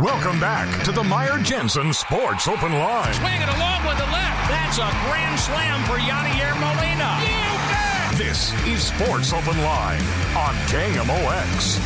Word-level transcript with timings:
Welcome 0.00 0.40
back 0.40 0.82
to 0.84 0.92
the 0.92 1.04
Meyer 1.04 1.38
Jensen 1.40 1.92
Sports 1.92 2.48
Open 2.48 2.72
Line. 2.72 3.12
Swing 3.12 3.42
it 3.42 3.48
along 3.50 3.84
with 3.84 3.98
the 3.98 4.04
left. 4.04 4.48
That's 4.48 4.78
a 4.78 4.88
grand 5.04 5.38
slam 5.38 5.84
for 5.84 5.98
Yadier 5.98 6.54
Molina. 6.58 7.18
You 7.20 7.58
bet. 7.68 8.16
This 8.16 8.54
is 8.66 8.82
Sports 8.82 9.34
Open 9.34 9.58
Line 9.62 10.00
on 10.34 10.54
KMOX. 10.70 11.78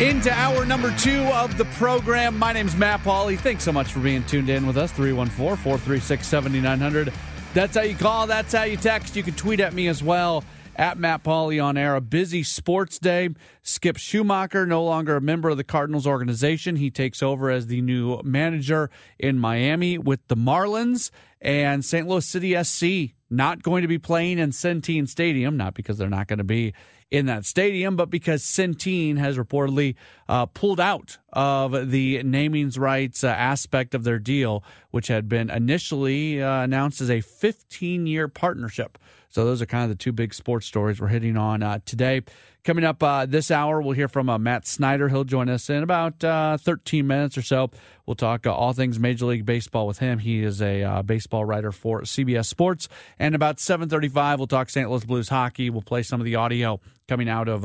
Into 0.00 0.32
hour 0.32 0.64
number 0.64 0.96
two 0.96 1.24
of 1.24 1.58
the 1.58 1.64
program. 1.64 2.38
My 2.38 2.52
name's 2.52 2.76
Matt 2.76 3.00
Pauley. 3.00 3.36
Thanks 3.36 3.64
so 3.64 3.72
much 3.72 3.92
for 3.92 3.98
being 3.98 4.22
tuned 4.22 4.48
in 4.48 4.64
with 4.64 4.76
us. 4.76 4.92
314 4.92 5.56
436 5.56 6.24
7900. 6.24 7.12
That's 7.52 7.76
how 7.76 7.82
you 7.82 7.96
call. 7.96 8.28
That's 8.28 8.52
how 8.52 8.62
you 8.62 8.76
text. 8.76 9.16
You 9.16 9.24
can 9.24 9.34
tweet 9.34 9.58
at 9.58 9.74
me 9.74 9.88
as 9.88 10.04
well 10.04 10.44
at 10.76 10.98
Matt 10.98 11.22
Pauley 11.22 11.62
on 11.62 11.76
air. 11.76 11.94
A 11.94 12.00
busy 12.00 12.42
sports 12.42 12.98
day. 12.98 13.30
Skip 13.62 13.96
Schumaker, 13.96 14.66
no 14.66 14.84
longer 14.84 15.16
a 15.16 15.20
member 15.20 15.48
of 15.48 15.56
the 15.56 15.64
Cardinals 15.64 16.06
organization. 16.06 16.76
He 16.76 16.90
takes 16.90 17.22
over 17.22 17.50
as 17.50 17.66
the 17.66 17.80
new 17.80 18.20
manager 18.22 18.90
in 19.18 19.38
Miami 19.38 19.98
with 19.98 20.26
the 20.28 20.36
Marlins 20.36 21.10
and 21.40 21.84
St. 21.84 22.06
Louis 22.06 22.26
City 22.26 22.62
SC. 22.62 23.14
Not 23.30 23.62
going 23.62 23.82
to 23.82 23.88
be 23.88 23.98
playing 23.98 24.38
in 24.38 24.50
Centene 24.50 25.08
Stadium, 25.08 25.56
not 25.56 25.74
because 25.74 25.98
they're 25.98 26.08
not 26.08 26.28
going 26.28 26.38
to 26.38 26.44
be 26.44 26.74
in 27.12 27.26
that 27.26 27.44
stadium, 27.44 27.94
but 27.94 28.08
because 28.08 28.42
Centene 28.42 29.18
has 29.18 29.36
reportedly 29.36 29.94
uh, 30.30 30.46
pulled 30.46 30.80
out 30.80 31.18
of 31.30 31.90
the 31.90 32.24
namings 32.24 32.78
rights 32.78 33.22
uh, 33.22 33.28
aspect 33.28 33.94
of 33.94 34.02
their 34.02 34.18
deal, 34.18 34.64
which 34.92 35.08
had 35.08 35.28
been 35.28 35.50
initially 35.50 36.40
uh, 36.40 36.62
announced 36.62 37.00
as 37.00 37.10
a 37.10 37.20
15 37.20 38.06
year 38.06 38.28
partnership. 38.28 38.98
So 39.28 39.46
those 39.46 39.62
are 39.62 39.66
kind 39.66 39.84
of 39.84 39.88
the 39.88 40.02
two 40.02 40.12
big 40.12 40.34
sports 40.34 40.66
stories 40.66 41.00
we're 41.00 41.08
hitting 41.08 41.38
on 41.38 41.62
uh, 41.62 41.80
today. 41.84 42.20
Coming 42.64 42.84
up 42.84 43.02
uh, 43.02 43.24
this 43.26 43.50
hour, 43.50 43.80
we'll 43.80 43.94
hear 43.94 44.06
from 44.06 44.28
uh, 44.28 44.38
Matt 44.38 44.66
Snyder. 44.66 45.08
He'll 45.08 45.24
join 45.24 45.48
us 45.48 45.68
in 45.70 45.82
about 45.82 46.22
uh, 46.22 46.58
13 46.58 47.06
minutes 47.06 47.36
or 47.38 47.42
so. 47.42 47.70
We'll 48.06 48.14
talk 48.14 48.46
uh, 48.46 48.54
all 48.54 48.74
things 48.74 49.00
Major 49.00 49.24
League 49.24 49.46
Baseball 49.46 49.86
with 49.86 49.98
him. 49.98 50.18
He 50.18 50.44
is 50.44 50.60
a 50.60 50.82
uh, 50.82 51.02
baseball 51.02 51.46
writer 51.46 51.72
for 51.72 52.02
CBS 52.02 52.46
Sports. 52.46 52.88
And 53.18 53.34
about 53.34 53.56
7:35, 53.56 54.36
we'll 54.36 54.46
talk 54.46 54.68
St. 54.68 54.88
Louis 54.88 55.04
Blues 55.04 55.30
hockey. 55.30 55.70
We'll 55.70 55.82
play 55.82 56.02
some 56.02 56.20
of 56.20 56.24
the 56.26 56.36
audio 56.36 56.78
coming 57.08 57.28
out 57.28 57.48
of 57.48 57.64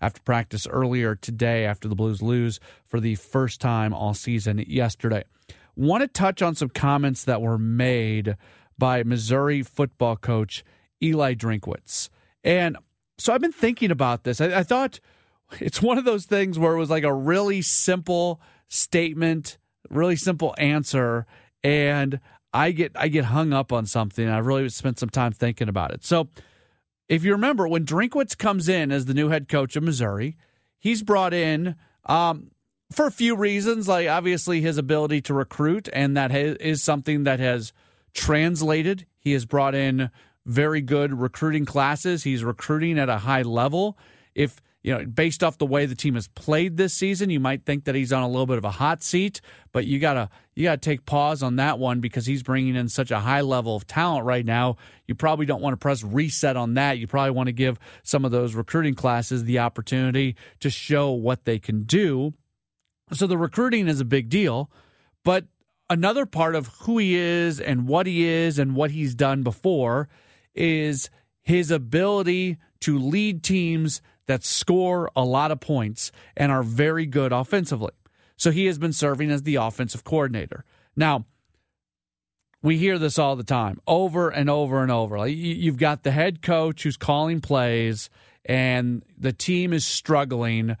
after 0.00 0.22
practice 0.22 0.66
earlier 0.66 1.14
today 1.16 1.66
after 1.66 1.88
the 1.88 1.96
Blues 1.96 2.22
lose 2.22 2.60
for 2.86 3.00
the 3.00 3.16
first 3.16 3.60
time 3.60 3.92
all 3.92 4.14
season 4.14 4.64
yesterday. 4.66 5.24
Want 5.78 6.00
to 6.00 6.08
touch 6.08 6.42
on 6.42 6.56
some 6.56 6.70
comments 6.70 7.22
that 7.22 7.40
were 7.40 7.56
made 7.56 8.36
by 8.76 9.04
Missouri 9.04 9.62
football 9.62 10.16
coach 10.16 10.64
Eli 11.00 11.34
Drinkwitz. 11.34 12.08
And 12.42 12.76
so 13.16 13.32
I've 13.32 13.40
been 13.40 13.52
thinking 13.52 13.92
about 13.92 14.24
this. 14.24 14.40
I, 14.40 14.58
I, 14.58 14.62
thought 14.64 14.98
it's 15.60 15.80
one 15.80 15.96
of 15.96 16.04
those 16.04 16.26
things 16.26 16.58
where 16.58 16.74
it 16.74 16.78
was 16.80 16.90
like 16.90 17.04
a 17.04 17.14
really 17.14 17.62
simple 17.62 18.40
statement, 18.66 19.56
really 19.88 20.16
simple 20.16 20.52
answer, 20.58 21.26
and 21.62 22.18
I 22.52 22.72
get 22.72 22.90
I 22.96 23.06
get 23.06 23.26
hung 23.26 23.52
up 23.52 23.72
on 23.72 23.86
something. 23.86 24.28
I 24.28 24.38
really 24.38 24.68
spent 24.70 24.98
some 24.98 25.10
time 25.10 25.30
thinking 25.30 25.68
about 25.68 25.92
it. 25.92 26.04
So 26.04 26.28
if 27.08 27.22
you 27.22 27.30
remember, 27.30 27.68
when 27.68 27.84
Drinkwitz 27.84 28.36
comes 28.36 28.68
in 28.68 28.90
as 28.90 29.04
the 29.04 29.14
new 29.14 29.28
head 29.28 29.48
coach 29.48 29.76
of 29.76 29.84
Missouri, 29.84 30.36
he's 30.76 31.04
brought 31.04 31.32
in 31.32 31.76
um, 32.06 32.50
for 32.90 33.06
a 33.06 33.12
few 33.12 33.36
reasons, 33.36 33.88
like 33.88 34.08
obviously 34.08 34.60
his 34.60 34.78
ability 34.78 35.20
to 35.22 35.34
recruit, 35.34 35.88
and 35.92 36.16
that 36.16 36.30
is 36.32 36.82
something 36.82 37.24
that 37.24 37.40
has 37.40 37.72
translated. 38.14 39.06
He 39.18 39.32
has 39.32 39.44
brought 39.44 39.74
in 39.74 40.10
very 40.46 40.80
good 40.80 41.18
recruiting 41.18 41.66
classes. 41.66 42.24
He's 42.24 42.42
recruiting 42.42 42.98
at 42.98 43.08
a 43.08 43.18
high 43.18 43.42
level. 43.42 43.98
If 44.34 44.62
you 44.82 44.94
know, 44.94 45.04
based 45.04 45.42
off 45.42 45.58
the 45.58 45.66
way 45.66 45.86
the 45.86 45.94
team 45.94 46.14
has 46.14 46.28
played 46.28 46.76
this 46.76 46.94
season, 46.94 47.30
you 47.30 47.40
might 47.40 47.66
think 47.66 47.84
that 47.84 47.94
he's 47.94 48.12
on 48.12 48.22
a 48.22 48.28
little 48.28 48.46
bit 48.46 48.58
of 48.58 48.64
a 48.64 48.70
hot 48.70 49.02
seat, 49.02 49.40
but 49.72 49.84
you 49.84 49.98
gotta 49.98 50.30
you 50.54 50.64
gotta 50.64 50.78
take 50.78 51.04
pause 51.04 51.42
on 51.42 51.56
that 51.56 51.78
one 51.78 52.00
because 52.00 52.24
he's 52.24 52.42
bringing 52.42 52.74
in 52.74 52.88
such 52.88 53.10
a 53.10 53.20
high 53.20 53.42
level 53.42 53.76
of 53.76 53.86
talent 53.86 54.24
right 54.24 54.46
now. 54.46 54.76
You 55.06 55.14
probably 55.14 55.46
don't 55.46 55.60
want 55.60 55.74
to 55.74 55.78
press 55.78 56.02
reset 56.02 56.56
on 56.56 56.74
that. 56.74 56.98
You 56.98 57.06
probably 57.06 57.32
want 57.32 57.48
to 57.48 57.52
give 57.52 57.78
some 58.02 58.24
of 58.24 58.30
those 58.30 58.54
recruiting 58.54 58.94
classes 58.94 59.44
the 59.44 59.58
opportunity 59.58 60.36
to 60.60 60.70
show 60.70 61.10
what 61.10 61.44
they 61.44 61.58
can 61.58 61.82
do. 61.82 62.32
So 63.12 63.26
the 63.26 63.38
recruiting 63.38 63.88
is 63.88 64.00
a 64.00 64.04
big 64.04 64.28
deal, 64.28 64.70
but 65.24 65.46
another 65.90 66.26
part 66.26 66.54
of 66.54 66.68
who 66.80 66.98
he 66.98 67.14
is 67.14 67.60
and 67.60 67.88
what 67.88 68.06
he 68.06 68.24
is 68.24 68.58
and 68.58 68.74
what 68.74 68.90
he's 68.90 69.14
done 69.14 69.42
before 69.42 70.08
is 70.54 71.10
his 71.42 71.70
ability 71.70 72.58
to 72.80 72.98
lead 72.98 73.42
teams 73.42 74.02
that 74.26 74.44
score 74.44 75.10
a 75.16 75.24
lot 75.24 75.50
of 75.50 75.60
points 75.60 76.12
and 76.36 76.52
are 76.52 76.62
very 76.62 77.06
good 77.06 77.32
offensively. 77.32 77.92
So 78.36 78.50
he 78.50 78.66
has 78.66 78.78
been 78.78 78.92
serving 78.92 79.30
as 79.30 79.42
the 79.42 79.56
offensive 79.56 80.04
coordinator. 80.04 80.64
Now, 80.94 81.24
we 82.62 82.76
hear 82.76 82.98
this 82.98 83.18
all 83.18 83.36
the 83.36 83.44
time, 83.44 83.80
over 83.86 84.28
and 84.28 84.50
over 84.50 84.82
and 84.82 84.90
over. 84.90 85.18
Like 85.18 85.34
you've 85.34 85.78
got 85.78 86.02
the 86.02 86.10
head 86.10 86.42
coach 86.42 86.82
who's 86.82 86.96
calling 86.96 87.40
plays, 87.40 88.10
and 88.44 89.04
the 89.16 89.32
team 89.32 89.72
is 89.72 89.86
struggling 89.86 90.76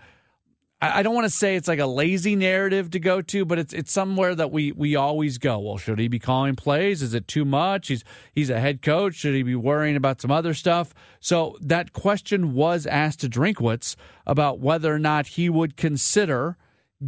I 0.80 1.02
don't 1.02 1.14
want 1.14 1.24
to 1.24 1.30
say 1.30 1.56
it's 1.56 1.66
like 1.66 1.80
a 1.80 1.86
lazy 1.86 2.36
narrative 2.36 2.90
to 2.92 3.00
go 3.00 3.20
to, 3.20 3.44
but 3.44 3.58
it's 3.58 3.72
it's 3.74 3.92
somewhere 3.92 4.36
that 4.36 4.52
we 4.52 4.70
we 4.70 4.94
always 4.94 5.36
go. 5.36 5.58
Well, 5.58 5.76
should 5.76 5.98
he 5.98 6.06
be 6.06 6.20
calling 6.20 6.54
plays? 6.54 7.02
Is 7.02 7.14
it 7.14 7.26
too 7.26 7.44
much? 7.44 7.88
He's 7.88 8.04
he's 8.32 8.48
a 8.48 8.60
head 8.60 8.80
coach. 8.80 9.16
Should 9.16 9.34
he 9.34 9.42
be 9.42 9.56
worrying 9.56 9.96
about 9.96 10.20
some 10.20 10.30
other 10.30 10.54
stuff? 10.54 10.94
So 11.18 11.56
that 11.60 11.92
question 11.92 12.54
was 12.54 12.86
asked 12.86 13.20
to 13.20 13.28
Drinkwitz 13.28 13.96
about 14.24 14.60
whether 14.60 14.94
or 14.94 15.00
not 15.00 15.28
he 15.28 15.50
would 15.50 15.76
consider 15.76 16.56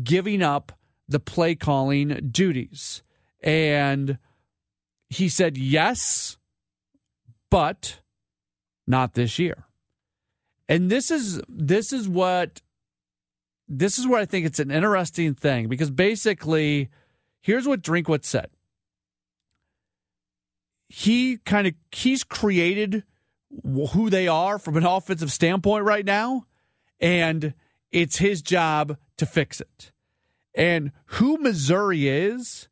giving 0.02 0.42
up 0.42 0.72
the 1.08 1.20
play 1.20 1.54
calling 1.54 2.28
duties, 2.32 3.04
and 3.40 4.18
he 5.08 5.28
said 5.28 5.56
yes, 5.56 6.38
but 7.50 8.00
not 8.84 9.14
this 9.14 9.38
year. 9.38 9.66
And 10.68 10.90
this 10.90 11.12
is 11.12 11.40
this 11.48 11.92
is 11.92 12.08
what 12.08 12.62
this 13.70 14.00
is 14.00 14.06
where 14.06 14.20
I 14.20 14.24
think 14.26 14.44
it's 14.44 14.58
an 14.58 14.72
interesting 14.72 15.34
thing 15.34 15.68
because 15.68 15.90
basically, 15.90 16.90
here's 17.40 17.68
what 17.68 17.82
Drinkwitz 17.82 18.24
said. 18.24 18.48
He 20.88 21.38
kind 21.38 21.68
of 21.68 21.74
he's 21.92 22.24
created 22.24 23.04
who 23.92 24.10
they 24.10 24.26
are 24.26 24.58
from 24.58 24.76
an 24.76 24.84
offensive 24.84 25.30
standpoint 25.30 25.84
right 25.84 26.04
now, 26.04 26.46
and 26.98 27.54
it's 27.92 28.18
his 28.18 28.42
job 28.42 28.96
to 29.16 29.24
fix 29.24 29.60
it. 29.60 29.92
And 30.52 30.90
who 31.06 31.38
Missouri 31.38 32.08
is, 32.08 32.68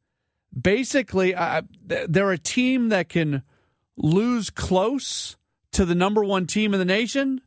basically, 0.61 1.33
they're 1.85 2.33
a 2.33 2.39
team 2.39 2.89
that 2.89 3.09
can 3.09 3.43
lose 3.97 4.51
close 4.51 5.37
to 5.73 5.85
the 5.85 5.95
number 5.95 6.25
one 6.25 6.47
team 6.49 6.75
in 6.75 6.81
the 6.81 6.85
nation 6.85 7.41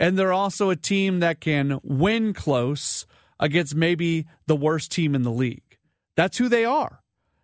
and 0.00 0.18
they're 0.18 0.32
also 0.32 0.70
a 0.70 0.76
team 0.76 1.20
that 1.20 1.40
can 1.40 1.78
win 1.84 2.32
close 2.32 3.06
against 3.38 3.74
maybe 3.74 4.26
the 4.46 4.56
worst 4.56 4.90
team 4.90 5.14
in 5.14 5.22
the 5.22 5.30
league. 5.30 5.78
That's 6.16 6.38
who 6.38 6.48
they 6.48 6.64
are. 6.64 7.02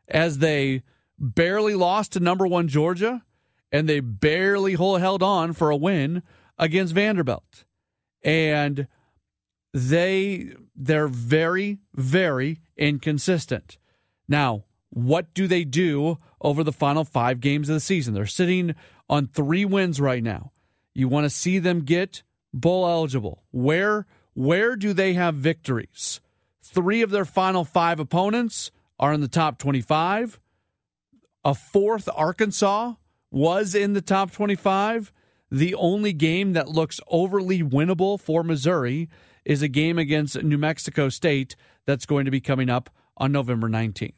As 0.08 0.38
they 0.38 0.82
barely 1.18 1.74
lost 1.74 2.12
to 2.12 2.20
number 2.20 2.46
one 2.46 2.68
Georgia 2.68 3.22
and 3.70 3.88
they 3.88 4.00
barely 4.00 4.74
held 4.74 5.22
on 5.22 5.52
for 5.52 5.70
a 5.70 5.76
win 5.76 6.22
against 6.58 6.94
Vanderbilt. 6.94 7.64
And 8.24 8.88
they 9.72 10.52
they're 10.74 11.08
very 11.08 11.78
very 11.94 12.60
inconsistent. 12.76 13.78
Now, 14.28 14.64
what 14.90 15.34
do 15.34 15.46
they 15.46 15.64
do 15.64 16.16
over 16.40 16.64
the 16.64 16.72
final 16.72 17.04
5 17.04 17.40
games 17.40 17.68
of 17.68 17.74
the 17.74 17.80
season? 17.80 18.14
They're 18.14 18.26
sitting 18.26 18.74
on 19.08 19.26
3 19.26 19.64
wins 19.66 20.00
right 20.00 20.22
now. 20.22 20.52
You 20.94 21.08
want 21.08 21.24
to 21.24 21.30
see 21.30 21.58
them 21.58 21.80
get 21.80 22.22
bowl 22.60 22.88
eligible. 22.88 23.44
Where 23.50 24.06
where 24.34 24.76
do 24.76 24.92
they 24.92 25.14
have 25.14 25.34
victories? 25.34 26.20
Three 26.62 27.02
of 27.02 27.10
their 27.10 27.24
final 27.24 27.64
five 27.64 27.98
opponents 28.00 28.70
are 28.98 29.12
in 29.12 29.20
the 29.20 29.28
top 29.28 29.58
25. 29.58 30.40
A 31.44 31.54
fourth, 31.54 32.08
Arkansas, 32.14 32.94
was 33.30 33.74
in 33.74 33.92
the 33.92 34.02
top 34.02 34.32
25. 34.32 35.12
The 35.50 35.74
only 35.74 36.12
game 36.12 36.54
that 36.54 36.68
looks 36.68 37.00
overly 37.08 37.62
winnable 37.62 38.20
for 38.20 38.42
Missouri 38.42 39.08
is 39.44 39.62
a 39.62 39.68
game 39.68 39.98
against 39.98 40.42
New 40.42 40.58
Mexico 40.58 41.08
State 41.08 41.56
that's 41.86 42.04
going 42.04 42.24
to 42.24 42.30
be 42.30 42.40
coming 42.40 42.68
up 42.68 42.90
on 43.16 43.32
November 43.32 43.68
19th. 43.68 44.12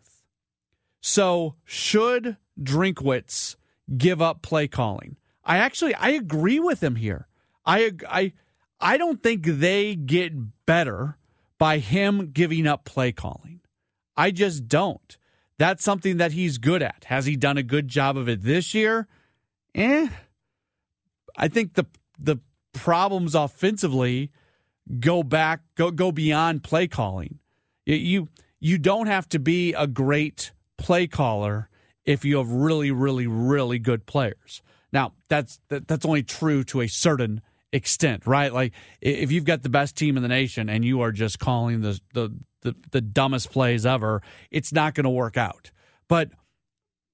So, 1.00 1.54
should 1.64 2.38
Drinkwitz 2.60 3.56
give 3.96 4.20
up 4.20 4.42
play 4.42 4.66
calling? 4.66 5.16
I 5.44 5.58
actually 5.58 5.94
I 5.94 6.10
agree 6.10 6.58
with 6.58 6.82
him 6.82 6.96
here. 6.96 7.27
I 7.68 7.92
I 8.08 8.32
I 8.80 8.96
don't 8.96 9.22
think 9.22 9.44
they 9.44 9.94
get 9.94 10.32
better 10.66 11.18
by 11.58 11.78
him 11.78 12.30
giving 12.32 12.66
up 12.66 12.84
play 12.84 13.12
calling. 13.12 13.60
I 14.16 14.30
just 14.30 14.66
don't. 14.66 15.16
That's 15.58 15.84
something 15.84 16.16
that 16.16 16.32
he's 16.32 16.58
good 16.58 16.82
at. 16.82 17.04
Has 17.06 17.26
he 17.26 17.36
done 17.36 17.58
a 17.58 17.62
good 17.62 17.88
job 17.88 18.16
of 18.16 18.28
it 18.28 18.42
this 18.42 18.74
year? 18.74 19.06
Eh. 19.74 20.08
I 21.36 21.48
think 21.48 21.74
the 21.74 21.84
the 22.18 22.38
problems 22.72 23.34
offensively 23.34 24.30
go 24.98 25.22
back 25.22 25.60
go 25.74 25.90
go 25.90 26.10
beyond 26.10 26.64
play 26.64 26.88
calling. 26.88 27.38
You 27.84 28.28
you 28.60 28.78
don't 28.78 29.08
have 29.08 29.28
to 29.30 29.38
be 29.38 29.74
a 29.74 29.86
great 29.86 30.52
play 30.78 31.06
caller 31.06 31.68
if 32.04 32.24
you 32.24 32.38
have 32.38 32.50
really 32.50 32.90
really 32.90 33.26
really 33.26 33.78
good 33.78 34.06
players. 34.06 34.62
Now, 34.92 35.12
that's 35.28 35.60
that, 35.68 35.86
that's 35.86 36.06
only 36.06 36.22
true 36.22 36.64
to 36.64 36.80
a 36.80 36.88
certain 36.88 37.42
extent, 37.72 38.26
right? 38.26 38.52
Like 38.52 38.72
if 39.00 39.32
you've 39.32 39.44
got 39.44 39.62
the 39.62 39.68
best 39.68 39.96
team 39.96 40.16
in 40.16 40.22
the 40.22 40.28
nation 40.28 40.68
and 40.68 40.84
you 40.84 41.00
are 41.00 41.12
just 41.12 41.38
calling 41.38 41.80
the 41.80 42.00
the 42.14 42.34
the, 42.62 42.74
the 42.90 43.00
dumbest 43.00 43.52
plays 43.52 43.86
ever, 43.86 44.20
it's 44.50 44.72
not 44.72 44.94
going 44.94 45.04
to 45.04 45.10
work 45.10 45.36
out. 45.36 45.70
But 46.08 46.30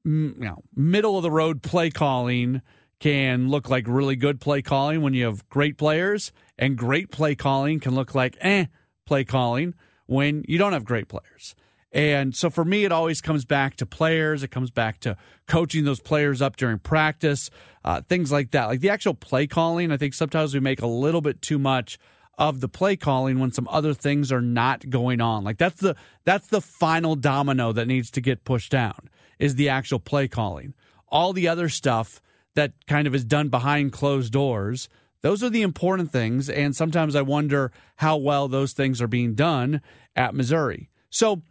you 0.05 0.35
know, 0.39 0.63
middle 0.75 1.17
of 1.17 1.23
the 1.23 1.31
road 1.31 1.63
play 1.63 1.91
calling 1.91 2.63
can 3.01 3.49
look 3.49 3.69
like 3.69 3.85
really 3.87 4.17
good 4.17 4.41
play 4.41 4.63
calling 4.63 5.03
when 5.03 5.13
you 5.15 5.25
have 5.27 5.47
great 5.49 5.77
players, 5.77 6.33
and 6.59 6.77
great 6.77 7.11
play 7.11 7.35
calling 7.35 7.81
can 7.81 7.95
look 7.95 8.15
like 8.15 8.37
eh 8.41 8.67
play 9.07 9.25
calling 9.25 9.75
when 10.07 10.45
you 10.49 10.59
don't 10.59 10.73
have 10.73 10.85
great 10.85 11.09
players. 11.09 11.55
And 11.95 12.35
so 12.35 12.51
for 12.51 12.65
me, 12.65 12.85
it 12.85 12.91
always 12.91 13.21
comes 13.21 13.45
back 13.45 13.77
to 13.77 13.87
players. 13.87 14.43
It 14.43 14.51
comes 14.51 14.73
back 14.73 14.99
to 15.01 15.17
coaching 15.47 15.85
those 15.85 16.01
players 16.01 16.43
up 16.43 16.57
during 16.57 16.81
practice, 16.81 17.51
uh, 17.85 18.01
things 18.01 18.33
like 18.33 18.51
that. 18.51 18.67
Like 18.67 18.81
the 18.81 18.91
actual 18.91 19.15
play 19.15 19.47
calling, 19.47 19.93
I 19.93 19.97
think 19.97 20.13
sometimes 20.13 20.53
we 20.53 20.61
make 20.61 20.83
a 20.83 20.89
little 20.89 21.21
bit 21.21 21.41
too 21.41 21.59
much 21.59 21.99
of 22.37 22.61
the 22.61 22.69
play 22.69 22.97
calling 22.97 23.39
when 23.39 23.53
some 23.53 23.69
other 23.71 23.95
things 23.95 24.33
are 24.33 24.41
not 24.41 24.91
going 24.91 25.21
on. 25.21 25.45
Like 25.45 25.57
that's 25.57 25.81
the 25.81 25.95
that's 26.25 26.49
the 26.49 26.61
final 26.61 27.15
domino 27.15 27.71
that 27.71 27.87
needs 27.87 28.11
to 28.11 28.21
get 28.21 28.45
pushed 28.45 28.73
down 28.73 29.09
is 29.39 29.55
the 29.55 29.69
actual 29.69 30.01
play 30.01 30.27
calling. 30.27 30.75
All 31.09 31.33
the 31.33 31.47
other 31.47 31.69
stuff 31.69 32.21
that 32.57 32.73
kind 32.89 33.07
of 33.07 33.15
is 33.15 33.25
done 33.25 33.51
behind 33.51 33.93
closed 33.93 34.33
doors, 34.33 34.89
those 35.21 35.45
are 35.45 35.51
the 35.51 35.63
important 35.63 36.11
things 36.11 36.51
and 36.51 36.75
sometimes 36.75 37.15
I 37.15 37.23
wonder 37.23 37.71
how 37.97 38.17
well 38.17 38.49
those 38.49 38.73
things 38.73 39.01
are 39.01 39.07
being 39.07 39.35
done 39.35 39.81
at 40.17 40.35
Missouri. 40.35 40.91
So 41.11 41.43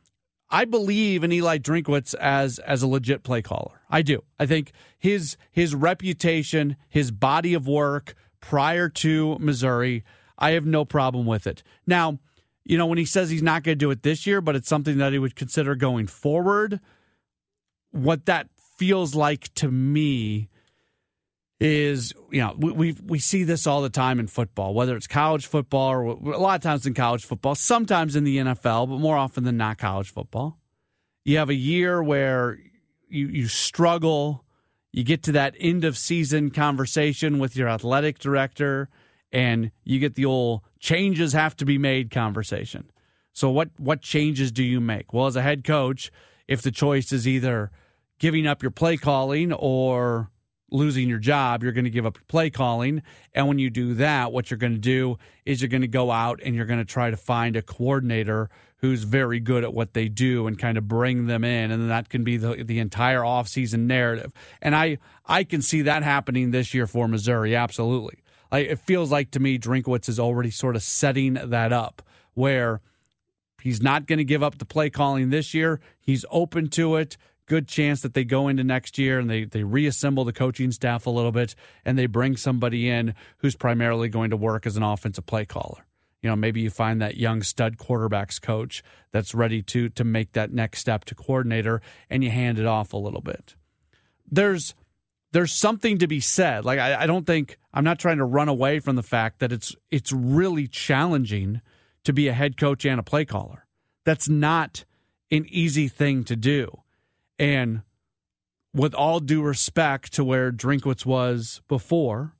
I 0.53 0.65
believe 0.65 1.23
in 1.23 1.31
Eli 1.31 1.57
Drinkwitz 1.57 2.13
as 2.13 2.59
as 2.59 2.83
a 2.83 2.87
legit 2.87 3.23
play 3.23 3.41
caller. 3.41 3.81
I 3.89 4.03
do. 4.03 4.23
I 4.39 4.45
think 4.45 4.71
his 4.99 5.35
his 5.51 5.73
reputation, 5.73 6.77
his 6.87 7.09
body 7.09 7.55
of 7.55 7.67
work 7.67 8.13
prior 8.39 8.87
to 8.87 9.37
Missouri, 9.39 10.03
I 10.37 10.51
have 10.51 10.65
no 10.65 10.85
problem 10.85 11.25
with 11.25 11.47
it. 11.47 11.63
Now, 11.87 12.19
you 12.63 12.77
know, 12.77 12.85
when 12.85 12.99
he 12.99 13.05
says 13.05 13.31
he's 13.31 13.41
not 13.41 13.63
going 13.63 13.79
to 13.79 13.83
do 13.83 13.89
it 13.89 14.03
this 14.03 14.27
year, 14.27 14.41
but 14.41 14.55
it's 14.55 14.69
something 14.69 14.99
that 14.99 15.11
he 15.11 15.17
would 15.17 15.35
consider 15.35 15.73
going 15.73 16.05
forward, 16.05 16.79
what 17.89 18.27
that 18.27 18.47
feels 18.55 19.15
like 19.15 19.51
to 19.55 19.71
me 19.71 20.49
is 21.63 22.13
you 22.29 22.41
know 22.41 22.53
we, 22.57 22.71
we 22.73 22.97
we 23.05 23.19
see 23.19 23.45
this 23.45 23.65
all 23.65 23.81
the 23.81 23.89
time 23.89 24.19
in 24.19 24.27
football, 24.27 24.73
whether 24.73 24.97
it's 24.97 25.07
college 25.07 25.47
football 25.47 25.91
or 25.91 26.03
a 26.03 26.37
lot 26.37 26.55
of 26.55 26.61
times 26.61 26.85
in 26.85 26.93
college 26.93 27.23
football, 27.23 27.55
sometimes 27.55 28.17
in 28.17 28.25
the 28.25 28.37
NFL, 28.37 28.89
but 28.89 28.99
more 28.99 29.15
often 29.15 29.45
than 29.45 29.55
not 29.55 29.77
college 29.77 30.11
football. 30.11 30.59
You 31.23 31.37
have 31.37 31.49
a 31.49 31.55
year 31.55 32.03
where 32.03 32.59
you 33.07 33.27
you 33.27 33.47
struggle, 33.47 34.43
you 34.91 35.05
get 35.05 35.23
to 35.23 35.31
that 35.31 35.55
end 35.57 35.85
of 35.85 35.97
season 35.97 36.51
conversation 36.51 37.39
with 37.39 37.55
your 37.55 37.69
athletic 37.69 38.19
director, 38.19 38.89
and 39.31 39.71
you 39.85 39.99
get 39.99 40.15
the 40.15 40.25
old 40.25 40.63
changes 40.79 41.31
have 41.31 41.55
to 41.55 41.65
be 41.65 41.77
made 41.77 42.11
conversation. 42.11 42.91
So 43.31 43.49
what 43.49 43.69
what 43.77 44.01
changes 44.01 44.51
do 44.51 44.63
you 44.63 44.81
make? 44.81 45.13
Well, 45.13 45.27
as 45.27 45.37
a 45.37 45.41
head 45.41 45.63
coach, 45.63 46.11
if 46.45 46.61
the 46.61 46.71
choice 46.71 47.13
is 47.13 47.25
either 47.25 47.71
giving 48.19 48.45
up 48.45 48.61
your 48.61 48.71
play 48.71 48.97
calling 48.97 49.53
or 49.53 50.29
losing 50.73 51.07
your 51.07 51.19
job, 51.19 51.63
you're 51.63 51.71
going 51.71 51.85
to 51.85 51.91
give 51.91 52.05
up 52.05 52.17
play 52.27 52.49
calling. 52.49 53.03
And 53.33 53.47
when 53.47 53.59
you 53.59 53.69
do 53.69 53.93
that, 53.95 54.33
what 54.33 54.49
you're 54.51 54.57
going 54.57 54.73
to 54.73 54.79
do 54.79 55.17
is 55.45 55.61
you're 55.61 55.69
going 55.69 55.81
to 55.81 55.87
go 55.87 56.11
out 56.11 56.41
and 56.43 56.55
you're 56.55 56.65
going 56.65 56.79
to 56.79 56.85
try 56.85 57.09
to 57.11 57.17
find 57.17 57.55
a 57.55 57.61
coordinator 57.61 58.49
who's 58.77 59.03
very 59.03 59.39
good 59.39 59.63
at 59.63 59.73
what 59.73 59.93
they 59.93 60.09
do 60.09 60.45
and 60.45 60.59
kind 60.59 60.77
of 60.77 60.87
bring 60.87 61.27
them 61.27 61.43
in. 61.45 61.71
And 61.71 61.89
that 61.89 62.09
can 62.09 62.25
be 62.25 62.35
the, 62.35 62.63
the 62.63 62.79
entire 62.79 63.21
offseason 63.21 63.81
narrative. 63.81 64.33
And 64.61 64.75
I, 64.75 64.97
I 65.25 65.45
can 65.45 65.61
see 65.61 65.83
that 65.83 66.03
happening 66.03 66.51
this 66.51 66.73
year 66.73 66.85
for 66.85 67.07
Missouri. 67.07 67.55
Absolutely. 67.55 68.23
Like, 68.51 68.67
it 68.67 68.79
feels 68.79 69.09
like 69.09 69.31
to 69.31 69.39
me, 69.39 69.57
Drinkwitz 69.57 70.09
is 70.09 70.19
already 70.19 70.51
sort 70.51 70.75
of 70.75 70.83
setting 70.83 71.35
that 71.35 71.71
up 71.71 72.01
where 72.33 72.81
he's 73.61 73.81
not 73.81 74.05
going 74.05 74.17
to 74.17 74.25
give 74.25 74.43
up 74.43 74.57
the 74.57 74.65
play 74.65 74.89
calling 74.89 75.29
this 75.29 75.53
year. 75.53 75.79
He's 75.99 76.25
open 76.29 76.67
to 76.71 76.97
it 76.97 77.15
good 77.45 77.67
chance 77.67 78.01
that 78.01 78.13
they 78.13 78.23
go 78.23 78.47
into 78.47 78.63
next 78.63 78.97
year 78.97 79.19
and 79.19 79.29
they, 79.29 79.43
they 79.43 79.63
reassemble 79.63 80.23
the 80.23 80.33
coaching 80.33 80.71
staff 80.71 81.05
a 81.05 81.09
little 81.09 81.31
bit 81.31 81.55
and 81.83 81.97
they 81.97 82.05
bring 82.05 82.37
somebody 82.37 82.89
in 82.89 83.13
who's 83.37 83.55
primarily 83.55 84.09
going 84.09 84.29
to 84.29 84.37
work 84.37 84.65
as 84.65 84.77
an 84.77 84.83
offensive 84.83 85.25
play 85.25 85.45
caller. 85.45 85.85
You 86.21 86.29
know, 86.29 86.37
maybe 86.37 86.61
you 86.61 86.69
find 86.69 87.01
that 87.01 87.17
young 87.17 87.43
stud 87.43 87.77
quarterbacks 87.77 88.41
coach 88.41 88.81
that's 89.11 89.35
ready 89.35 89.61
to 89.63 89.89
to 89.89 90.03
make 90.05 90.31
that 90.31 90.53
next 90.53 90.79
step 90.79 91.03
to 91.05 91.15
coordinator 91.15 91.81
and 92.09 92.23
you 92.23 92.29
hand 92.29 92.59
it 92.59 92.65
off 92.65 92.93
a 92.93 92.97
little 92.97 93.21
bit. 93.21 93.55
There's 94.31 94.73
there's 95.33 95.51
something 95.51 95.97
to 95.97 96.07
be 96.07 96.21
said. 96.21 96.63
Like 96.63 96.79
I, 96.79 97.03
I 97.03 97.07
don't 97.07 97.27
think 97.27 97.57
I'm 97.73 97.83
not 97.83 97.99
trying 97.99 98.19
to 98.19 98.25
run 98.25 98.47
away 98.47 98.79
from 98.79 98.95
the 98.95 99.03
fact 99.03 99.39
that 99.39 99.51
it's 99.51 99.75
it's 99.91 100.13
really 100.13 100.65
challenging 100.65 101.59
to 102.05 102.13
be 102.13 102.29
a 102.29 102.33
head 102.33 102.55
coach 102.55 102.85
and 102.85 103.01
a 103.01 103.03
play 103.03 103.25
caller. 103.25 103.65
That's 104.05 104.29
not 104.29 104.85
an 105.29 105.45
easy 105.49 105.89
thing 105.89 106.23
to 106.25 106.37
do. 106.37 106.82
And 107.43 107.81
with 108.73 108.93
all 108.93 109.19
due 109.19 109.41
respect 109.41 110.13
to 110.13 110.23
where 110.23 110.49
Drinkwitz 110.49 111.05
was 111.05 111.61
before, 111.67 112.35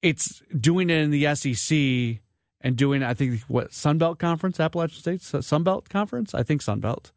it's 0.00 0.42
doing 0.58 0.88
it 0.88 0.96
in 1.02 1.10
the 1.10 1.34
SEC 1.34 2.22
and 2.62 2.74
doing, 2.74 3.02
I 3.02 3.12
think, 3.12 3.42
what, 3.48 3.72
Sunbelt 3.72 4.18
Conference, 4.18 4.58
Appalachian 4.58 4.98
State, 4.98 5.20
Sunbelt 5.20 5.90
Conference? 5.90 6.34
I 6.34 6.42
think 6.42 6.62
Sunbelt. 6.62 7.10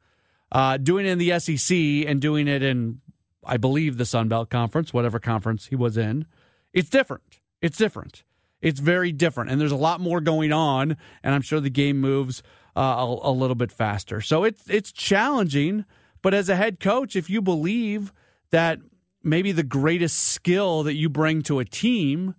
Uh, 0.52 0.76
doing 0.76 1.06
it 1.06 1.12
in 1.12 1.18
the 1.18 1.40
SEC 1.40 1.78
and 2.10 2.20
doing 2.20 2.50
it 2.50 2.62
in, 2.62 3.00
I 3.46 3.56
believe, 3.56 3.98
the 3.98 4.04
Sunbelt 4.04 4.50
Conference, 4.50 4.94
whatever 4.94 5.18
conference 5.18 5.68
he 5.68 5.78
was 5.78 5.96
in. 5.96 6.26
It's 6.74 6.90
different. 6.90 7.40
It's 7.62 7.78
different. 7.78 8.26
It's 8.62 8.82
very 8.82 9.14
different. 9.14 9.50
And 9.50 9.62
there's 9.62 9.72
a 9.72 9.78
lot 9.78 10.02
more 10.02 10.20
going 10.20 10.52
on. 10.52 10.98
And 11.24 11.34
I'm 11.34 11.42
sure 11.42 11.62
the 11.62 11.70
game 11.70 12.02
moves 12.02 12.44
uh, 12.76 12.82
a, 12.82 13.30
a 13.30 13.32
little 13.32 13.56
bit 13.56 13.72
faster. 13.72 14.20
So 14.20 14.44
it's, 14.44 14.70
it's 14.70 14.92
challenging 14.92 15.86
but 16.22 16.34
as 16.34 16.50
a 16.50 16.56
head 16.56 16.80
coach, 16.80 17.16
if 17.16 17.30
you 17.30 17.42
believe 17.42 18.14
that 18.52 18.80
maybe 19.24 19.52
the 19.52 19.64
greatest 19.64 20.18
skill 20.18 20.84
that 20.84 20.96
you 20.96 21.10
bring 21.10 21.42
to 21.44 21.60
a 21.60 21.66
team 21.66 22.36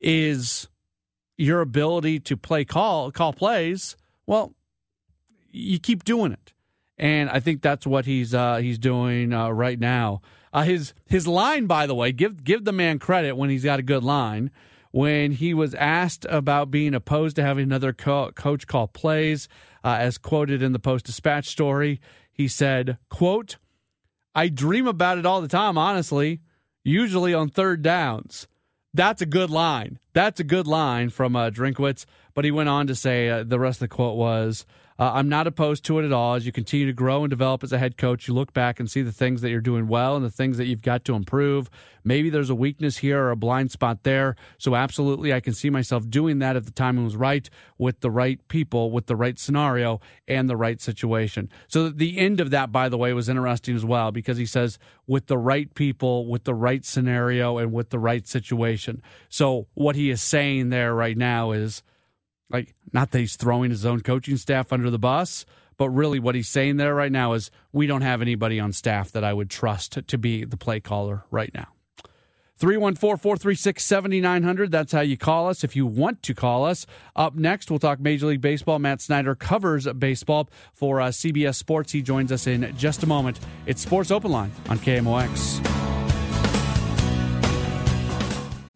is 0.00 0.68
your 1.36 1.60
ability 1.60 2.20
to 2.20 2.36
play 2.36 2.64
call 2.64 3.10
call 3.10 3.32
plays, 3.32 3.96
well, 4.26 4.54
you 5.50 5.78
keep 5.78 6.04
doing 6.04 6.32
it. 6.32 6.52
And 6.98 7.30
I 7.30 7.40
think 7.40 7.62
that's 7.62 7.86
what 7.86 8.04
he's 8.04 8.34
uh, 8.34 8.56
he's 8.56 8.78
doing 8.78 9.32
uh, 9.32 9.50
right 9.50 9.78
now. 9.78 10.20
Uh, 10.52 10.62
his 10.62 10.92
his 11.06 11.26
line, 11.26 11.66
by 11.66 11.86
the 11.86 11.94
way, 11.94 12.12
give 12.12 12.44
give 12.44 12.64
the 12.64 12.72
man 12.72 12.98
credit 12.98 13.36
when 13.36 13.50
he's 13.50 13.64
got 13.64 13.78
a 13.78 13.82
good 13.82 14.04
line. 14.04 14.50
When 14.92 15.30
he 15.30 15.54
was 15.54 15.72
asked 15.74 16.26
about 16.28 16.72
being 16.72 16.94
opposed 16.94 17.36
to 17.36 17.42
having 17.42 17.62
another 17.62 17.92
co- 17.92 18.32
coach 18.32 18.66
call 18.66 18.88
plays, 18.88 19.48
uh, 19.84 19.96
as 20.00 20.18
quoted 20.18 20.62
in 20.62 20.72
the 20.72 20.80
Post 20.80 21.06
Dispatch 21.06 21.46
story, 21.46 22.00
he 22.40 22.48
said, 22.48 22.96
quote, 23.10 23.58
I 24.34 24.48
dream 24.48 24.86
about 24.86 25.18
it 25.18 25.26
all 25.26 25.42
the 25.42 25.48
time, 25.48 25.76
honestly, 25.76 26.40
usually 26.82 27.34
on 27.34 27.50
third 27.50 27.82
downs. 27.82 28.48
That's 28.94 29.20
a 29.20 29.26
good 29.26 29.50
line. 29.50 29.98
That's 30.14 30.40
a 30.40 30.44
good 30.44 30.66
line 30.66 31.10
from 31.10 31.36
uh, 31.36 31.50
Drinkwitz. 31.50 32.06
But 32.32 32.46
he 32.46 32.50
went 32.50 32.70
on 32.70 32.86
to 32.86 32.94
say 32.94 33.28
uh, 33.28 33.44
the 33.44 33.60
rest 33.60 33.76
of 33.76 33.90
the 33.90 33.94
quote 33.94 34.16
was 34.16 34.64
uh, 35.00 35.12
I'm 35.14 35.30
not 35.30 35.46
opposed 35.46 35.82
to 35.86 35.98
it 35.98 36.04
at 36.04 36.12
all. 36.12 36.34
As 36.34 36.44
you 36.44 36.52
continue 36.52 36.84
to 36.84 36.92
grow 36.92 37.24
and 37.24 37.30
develop 37.30 37.64
as 37.64 37.72
a 37.72 37.78
head 37.78 37.96
coach, 37.96 38.28
you 38.28 38.34
look 38.34 38.52
back 38.52 38.78
and 38.78 38.90
see 38.90 39.00
the 39.00 39.10
things 39.10 39.40
that 39.40 39.48
you're 39.48 39.62
doing 39.62 39.88
well 39.88 40.14
and 40.14 40.22
the 40.22 40.30
things 40.30 40.58
that 40.58 40.66
you've 40.66 40.82
got 40.82 41.06
to 41.06 41.14
improve. 41.14 41.70
Maybe 42.04 42.28
there's 42.28 42.50
a 42.50 42.54
weakness 42.54 42.98
here 42.98 43.18
or 43.18 43.30
a 43.30 43.36
blind 43.36 43.70
spot 43.70 44.02
there. 44.02 44.36
So, 44.58 44.74
absolutely, 44.74 45.32
I 45.32 45.40
can 45.40 45.54
see 45.54 45.70
myself 45.70 46.10
doing 46.10 46.38
that 46.40 46.54
if 46.54 46.66
the 46.66 46.70
timing 46.70 47.04
was 47.04 47.16
right 47.16 47.48
with 47.78 48.00
the 48.00 48.10
right 48.10 48.46
people, 48.48 48.90
with 48.90 49.06
the 49.06 49.16
right 49.16 49.38
scenario, 49.38 50.02
and 50.28 50.50
the 50.50 50.56
right 50.56 50.82
situation. 50.82 51.48
So, 51.66 51.88
the 51.88 52.18
end 52.18 52.38
of 52.38 52.50
that, 52.50 52.70
by 52.70 52.90
the 52.90 52.98
way, 52.98 53.14
was 53.14 53.30
interesting 53.30 53.74
as 53.74 53.86
well 53.86 54.12
because 54.12 54.36
he 54.36 54.44
says, 54.44 54.78
with 55.06 55.28
the 55.28 55.38
right 55.38 55.72
people, 55.74 56.26
with 56.26 56.44
the 56.44 56.54
right 56.54 56.84
scenario, 56.84 57.56
and 57.56 57.72
with 57.72 57.88
the 57.88 57.98
right 57.98 58.28
situation. 58.28 59.00
So, 59.30 59.66
what 59.72 59.96
he 59.96 60.10
is 60.10 60.20
saying 60.20 60.68
there 60.68 60.94
right 60.94 61.16
now 61.16 61.52
is, 61.52 61.82
Like, 62.50 62.74
not 62.92 63.10
that 63.12 63.18
he's 63.18 63.36
throwing 63.36 63.70
his 63.70 63.86
own 63.86 64.00
coaching 64.00 64.36
staff 64.36 64.72
under 64.72 64.90
the 64.90 64.98
bus, 64.98 65.46
but 65.76 65.88
really 65.90 66.18
what 66.18 66.34
he's 66.34 66.48
saying 66.48 66.76
there 66.76 66.94
right 66.94 67.12
now 67.12 67.32
is 67.32 67.50
we 67.72 67.86
don't 67.86 68.02
have 68.02 68.20
anybody 68.20 68.60
on 68.60 68.72
staff 68.72 69.12
that 69.12 69.24
I 69.24 69.32
would 69.32 69.48
trust 69.48 70.06
to 70.06 70.18
be 70.18 70.44
the 70.44 70.56
play 70.56 70.80
caller 70.80 71.24
right 71.30 71.52
now. 71.54 71.68
314 72.60 73.16
436 73.16 73.82
7900. 73.82 74.70
That's 74.70 74.92
how 74.92 75.00
you 75.00 75.16
call 75.16 75.48
us 75.48 75.64
if 75.64 75.74
you 75.74 75.86
want 75.86 76.22
to 76.24 76.34
call 76.34 76.66
us. 76.66 76.84
Up 77.16 77.34
next, 77.34 77.70
we'll 77.70 77.78
talk 77.78 77.98
Major 78.00 78.26
League 78.26 78.42
Baseball. 78.42 78.78
Matt 78.78 79.00
Snyder 79.00 79.34
covers 79.34 79.88
baseball 79.94 80.50
for 80.74 81.00
uh, 81.00 81.08
CBS 81.08 81.54
Sports. 81.54 81.92
He 81.92 82.02
joins 82.02 82.30
us 82.30 82.46
in 82.46 82.74
just 82.76 83.02
a 83.02 83.06
moment. 83.06 83.40
It's 83.64 83.80
Sports 83.80 84.10
Open 84.10 84.30
Line 84.30 84.52
on 84.68 84.78
KMOX. 84.78 85.99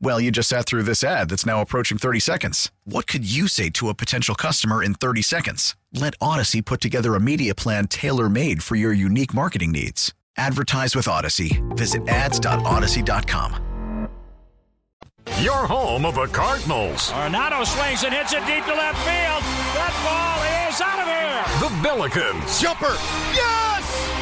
Well, 0.00 0.20
you 0.20 0.30
just 0.30 0.48
sat 0.50 0.66
through 0.66 0.82
this 0.82 1.02
ad 1.02 1.30
that's 1.30 1.46
now 1.46 1.60
approaching 1.60 1.96
30 1.98 2.20
seconds. 2.20 2.70
What 2.84 3.06
could 3.06 3.30
you 3.30 3.48
say 3.48 3.70
to 3.70 3.88
a 3.88 3.94
potential 3.94 4.34
customer 4.34 4.82
in 4.82 4.94
30 4.94 5.22
seconds? 5.22 5.74
Let 5.92 6.18
Audacy 6.18 6.64
put 6.64 6.80
together 6.80 7.14
a 7.14 7.20
media 7.20 7.54
plan 7.54 7.86
tailor 7.86 8.28
made 8.28 8.62
for 8.62 8.76
your 8.76 8.92
unique 8.92 9.32
marketing 9.32 9.72
needs. 9.72 10.12
Advertise 10.36 10.94
with 10.94 11.06
Audacy. 11.06 11.62
Visit 11.76 12.06
ads.audacy.com. 12.08 13.62
Your 15.40 15.66
home 15.66 16.06
of 16.06 16.14
the 16.14 16.26
Cardinals. 16.26 17.10
Arenado 17.10 17.66
swings 17.66 18.04
and 18.04 18.14
hits 18.14 18.32
it 18.32 18.46
deep 18.46 18.64
to 18.64 18.74
left 18.74 18.98
field. 18.98 19.42
That 19.74 19.92
ball 20.04 20.70
is 20.70 20.80
out 20.80 21.00
of 21.00 21.08
here. 21.08 21.42
The 21.60 21.70
Billikens. 21.82 22.60
Jumper. 22.60 22.94
Yes! 23.34 23.75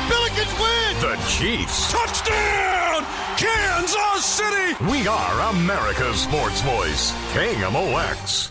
Billikens 0.09 0.55
win! 0.61 1.01
The 1.01 1.17
Chiefs. 1.29 1.93
Touchdown! 1.93 3.05
Kansas 3.37 4.25
City! 4.25 4.77
We 4.91 5.07
are 5.07 5.51
America's 5.55 6.21
sports 6.21 6.61
voice. 6.63 7.13
KMOX. 7.33 8.51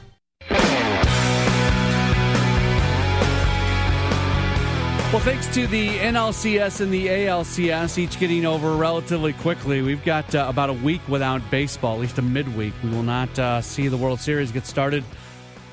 Well, 5.14 5.22
thanks 5.22 5.46
to 5.54 5.68
the 5.68 5.90
NLCS 5.90 6.82
and 6.82 6.92
the 6.92 7.06
ALCS, 7.06 8.00
each 8.00 8.20
getting 8.20 8.48
over 8.48 8.76
relatively 8.76 9.34
quickly. 9.34 9.84
We've 9.84 10.04
got 10.04 10.34
uh, 10.34 10.48
about 10.50 10.72
a 10.72 10.74
week 10.74 11.08
without 11.08 11.40
baseball, 11.52 11.94
at 11.94 12.02
least 12.02 12.18
a 12.18 12.24
midweek. 12.24 12.74
We 12.84 12.90
will 12.90 13.04
not 13.04 13.38
uh, 13.38 13.62
see 13.62 13.90
the 13.90 13.98
World 13.98 14.20
Series 14.20 14.52
get 14.52 14.66
started 14.66 15.04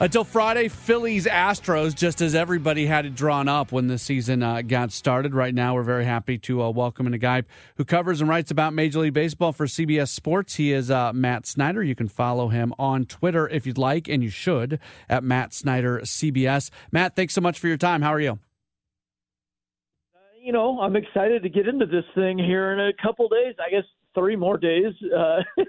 until 0.01 0.25
Friday. 0.25 0.69
Phillies 0.69 1.27
Astros, 1.27 1.95
just 1.95 2.21
as 2.21 2.35
everybody 2.35 2.87
had 2.87 3.07
it 3.07 3.15
drawn 3.15 3.47
up 3.47 3.71
when 3.71 3.87
the 3.87 3.99
season 3.99 4.43
uh, 4.43 4.63
got 4.63 4.91
started. 4.91 5.35
Right 5.35 5.55
now, 5.55 5.75
we're 5.75 5.83
very 5.83 6.05
happy 6.05 6.39
to 6.39 6.63
uh, 6.63 6.71
welcome 6.71 7.07
in 7.07 7.15
a 7.15 7.19
guy 7.19 7.45
who 7.77 7.85
covers 7.85 8.21
and 8.21 8.29
writes 8.29 8.51
about 8.51 8.73
Major 8.73 9.01
League 9.01 9.15
Baseball 9.15 9.53
for 9.53 9.67
CBS 9.67 10.09
Sports. 10.09 10.57
He 10.57 10.73
is 10.73 10.91
uh, 10.91 11.13
Matt 11.13 11.47
Snyder. 11.47 11.83
You 11.83 11.95
can 11.95 12.09
follow 12.09 12.49
him 12.49 12.75
on 12.79 13.05
Twitter 13.05 13.49
if 13.49 13.67
you'd 13.67 13.79
like, 13.79 14.09
and 14.09 14.23
you 14.23 14.31
should 14.31 14.81
at 15.09 15.23
Matt 15.23 15.55
Snyder 15.55 16.01
CBS. 16.01 16.71
Matt, 16.91 17.15
thanks 17.15 17.35
so 17.35 17.41
much 17.41 17.59
for 17.59 17.69
your 17.69 17.77
time. 17.77 18.03
How 18.03 18.13
are 18.13 18.21
you? 18.21 18.39
you 20.43 20.53
know, 20.53 20.81
I'm 20.81 20.97
excited 20.97 21.43
to 21.43 21.49
get 21.49 21.69
into 21.69 21.85
this 21.85 22.05
thing 22.15 22.39
here 22.39 22.73
in 22.73 22.81
a 22.81 22.93
couple 23.03 23.29
days. 23.29 23.55
I 23.65 23.71
guess 23.71 23.85
three 24.15 24.37
more 24.37 24.57
days. 24.57 24.95
Uh, 25.15 25.43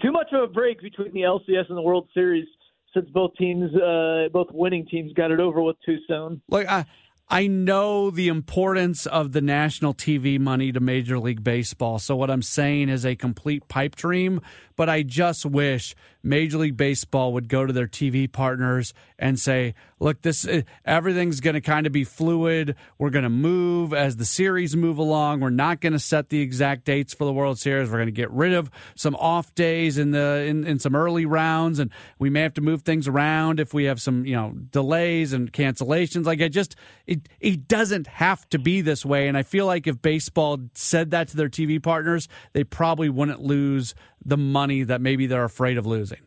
too 0.00 0.12
much 0.12 0.28
of 0.32 0.42
a 0.42 0.46
break 0.46 0.80
between 0.80 1.12
the 1.12 1.22
LCS 1.22 1.68
and 1.68 1.76
the 1.76 1.82
World 1.82 2.08
Series 2.14 2.46
since 2.94 3.10
both 3.10 3.34
teams, 3.36 3.74
uh, 3.74 4.28
both 4.32 4.48
winning 4.52 4.86
teams, 4.86 5.12
got 5.12 5.30
it 5.30 5.40
over 5.40 5.60
with 5.60 5.76
too 5.84 5.98
soon. 6.08 6.40
Like 6.48 6.68
I, 6.68 6.86
I 7.28 7.46
know 7.46 8.10
the 8.10 8.28
importance 8.28 9.06
of 9.06 9.32
the 9.32 9.40
national 9.40 9.94
TV 9.94 10.38
money 10.38 10.72
to 10.72 10.80
Major 10.80 11.18
League 11.18 11.42
Baseball. 11.42 11.98
So 11.98 12.14
what 12.16 12.30
I'm 12.30 12.42
saying 12.42 12.88
is 12.90 13.04
a 13.04 13.16
complete 13.16 13.66
pipe 13.68 13.96
dream. 13.96 14.40
But 14.76 14.88
I 14.88 15.02
just 15.02 15.46
wish 15.46 15.94
Major 16.24 16.58
League 16.58 16.76
Baseball 16.76 17.32
would 17.34 17.48
go 17.48 17.66
to 17.66 17.72
their 17.72 17.86
TV 17.86 18.30
partners 18.30 18.94
and 19.18 19.38
say, 19.38 19.74
"Look, 20.00 20.22
this 20.22 20.46
uh, 20.46 20.62
everything's 20.84 21.40
going 21.40 21.54
to 21.54 21.60
kind 21.60 21.86
of 21.86 21.92
be 21.92 22.04
fluid. 22.04 22.76
We're 22.98 23.10
going 23.10 23.24
to 23.24 23.28
move 23.28 23.92
as 23.92 24.16
the 24.16 24.24
series 24.24 24.74
move 24.74 24.98
along. 24.98 25.40
We're 25.40 25.50
not 25.50 25.80
going 25.80 25.92
to 25.92 25.98
set 25.98 26.30
the 26.30 26.40
exact 26.40 26.84
dates 26.84 27.12
for 27.12 27.24
the 27.24 27.32
World 27.32 27.58
Series. 27.58 27.90
We're 27.90 27.98
going 27.98 28.06
to 28.06 28.12
get 28.12 28.30
rid 28.30 28.54
of 28.54 28.70
some 28.94 29.14
off 29.16 29.54
days 29.54 29.98
in 29.98 30.12
the 30.12 30.44
in, 30.46 30.64
in 30.64 30.78
some 30.78 30.96
early 30.96 31.26
rounds, 31.26 31.78
and 31.78 31.90
we 32.18 32.30
may 32.30 32.40
have 32.40 32.54
to 32.54 32.62
move 32.62 32.82
things 32.82 33.06
around 33.06 33.60
if 33.60 33.74
we 33.74 33.84
have 33.84 34.00
some 34.00 34.24
you 34.24 34.34
know 34.34 34.54
delays 34.70 35.32
and 35.32 35.52
cancellations. 35.52 36.24
Like 36.24 36.40
I 36.40 36.48
just 36.48 36.76
it 37.06 37.28
it 37.40 37.68
doesn't 37.68 38.06
have 38.06 38.48
to 38.48 38.58
be 38.58 38.80
this 38.80 39.04
way. 39.04 39.28
And 39.28 39.36
I 39.36 39.42
feel 39.42 39.66
like 39.66 39.86
if 39.86 40.00
baseball 40.00 40.58
said 40.74 41.10
that 41.10 41.28
to 41.28 41.36
their 41.36 41.48
TV 41.48 41.82
partners, 41.82 42.28
they 42.52 42.64
probably 42.64 43.08
wouldn't 43.08 43.42
lose 43.42 43.94
the 44.24 44.36
money 44.36 44.82
that 44.82 45.00
maybe 45.00 45.26
they're 45.26 45.44
afraid 45.44 45.78
of 45.78 45.86
losing? 45.86 46.20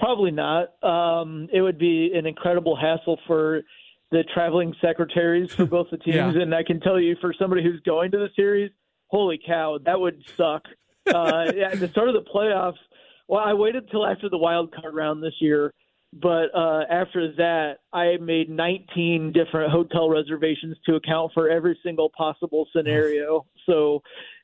Probably 0.00 0.30
not. 0.30 0.82
Um, 0.82 1.48
it 1.52 1.60
would 1.60 1.78
be 1.78 2.12
an 2.14 2.26
incredible 2.26 2.76
hassle 2.76 3.18
for 3.26 3.62
the 4.10 4.24
traveling 4.34 4.74
secretaries 4.80 5.52
for 5.52 5.66
both 5.76 5.88
the 5.90 5.98
teams. 5.98 6.34
yeah. 6.34 6.42
And 6.42 6.54
I 6.54 6.62
can 6.62 6.80
tell 6.80 7.00
you, 7.00 7.16
for 7.20 7.34
somebody 7.38 7.62
who's 7.62 7.80
going 7.80 8.10
to 8.12 8.18
the 8.18 8.28
series, 8.36 8.70
holy 9.08 9.38
cow, 9.44 9.78
that 9.84 10.00
would 10.00 10.22
suck. 10.36 10.62
Uh, 11.06 11.52
at 11.70 11.78
the 11.80 11.88
start 11.88 12.08
of 12.08 12.14
the 12.14 12.24
playoffs, 12.34 12.78
well, 13.28 13.42
I 13.44 13.52
waited 13.52 13.84
until 13.84 14.06
after 14.06 14.30
the 14.30 14.38
wild 14.38 14.74
card 14.74 14.94
round 14.94 15.22
this 15.22 15.34
year. 15.38 15.70
But 16.14 16.46
uh, 16.54 16.84
after 16.90 17.32
that, 17.36 17.80
I 17.92 18.16
made 18.20 18.48
19 18.48 19.32
different 19.32 19.72
hotel 19.72 20.08
reservations 20.08 20.78
to 20.86 20.94
account 20.94 21.32
for 21.34 21.50
every 21.50 21.78
single 21.82 22.10
possible 22.16 22.66
scenario. 22.74 23.44
So 23.66 24.00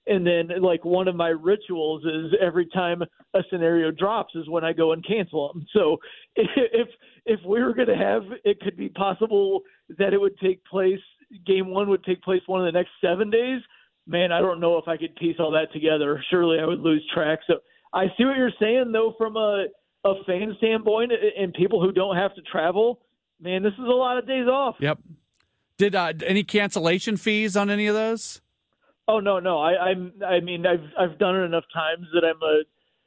and 0.06 0.26
then 0.26 0.48
like 0.62 0.84
one 0.84 1.08
of 1.08 1.14
my 1.14 1.28
rituals 1.28 2.04
is 2.04 2.32
every 2.40 2.66
time 2.66 3.02
a 3.34 3.40
scenario 3.50 3.90
drops 3.90 4.34
is 4.34 4.48
when 4.48 4.64
I 4.64 4.72
go 4.72 4.92
and 4.92 5.06
cancel 5.06 5.52
them. 5.52 5.66
So 5.72 5.98
if 6.36 6.88
if 7.26 7.40
we 7.46 7.62
were 7.62 7.74
going 7.74 7.88
to 7.88 7.96
have 7.96 8.22
it 8.44 8.60
could 8.60 8.76
be 8.76 8.88
possible 8.88 9.60
that 9.98 10.12
it 10.12 10.20
would 10.20 10.38
take 10.38 10.64
place 10.64 11.00
game 11.46 11.68
1 11.70 11.88
would 11.88 12.02
take 12.04 12.22
place 12.22 12.42
one 12.46 12.60
of 12.60 12.66
the 12.66 12.76
next 12.76 12.90
7 13.00 13.30
days, 13.30 13.60
man, 14.06 14.32
I 14.32 14.40
don't 14.40 14.58
know 14.58 14.78
if 14.78 14.88
I 14.88 14.96
could 14.96 15.14
piece 15.16 15.36
all 15.38 15.52
that 15.52 15.72
together. 15.72 16.22
Surely 16.28 16.58
I 16.58 16.66
would 16.66 16.80
lose 16.80 17.06
track. 17.14 17.38
So 17.46 17.54
I 17.92 18.06
see 18.16 18.24
what 18.24 18.36
you're 18.36 18.52
saying 18.60 18.90
though 18.92 19.14
from 19.18 19.36
a 19.36 19.66
a 20.04 20.14
fan 20.26 20.54
standpoint 20.56 21.12
and 21.38 21.52
people 21.52 21.82
who 21.82 21.92
don't 21.92 22.16
have 22.16 22.34
to 22.34 22.40
travel, 22.42 23.00
man, 23.38 23.62
this 23.62 23.74
is 23.74 23.80
a 23.80 23.82
lot 23.82 24.16
of 24.16 24.26
days 24.26 24.46
off. 24.46 24.76
Yep. 24.80 24.98
Did 25.76 25.94
uh, 25.94 26.12
any 26.26 26.42
cancellation 26.42 27.16
fees 27.16 27.56
on 27.56 27.70
any 27.70 27.86
of 27.86 27.94
those? 27.94 28.40
Oh 29.10 29.18
no, 29.18 29.40
no. 29.40 29.58
I 29.58 29.90
I'm 29.90 30.12
I 30.24 30.38
mean 30.38 30.64
I've 30.64 30.84
I've 30.96 31.18
done 31.18 31.34
it 31.34 31.40
enough 31.40 31.64
times 31.74 32.06
that 32.14 32.24
I'm 32.24 32.40
a 32.42 32.62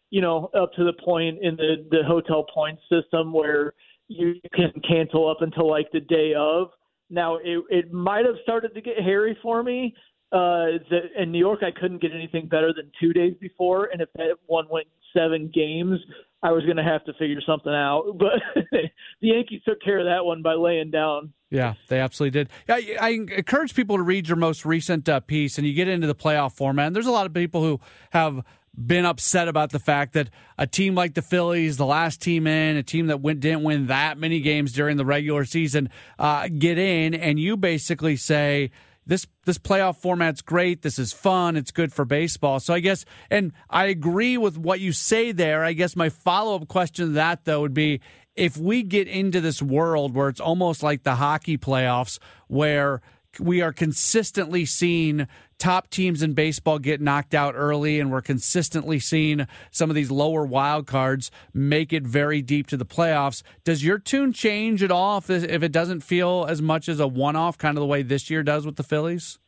you 0.09 0.19
know 0.19 0.49
up 0.53 0.73
to 0.73 0.83
the 0.83 0.93
point 1.03 1.37
in 1.41 1.55
the 1.55 1.87
the 1.89 2.03
hotel 2.05 2.45
points 2.53 2.81
system 2.91 3.31
where 3.31 3.73
you 4.09 4.35
can 4.53 4.73
cancel 4.85 5.29
up 5.29 5.37
until 5.41 5.69
like 5.69 5.89
the 5.93 6.01
day 6.01 6.33
of. 6.37 6.71
Now 7.09 7.37
it 7.37 7.63
it 7.69 7.93
might 7.93 8.25
have 8.25 8.35
started 8.43 8.73
to 8.73 8.81
get 8.81 8.99
hairy 8.99 9.37
for 9.41 9.63
me. 9.63 9.95
Uh, 10.33 10.81
the, 10.89 11.01
in 11.21 11.31
New 11.31 11.37
York, 11.37 11.59
I 11.61 11.69
couldn't 11.79 12.01
get 12.01 12.11
anything 12.11 12.47
better 12.47 12.73
than 12.73 12.91
two 12.99 13.13
days 13.13 13.35
before, 13.39 13.85
and 13.93 14.01
if 14.01 14.09
that 14.15 14.35
one 14.47 14.65
went 14.69 14.87
seven 15.15 15.51
games, 15.53 15.99
I 16.43 16.51
was 16.51 16.65
going 16.65 16.77
to 16.77 16.83
have 16.83 17.03
to 17.05 17.13
figure 17.13 17.41
something 17.45 17.73
out. 17.73 18.03
But 18.19 18.41
the 18.71 18.89
Yankees 19.21 19.61
took 19.65 19.81
care 19.81 19.99
of 19.99 20.05
that 20.05 20.25
one 20.25 20.41
by 20.41 20.53
laying 20.53 20.91
down. 20.91 21.33
Yeah, 21.49 21.75
they 21.87 21.99
absolutely 21.99 22.39
did. 22.39 22.49
I, 22.67 22.97
I 22.99 23.09
encourage 23.37 23.73
people 23.73 23.97
to 23.97 24.03
read 24.03 24.27
your 24.27 24.37
most 24.37 24.65
recent 24.65 25.07
uh, 25.07 25.19
piece, 25.21 25.57
and 25.57 25.65
you 25.65 25.73
get 25.73 25.87
into 25.87 26.07
the 26.07 26.15
playoff 26.15 26.53
format. 26.53 26.87
And 26.87 26.95
there's 26.95 27.07
a 27.07 27.11
lot 27.11 27.25
of 27.25 27.33
people 27.33 27.61
who 27.63 27.79
have 28.11 28.43
been 28.75 29.05
upset 29.05 29.47
about 29.47 29.69
the 29.69 29.79
fact 29.79 30.13
that 30.13 30.29
a 30.57 30.65
team 30.65 30.95
like 30.95 31.13
the 31.13 31.21
Phillies, 31.21 31.77
the 31.77 31.85
last 31.85 32.21
team 32.21 32.47
in, 32.47 32.75
a 32.75 32.83
team 32.83 33.07
that 33.07 33.21
went, 33.21 33.39
didn't 33.39 33.63
win 33.63 33.87
that 33.87 34.17
many 34.17 34.39
games 34.39 34.73
during 34.73 34.97
the 34.97 35.05
regular 35.05 35.45
season, 35.45 35.89
uh, 36.17 36.47
get 36.47 36.77
in, 36.77 37.13
and 37.13 37.39
you 37.39 37.55
basically 37.55 38.15
say 38.15 38.71
this 39.05 39.27
this 39.45 39.57
playoff 39.57 39.97
format's 39.97 40.41
great. 40.41 40.81
This 40.81 40.97
is 40.97 41.13
fun. 41.13 41.55
It's 41.55 41.71
good 41.71 41.91
for 41.91 42.05
baseball. 42.05 42.59
So 42.59 42.73
I 42.73 42.79
guess, 42.79 43.05
and 43.29 43.51
I 43.69 43.85
agree 43.85 44.37
with 44.37 44.57
what 44.57 44.79
you 44.79 44.93
say 44.93 45.31
there. 45.31 45.63
I 45.63 45.73
guess 45.73 45.95
my 45.95 46.09
follow 46.09 46.55
up 46.55 46.67
question 46.67 47.07
to 47.07 47.11
that 47.13 47.45
though 47.45 47.61
would 47.61 47.73
be 47.73 48.01
if 48.35 48.57
we 48.57 48.83
get 48.83 49.07
into 49.07 49.41
this 49.41 49.61
world 49.61 50.15
where 50.15 50.29
it's 50.29 50.39
almost 50.39 50.81
like 50.81 51.03
the 51.03 51.15
hockey 51.15 51.57
playoffs, 51.57 52.19
where 52.47 53.01
we 53.39 53.61
are 53.61 53.73
consistently 53.73 54.65
seeing 54.65 55.27
top 55.63 55.89
teams 55.89 56.21
in 56.21 56.33
baseball 56.33 56.77
get 56.77 56.99
knocked 56.99 57.33
out 57.33 57.55
early, 57.55 57.97
and 57.97 58.11
we're 58.11 58.21
consistently 58.21 58.99
seeing 58.99 59.47
some 59.71 59.89
of 59.89 59.95
these 59.95 60.11
lower 60.11 60.45
wild 60.45 60.85
cards 60.85 61.31
make 61.53 61.93
it 61.93 62.03
very 62.03 62.41
deep 62.41 62.67
to 62.67 62.75
the 62.75 62.85
playoffs. 62.85 63.43
Does 63.63 63.81
your 63.81 63.97
tune 63.97 64.33
change 64.33 64.83
at 64.83 64.91
all 64.91 65.19
if, 65.19 65.29
if 65.29 65.63
it 65.63 65.71
doesn't 65.71 66.01
feel 66.01 66.45
as 66.49 66.61
much 66.61 66.89
as 66.89 66.99
a 66.99 67.07
one 67.07 67.37
off, 67.37 67.57
kind 67.57 67.77
of 67.77 67.81
the 67.81 67.87
way 67.87 68.01
this 68.01 68.29
year 68.29 68.43
does 68.43 68.65
with 68.65 68.75
the 68.75 68.83
Phillies? 68.83 69.39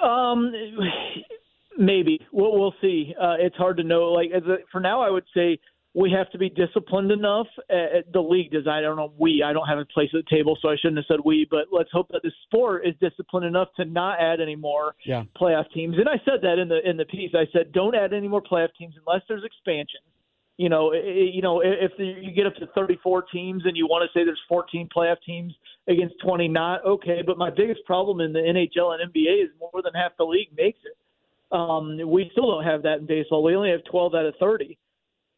Um, 0.00 0.52
maybe 1.76 2.20
we'll, 2.30 2.56
we'll 2.56 2.74
see. 2.80 3.12
Uh, 3.20 3.34
it's 3.40 3.56
hard 3.56 3.78
to 3.78 3.82
know. 3.82 4.12
Like 4.12 4.30
a, 4.30 4.58
for 4.70 4.80
now, 4.80 5.02
I 5.02 5.10
would 5.10 5.26
say 5.34 5.58
we 5.94 6.10
have 6.10 6.30
to 6.30 6.38
be 6.38 6.48
disciplined 6.48 7.10
enough. 7.10 7.46
Uh, 7.70 8.00
the 8.12 8.20
league 8.20 8.50
does. 8.50 8.66
I 8.66 8.80
don't 8.80 8.96
know. 8.96 9.12
We. 9.18 9.44
I 9.46 9.52
don't 9.52 9.66
have 9.66 9.78
a 9.78 9.84
place 9.84 10.08
at 10.14 10.24
the 10.24 10.36
table, 10.36 10.56
so 10.62 10.68
I 10.68 10.76
shouldn't 10.76 10.96
have 10.96 11.04
said 11.06 11.18
we. 11.24 11.46
But 11.50 11.66
let's 11.70 11.90
hope 11.92 12.08
that 12.12 12.22
the 12.22 12.32
sport 12.44 12.86
is 12.86 12.94
disciplined 13.00 13.46
enough 13.46 13.68
to 13.76 13.84
not 13.84 14.18
add 14.18 14.40
any 14.40 14.56
more 14.56 14.94
yeah. 15.04 15.24
playoff 15.38 15.70
teams. 15.74 15.96
And 15.98 16.08
I 16.08 16.16
said 16.24 16.40
that 16.42 16.58
in 16.58 16.68
the 16.68 16.88
in 16.88 16.96
the 16.96 17.04
piece. 17.04 17.32
I 17.34 17.44
said 17.52 17.72
don't 17.72 17.94
add 17.94 18.14
any 18.14 18.28
more 18.28 18.42
playoff 18.42 18.70
teams 18.78 18.94
unless 19.06 19.22
there's 19.28 19.44
expansion. 19.44 20.00
You 20.56 20.68
know, 20.68 20.92
it, 20.92 21.34
you 21.34 21.42
know, 21.42 21.60
if 21.60 21.92
the, 21.98 22.04
you 22.04 22.32
get 22.32 22.46
up 22.46 22.54
to 22.56 22.66
34 22.74 23.24
teams 23.32 23.62
and 23.66 23.76
you 23.76 23.86
want 23.86 24.08
to 24.08 24.18
say 24.18 24.24
there's 24.24 24.40
14 24.48 24.88
playoff 24.94 25.16
teams 25.26 25.52
against 25.88 26.14
20 26.24 26.48
not, 26.48 26.84
okay. 26.86 27.22
But 27.26 27.36
my 27.36 27.50
biggest 27.50 27.80
problem 27.84 28.20
in 28.20 28.32
the 28.32 28.38
NHL 28.38 28.94
and 28.94 29.12
NBA 29.12 29.44
is 29.44 29.50
more 29.58 29.82
than 29.82 29.92
half 29.94 30.12
the 30.18 30.24
league 30.24 30.50
makes 30.56 30.78
it. 30.84 30.96
Um, 31.54 31.98
we 32.08 32.28
still 32.32 32.50
don't 32.50 32.64
have 32.64 32.82
that 32.84 32.98
in 33.00 33.06
baseball. 33.06 33.42
We 33.42 33.56
only 33.56 33.70
have 33.70 33.84
12 33.90 34.14
out 34.14 34.24
of 34.24 34.34
30. 34.40 34.78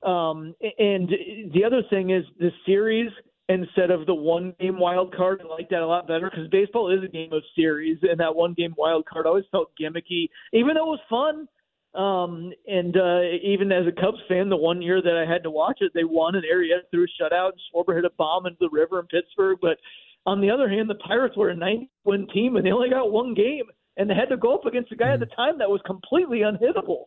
Um, 0.05 0.55
and 0.79 1.09
the 1.53 1.65
other 1.65 1.83
thing 1.89 2.11
is 2.11 2.25
the 2.39 2.51
series 2.67 3.11
instead 3.49 3.91
of 3.91 4.07
the 4.07 4.15
one 4.15 4.55
game 4.61 4.79
wild 4.79 5.15
card. 5.15 5.43
I 5.43 5.49
like 5.49 5.69
that 5.71 5.83
a 5.83 5.87
lot 5.87 6.07
better 6.07 6.31
because 6.31 6.49
baseball 6.49 6.91
is 6.91 7.05
a 7.05 7.09
game 7.09 7.33
of 7.33 7.43
series, 7.57 7.99
and 8.03 8.19
that 8.21 8.35
one 8.35 8.55
game 8.55 8.75
wild 8.77 9.07
card 9.07 9.27
always 9.27 9.45
felt 9.51 9.73
gimmicky, 9.81 10.29
even 10.53 10.75
though 10.75 10.95
it 10.95 10.99
was 10.99 11.01
fun. 11.09 11.49
Um, 11.95 12.53
and 12.67 12.97
uh, 12.97 13.21
even 13.43 13.71
as 13.71 13.87
a 13.87 13.93
Cubs 13.93 14.19
fan, 14.29 14.49
the 14.49 14.57
one 14.57 14.83
year 14.83 15.01
that 15.01 15.17
I 15.17 15.31
had 15.31 15.45
to 15.45 15.51
watch 15.51 15.79
it, 15.81 15.93
they 15.95 16.03
won, 16.03 16.35
and 16.35 16.45
Arrieta 16.45 16.81
threw 16.91 17.05
a 17.05 17.23
shutout, 17.23 17.53
and 17.53 17.61
Schwarber 17.73 17.95
hit 17.95 18.05
a 18.05 18.11
bomb 18.19 18.47
into 18.47 18.59
the 18.61 18.71
river 18.71 18.99
in 18.99 19.07
Pittsburgh. 19.07 19.59
But 19.63 19.79
on 20.27 20.41
the 20.41 20.51
other 20.51 20.69
hand, 20.69 20.91
the 20.91 20.97
Pirates 20.97 21.37
were 21.37 21.51
a 21.51 21.57
90 21.57 21.89
win 22.05 22.27
team, 22.35 22.57
and 22.57 22.67
they 22.67 22.73
only 22.73 22.91
got 22.91 23.13
one 23.13 23.33
game, 23.33 23.67
and 23.97 24.11
they 24.11 24.15
had 24.15 24.29
to 24.31 24.37
go 24.37 24.55
up 24.55 24.67
against 24.67 24.91
a 24.91 24.97
guy 24.97 25.13
at 25.13 25.21
the 25.21 25.27
time 25.27 25.59
that 25.59 25.71
was 25.71 25.81
completely 25.87 26.41
unhittable 26.41 27.05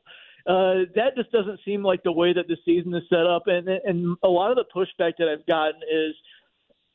uh, 0.47 0.87
that 0.95 1.15
just 1.15 1.31
doesn't 1.31 1.59
seem 1.65 1.83
like 1.83 2.03
the 2.03 2.11
way 2.11 2.31
that 2.33 2.47
the 2.47 2.57
season 2.63 2.93
is 2.93 3.03
set 3.09 3.25
up. 3.25 3.43
And 3.47 3.67
and 3.67 4.17
a 4.23 4.27
lot 4.27 4.51
of 4.51 4.57
the 4.57 4.65
pushback 4.73 5.13
that 5.19 5.27
I've 5.27 5.45
gotten 5.45 5.81
is 5.83 6.15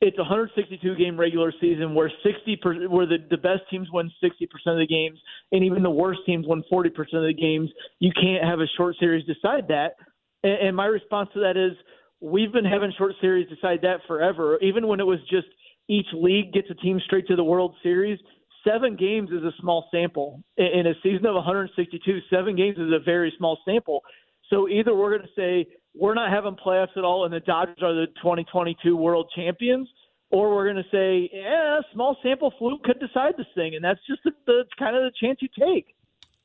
it's 0.00 0.18
a 0.18 0.22
162 0.22 0.96
game 0.96 1.18
regular 1.18 1.52
season 1.60 1.94
where 1.94 2.10
60 2.24 2.56
per, 2.56 2.88
where 2.88 3.06
the, 3.06 3.18
the 3.30 3.36
best 3.36 3.62
teams 3.70 3.88
win 3.92 4.10
60 4.20 4.46
percent 4.46 4.80
of 4.80 4.80
the 4.80 4.86
games, 4.86 5.18
and 5.52 5.62
even 5.64 5.82
the 5.82 5.90
worst 5.90 6.20
teams 6.26 6.46
win 6.48 6.64
40 6.70 6.90
percent 6.90 7.24
of 7.24 7.28
the 7.28 7.40
games. 7.40 7.70
You 8.00 8.10
can't 8.12 8.44
have 8.44 8.60
a 8.60 8.66
short 8.76 8.96
series 8.98 9.24
decide 9.26 9.68
that. 9.68 9.96
And, 10.42 10.68
and 10.68 10.76
my 10.76 10.86
response 10.86 11.28
to 11.34 11.40
that 11.40 11.56
is 11.56 11.76
we've 12.20 12.52
been 12.52 12.64
having 12.64 12.92
short 12.96 13.14
series 13.20 13.48
decide 13.48 13.80
that 13.82 14.00
forever. 14.08 14.58
Even 14.60 14.88
when 14.88 14.98
it 14.98 15.06
was 15.06 15.18
just 15.30 15.48
each 15.88 16.06
league 16.14 16.52
gets 16.52 16.70
a 16.70 16.74
team 16.74 17.00
straight 17.04 17.26
to 17.26 17.36
the 17.36 17.44
World 17.44 17.74
Series 17.82 18.18
seven 18.66 18.96
games 18.96 19.30
is 19.30 19.42
a 19.42 19.52
small 19.60 19.88
sample. 19.90 20.42
In 20.56 20.86
a 20.86 20.94
season 21.02 21.26
of 21.26 21.34
162, 21.34 22.18
seven 22.30 22.56
games 22.56 22.78
is 22.78 22.92
a 22.92 22.98
very 23.04 23.32
small 23.38 23.58
sample. 23.64 24.02
So 24.50 24.68
either 24.68 24.94
we're 24.94 25.16
going 25.16 25.28
to 25.28 25.34
say 25.36 25.68
we're 25.94 26.14
not 26.14 26.30
having 26.30 26.56
playoffs 26.56 26.96
at 26.96 27.04
all 27.04 27.24
and 27.24 27.32
the 27.32 27.40
Dodgers 27.40 27.78
are 27.82 27.94
the 27.94 28.06
2022 28.22 28.96
world 28.96 29.30
champions, 29.34 29.88
or 30.30 30.54
we're 30.54 30.72
going 30.72 30.82
to 30.82 30.90
say, 30.90 31.30
yeah, 31.32 31.80
small 31.92 32.16
sample 32.22 32.52
fluke 32.58 32.82
could 32.84 33.00
decide 33.00 33.34
this 33.36 33.46
thing. 33.54 33.74
And 33.74 33.84
that's 33.84 34.00
just 34.06 34.22
the, 34.24 34.32
the 34.46 34.64
kind 34.78 34.96
of 34.96 35.02
the 35.02 35.12
chance 35.20 35.38
you 35.40 35.48
take. 35.58 35.94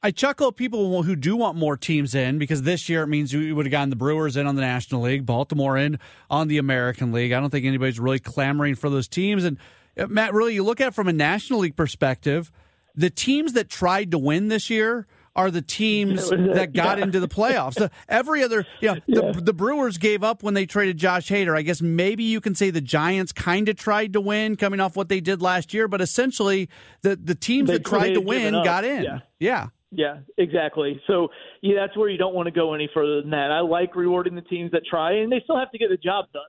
I 0.03 0.11
chuckle 0.11 0.49
at 0.49 0.55
people 0.55 1.01
who 1.03 1.15
do 1.15 1.35
want 1.35 1.57
more 1.57 1.75
teams 1.75 2.13
in 2.13 2.37
because 2.37 2.61
this 2.61 2.87
year 2.87 3.03
it 3.03 3.07
means 3.07 3.33
we 3.33 3.51
would 3.51 3.65
have 3.65 3.71
gotten 3.71 3.89
the 3.89 3.95
Brewers 3.95 4.37
in 4.37 4.45
on 4.45 4.55
the 4.55 4.61
National 4.61 5.01
League, 5.01 5.25
Baltimore 5.25 5.75
in 5.75 5.97
on 6.29 6.49
the 6.49 6.59
American 6.59 7.11
League. 7.11 7.31
I 7.31 7.39
don't 7.39 7.49
think 7.49 7.65
anybody's 7.65 7.99
really 7.99 8.19
clamoring 8.19 8.75
for 8.75 8.91
those 8.91 9.07
teams. 9.07 9.43
And 9.43 9.57
Uh, 9.97 10.07
Matt, 10.07 10.33
really, 10.33 10.53
you 10.53 10.63
look 10.63 10.81
at 10.81 10.89
it 10.89 10.93
from 10.93 11.07
a 11.07 11.13
National 11.13 11.59
League 11.59 11.75
perspective, 11.75 12.51
the 12.95 13.09
teams 13.09 13.53
that 13.53 13.69
tried 13.69 14.11
to 14.11 14.17
win 14.17 14.47
this 14.47 14.69
year 14.69 15.07
are 15.35 15.51
the 15.51 15.61
teams 15.61 16.29
that 16.31 16.73
got 16.73 16.97
yeah. 16.97 17.03
into 17.03 17.19
the 17.19 17.27
playoffs. 17.27 17.75
The, 17.75 17.91
every 18.09 18.43
other, 18.43 18.65
you 18.81 18.87
know, 18.89 18.97
yeah. 19.05 19.31
the, 19.31 19.41
the 19.41 19.53
Brewers 19.53 19.97
gave 19.97 20.23
up 20.23 20.41
when 20.41 20.55
they 20.55 20.65
traded 20.65 20.97
Josh 20.97 21.29
Hader. 21.29 21.55
I 21.55 21.61
guess 21.61 21.81
maybe 21.81 22.23
you 22.23 22.41
can 22.41 22.55
say 22.55 22.71
the 22.71 22.81
Giants 22.81 23.31
kind 23.31 23.69
of 23.69 23.75
tried 23.75 24.13
to 24.13 24.21
win 24.21 24.55
coming 24.55 24.79
off 24.79 24.95
what 24.95 25.09
they 25.09 25.21
did 25.21 25.41
last 25.41 25.73
year, 25.73 25.87
but 25.87 26.01
essentially 26.01 26.69
the, 27.03 27.15
the 27.15 27.35
teams 27.35 27.67
they, 27.67 27.73
that 27.73 27.85
tried 27.85 28.15
to 28.15 28.21
win 28.21 28.53
got 28.63 28.83
in. 28.83 29.03
Yeah. 29.03 29.19
yeah. 29.39 29.67
Yeah, 29.89 30.17
exactly. 30.37 31.01
So 31.07 31.29
yeah, 31.61 31.75
that's 31.79 31.95
where 31.95 32.09
you 32.09 32.17
don't 32.17 32.35
want 32.35 32.47
to 32.47 32.51
go 32.51 32.73
any 32.73 32.89
further 32.93 33.21
than 33.21 33.29
that. 33.29 33.51
I 33.51 33.61
like 33.61 33.95
rewarding 33.95 34.35
the 34.35 34.41
teams 34.41 34.71
that 34.71 34.81
try, 34.85 35.13
and 35.13 35.31
they 35.31 35.39
still 35.43 35.57
have 35.57 35.71
to 35.71 35.77
get 35.77 35.89
the 35.89 35.97
job 35.97 36.25
done. 36.33 36.43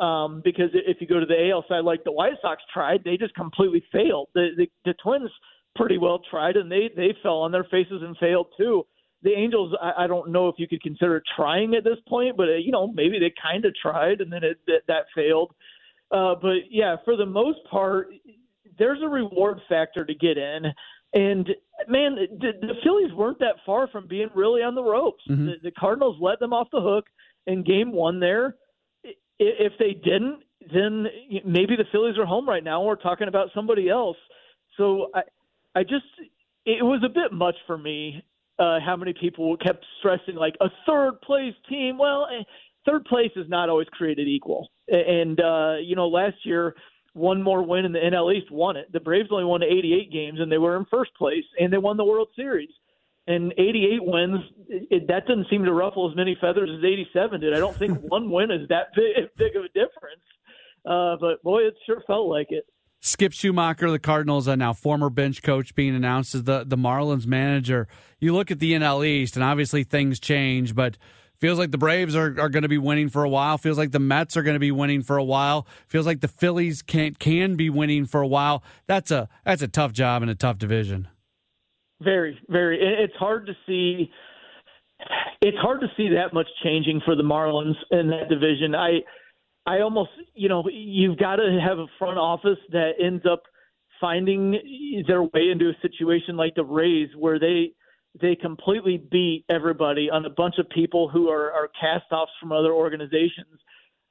Um, 0.00 0.42
because 0.44 0.70
if 0.74 0.98
you 1.00 1.08
go 1.08 1.18
to 1.18 1.26
the 1.26 1.50
AL 1.50 1.64
side, 1.68 1.84
like 1.84 2.04
the 2.04 2.12
White 2.12 2.34
Sox 2.40 2.62
tried, 2.72 3.02
they 3.04 3.16
just 3.16 3.34
completely 3.34 3.82
failed. 3.90 4.28
The, 4.32 4.50
the 4.56 4.70
the 4.84 4.94
Twins 5.02 5.30
pretty 5.74 5.98
well 5.98 6.20
tried, 6.30 6.56
and 6.56 6.70
they 6.70 6.90
they 6.94 7.14
fell 7.22 7.38
on 7.38 7.50
their 7.50 7.64
faces 7.64 8.02
and 8.02 8.16
failed 8.18 8.46
too. 8.56 8.86
The 9.22 9.32
Angels, 9.32 9.74
I, 9.82 10.04
I 10.04 10.06
don't 10.06 10.30
know 10.30 10.48
if 10.48 10.54
you 10.58 10.68
could 10.68 10.82
consider 10.82 11.20
trying 11.34 11.74
at 11.74 11.82
this 11.82 11.98
point, 12.08 12.36
but 12.36 12.48
uh, 12.48 12.56
you 12.56 12.70
know 12.70 12.92
maybe 12.92 13.18
they 13.18 13.32
kind 13.42 13.64
of 13.64 13.74
tried 13.74 14.20
and 14.20 14.32
then 14.32 14.44
it, 14.44 14.58
that, 14.66 14.82
that 14.86 15.04
failed. 15.14 15.52
Uh, 16.12 16.36
but 16.40 16.70
yeah, 16.70 16.96
for 17.04 17.16
the 17.16 17.26
most 17.26 17.58
part, 17.68 18.08
there's 18.78 19.02
a 19.02 19.08
reward 19.08 19.58
factor 19.68 20.04
to 20.04 20.14
get 20.14 20.38
in. 20.38 20.62
And 21.14 21.48
man, 21.88 22.16
the, 22.38 22.52
the 22.60 22.74
Phillies 22.84 23.12
weren't 23.14 23.40
that 23.40 23.56
far 23.66 23.88
from 23.88 24.06
being 24.06 24.28
really 24.34 24.62
on 24.62 24.74
the 24.74 24.82
ropes. 24.82 25.24
Mm-hmm. 25.28 25.46
The, 25.46 25.52
the 25.64 25.70
Cardinals 25.72 26.18
let 26.20 26.38
them 26.38 26.52
off 26.52 26.68
the 26.70 26.80
hook 26.80 27.06
in 27.48 27.64
Game 27.64 27.92
One 27.92 28.20
there 28.20 28.54
if 29.38 29.72
they 29.78 29.92
didn't, 29.92 30.40
then 30.72 31.06
maybe 31.44 31.76
the 31.76 31.84
Phillies 31.92 32.18
are 32.18 32.26
home 32.26 32.48
right 32.48 32.64
now. 32.64 32.82
We're 32.82 32.96
talking 32.96 33.28
about 33.28 33.48
somebody 33.54 33.88
else. 33.88 34.16
So 34.76 35.08
I, 35.14 35.22
I 35.74 35.82
just, 35.82 36.04
it 36.66 36.84
was 36.84 37.02
a 37.04 37.08
bit 37.08 37.32
much 37.32 37.56
for 37.66 37.78
me. 37.78 38.22
Uh, 38.58 38.80
how 38.84 38.96
many 38.96 39.14
people 39.18 39.56
kept 39.56 39.84
stressing 40.00 40.34
like 40.34 40.54
a 40.60 40.66
third 40.86 41.20
place 41.22 41.54
team? 41.68 41.96
Well, 41.96 42.26
eh, 42.26 42.42
third 42.84 43.04
place 43.04 43.30
is 43.36 43.48
not 43.48 43.68
always 43.68 43.86
created 43.92 44.26
equal. 44.26 44.68
And 44.88 45.40
uh, 45.40 45.76
you 45.80 45.94
know, 45.94 46.08
last 46.08 46.36
year 46.44 46.74
one 47.12 47.42
more 47.42 47.62
win 47.62 47.84
in 47.84 47.92
the 47.92 48.00
NL 48.00 48.34
East 48.34 48.50
won 48.50 48.76
it. 48.76 48.92
The 48.92 49.00
Braves 49.00 49.28
only 49.30 49.44
won 49.44 49.62
88 49.62 50.12
games 50.12 50.40
and 50.40 50.50
they 50.50 50.58
were 50.58 50.76
in 50.76 50.86
first 50.90 51.14
place 51.14 51.44
and 51.58 51.72
they 51.72 51.78
won 51.78 51.96
the 51.96 52.04
World 52.04 52.28
Series 52.34 52.70
and 53.28 53.52
88 53.58 53.98
wins, 54.00 54.40
it, 54.68 55.06
that 55.08 55.26
doesn't 55.26 55.48
seem 55.50 55.64
to 55.64 55.72
ruffle 55.72 56.10
as 56.10 56.16
many 56.16 56.36
feathers 56.40 56.70
as 56.76 56.82
87 56.82 57.40
did. 57.40 57.54
I 57.54 57.58
don't 57.58 57.76
think 57.76 57.98
one 58.08 58.30
win 58.30 58.50
is 58.50 58.66
that 58.68 58.94
big, 58.96 59.28
big 59.36 59.54
of 59.54 59.64
a 59.64 59.68
difference. 59.68 60.24
Uh, 60.84 61.16
but 61.20 61.42
boy, 61.42 61.60
it 61.60 61.74
sure 61.84 62.02
felt 62.06 62.28
like 62.28 62.46
it. 62.50 62.64
Skip 63.00 63.32
Schumaker, 63.32 63.92
the 63.92 63.98
Cardinals, 63.98 64.48
uh, 64.48 64.56
now 64.56 64.72
former 64.72 65.10
bench 65.10 65.42
coach, 65.42 65.74
being 65.74 65.94
announced 65.94 66.34
as 66.34 66.44
the, 66.44 66.64
the 66.66 66.76
Marlins 66.76 67.26
manager. 67.26 67.86
You 68.18 68.34
look 68.34 68.50
at 68.50 68.58
the 68.58 68.72
NL 68.72 69.06
East, 69.06 69.36
and 69.36 69.44
obviously 69.44 69.84
things 69.84 70.18
change, 70.18 70.74
but 70.74 70.96
feels 71.36 71.58
like 71.58 71.70
the 71.70 71.78
Braves 71.78 72.16
are, 72.16 72.34
are 72.40 72.48
going 72.48 72.62
to 72.62 72.68
be 72.68 72.78
winning 72.78 73.08
for 73.08 73.22
a 73.22 73.28
while. 73.28 73.58
Feels 73.58 73.78
like 73.78 73.92
the 73.92 74.00
Mets 74.00 74.36
are 74.36 74.42
going 74.42 74.56
to 74.56 74.60
be 74.60 74.72
winning 74.72 75.02
for 75.02 75.16
a 75.16 75.22
while. 75.22 75.66
Feels 75.86 76.06
like 76.06 76.20
the 76.20 76.28
Phillies 76.28 76.82
can 76.82 77.14
can 77.14 77.54
be 77.56 77.70
winning 77.70 78.06
for 78.06 78.20
a 78.20 78.26
while. 78.26 78.64
That's 78.86 79.10
a 79.10 79.28
that's 79.44 79.62
a 79.62 79.68
tough 79.68 79.92
job 79.92 80.22
and 80.22 80.30
a 80.30 80.34
tough 80.34 80.58
division. 80.58 81.08
Very, 82.00 82.38
very. 82.48 82.78
It's 82.80 83.16
hard 83.16 83.46
to 83.46 83.52
see. 83.66 84.10
It's 85.40 85.58
hard 85.58 85.80
to 85.80 85.86
see 85.96 86.08
that 86.10 86.32
much 86.32 86.46
changing 86.62 87.00
for 87.04 87.14
the 87.14 87.22
Marlins 87.22 87.76
in 87.90 88.10
that 88.10 88.28
division. 88.28 88.74
I, 88.74 88.98
I 89.66 89.80
almost, 89.80 90.10
you 90.34 90.48
know, 90.48 90.64
you've 90.72 91.18
got 91.18 91.36
to 91.36 91.60
have 91.64 91.78
a 91.78 91.86
front 91.98 92.18
office 92.18 92.58
that 92.72 92.92
ends 93.00 93.24
up 93.30 93.42
finding 94.00 95.04
their 95.06 95.22
way 95.22 95.50
into 95.52 95.68
a 95.68 95.80
situation 95.82 96.36
like 96.36 96.54
the 96.54 96.64
Rays, 96.64 97.10
where 97.16 97.38
they 97.38 97.72
they 98.20 98.34
completely 98.34 98.96
beat 98.96 99.44
everybody 99.48 100.08
on 100.10 100.24
a 100.24 100.30
bunch 100.30 100.56
of 100.58 100.68
people 100.70 101.08
who 101.08 101.28
are, 101.28 101.52
are 101.52 101.68
cast 101.80 102.10
offs 102.10 102.32
from 102.40 102.52
other 102.52 102.72
organizations. 102.72 103.60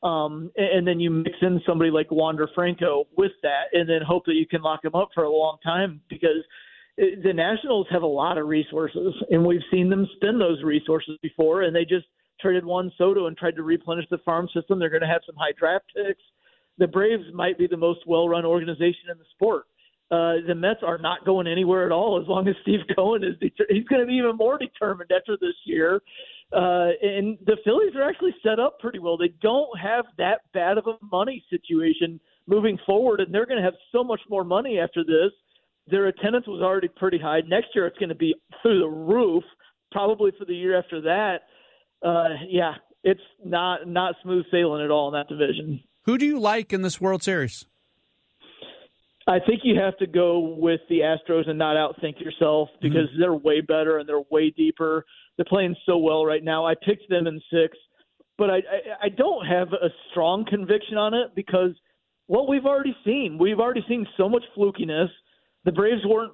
Um, 0.03 0.51
and, 0.55 0.79
and 0.79 0.87
then 0.87 0.99
you 0.99 1.09
mix 1.09 1.35
in 1.41 1.59
somebody 1.65 1.89
like 1.89 2.11
Wander 2.11 2.47
Franco 2.53 3.05
with 3.17 3.31
that, 3.43 3.65
and 3.73 3.89
then 3.89 4.01
hope 4.07 4.25
that 4.25 4.35
you 4.35 4.45
can 4.45 4.61
lock 4.61 4.85
him 4.85 4.95
up 4.95 5.09
for 5.13 5.23
a 5.23 5.31
long 5.31 5.57
time 5.63 6.01
because 6.09 6.43
the 6.97 7.33
Nationals 7.33 7.87
have 7.91 8.03
a 8.03 8.07
lot 8.07 8.37
of 8.37 8.47
resources, 8.47 9.13
and 9.29 9.45
we've 9.45 9.61
seen 9.71 9.89
them 9.89 10.07
spend 10.15 10.39
those 10.41 10.63
resources 10.63 11.17
before, 11.21 11.61
and 11.63 11.75
they 11.75 11.85
just 11.85 12.05
traded 12.41 12.65
Juan 12.65 12.91
Soto 12.97 13.27
and 13.27 13.37
tried 13.37 13.55
to 13.55 13.63
replenish 13.63 14.05
the 14.09 14.17
farm 14.19 14.47
system. 14.53 14.79
They're 14.79 14.89
going 14.89 15.01
to 15.01 15.07
have 15.07 15.21
some 15.25 15.35
high 15.35 15.53
draft 15.57 15.85
picks. 15.95 16.21
The 16.77 16.87
Braves 16.87 17.23
might 17.33 17.57
be 17.57 17.67
the 17.67 17.77
most 17.77 18.01
well-run 18.07 18.45
organization 18.45 19.09
in 19.11 19.17
the 19.17 19.25
sport. 19.35 19.65
uh, 20.11 20.35
the 20.47 20.55
Mets 20.55 20.79
are 20.83 20.97
not 20.97 21.25
going 21.25 21.47
anywhere 21.47 21.85
at 21.85 21.91
all 21.91 22.21
as 22.21 22.27
long 22.27 22.47
as 22.47 22.55
Steve 22.61 22.79
Cohen 22.95 23.23
is. 23.23 23.35
Det- 23.41 23.65
he's 23.69 23.87
going 23.87 24.01
to 24.01 24.07
be 24.07 24.13
even 24.13 24.37
more 24.37 24.57
determined 24.57 25.11
after 25.11 25.35
this 25.39 25.55
year. 25.65 26.01
Uh, 26.53 26.91
and 27.01 27.37
the 27.45 27.57
Phillies 27.65 27.93
are 27.95 28.07
actually 28.07 28.33
set 28.41 28.57
up 28.59 28.79
pretty 28.79 28.99
well. 28.99 29.17
They 29.17 29.33
don't 29.41 29.77
have 29.79 30.05
that 30.17 30.41
bad 30.53 30.77
of 30.77 30.87
a 30.87 30.93
money 31.11 31.43
situation 31.49 32.19
moving 32.47 32.77
forward, 32.85 33.19
and 33.19 33.33
they're 33.33 33.45
going 33.45 33.57
to 33.57 33.65
have 33.65 33.73
so 33.91 34.01
much 34.03 34.21
more 34.29 34.45
money 34.45 34.79
after 34.79 35.03
this. 35.03 35.31
Their 35.89 36.07
attendance 36.07 36.47
was 36.47 36.61
already 36.61 36.89
pretty 36.89 37.19
high. 37.19 37.41
Next 37.47 37.69
year, 37.75 37.87
it's 37.87 37.97
going 37.97 38.09
to 38.09 38.15
be 38.15 38.35
through 38.61 38.79
the 38.79 38.87
roof. 38.87 39.43
Probably 39.91 40.31
for 40.37 40.45
the 40.45 40.53
year 40.53 40.77
after 40.77 41.01
that. 41.01 41.37
Uh, 42.05 42.35
yeah, 42.49 42.73
it's 43.03 43.21
not 43.43 43.87
not 43.87 44.15
smooth 44.21 44.45
sailing 44.51 44.83
at 44.83 44.91
all 44.91 45.07
in 45.07 45.13
that 45.13 45.29
division. 45.29 45.81
Who 46.03 46.17
do 46.17 46.25
you 46.25 46.39
like 46.39 46.73
in 46.73 46.81
this 46.81 46.99
World 46.99 47.23
Series? 47.23 47.65
I 49.27 49.39
think 49.39 49.61
you 49.63 49.77
have 49.79 49.97
to 49.97 50.07
go 50.07 50.55
with 50.57 50.79
the 50.89 50.99
Astros 50.99 51.49
and 51.49 51.59
not 51.59 51.75
outthink 51.75 52.21
yourself 52.21 52.69
because 52.81 53.09
mm-hmm. 53.09 53.19
they're 53.19 53.33
way 53.33 53.59
better 53.59 53.97
and 53.97 54.07
they're 54.07 54.23
way 54.31 54.51
deeper. 54.51 55.05
They're 55.35 55.45
playing 55.45 55.75
so 55.85 55.97
well 55.97 56.25
right 56.25 56.43
now. 56.43 56.65
I 56.65 56.75
picked 56.75 57.09
them 57.09 57.27
in 57.27 57.41
six, 57.51 57.77
but 58.37 58.49
I, 58.49 58.55
I, 58.55 59.05
I 59.05 59.09
don't 59.09 59.45
have 59.45 59.73
a 59.73 59.89
strong 60.11 60.45
conviction 60.45 60.97
on 60.97 61.13
it 61.13 61.31
because 61.35 61.71
what 62.27 62.47
we've 62.47 62.65
already 62.65 62.95
seen, 63.03 63.37
we've 63.37 63.59
already 63.59 63.83
seen 63.89 64.07
so 64.15 64.29
much 64.29 64.43
flukiness. 64.57 65.09
The 65.67 65.73
Braves 65.73 66.01
weren't. 66.05 66.31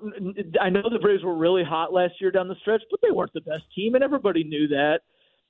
I 0.61 0.69
know 0.69 0.83
the 0.83 0.99
Braves 0.99 1.23
were 1.23 1.35
really 1.35 1.63
hot 1.63 1.91
last 1.91 2.13
year 2.21 2.29
down 2.29 2.47
the 2.47 2.55
stretch, 2.61 2.83
but 2.91 2.99
they 3.01 3.09
weren't 3.09 3.33
the 3.33 3.41
best 3.41 3.63
team, 3.75 3.95
and 3.95 4.03
everybody 4.03 4.43
knew 4.43 4.67
that 4.67 4.99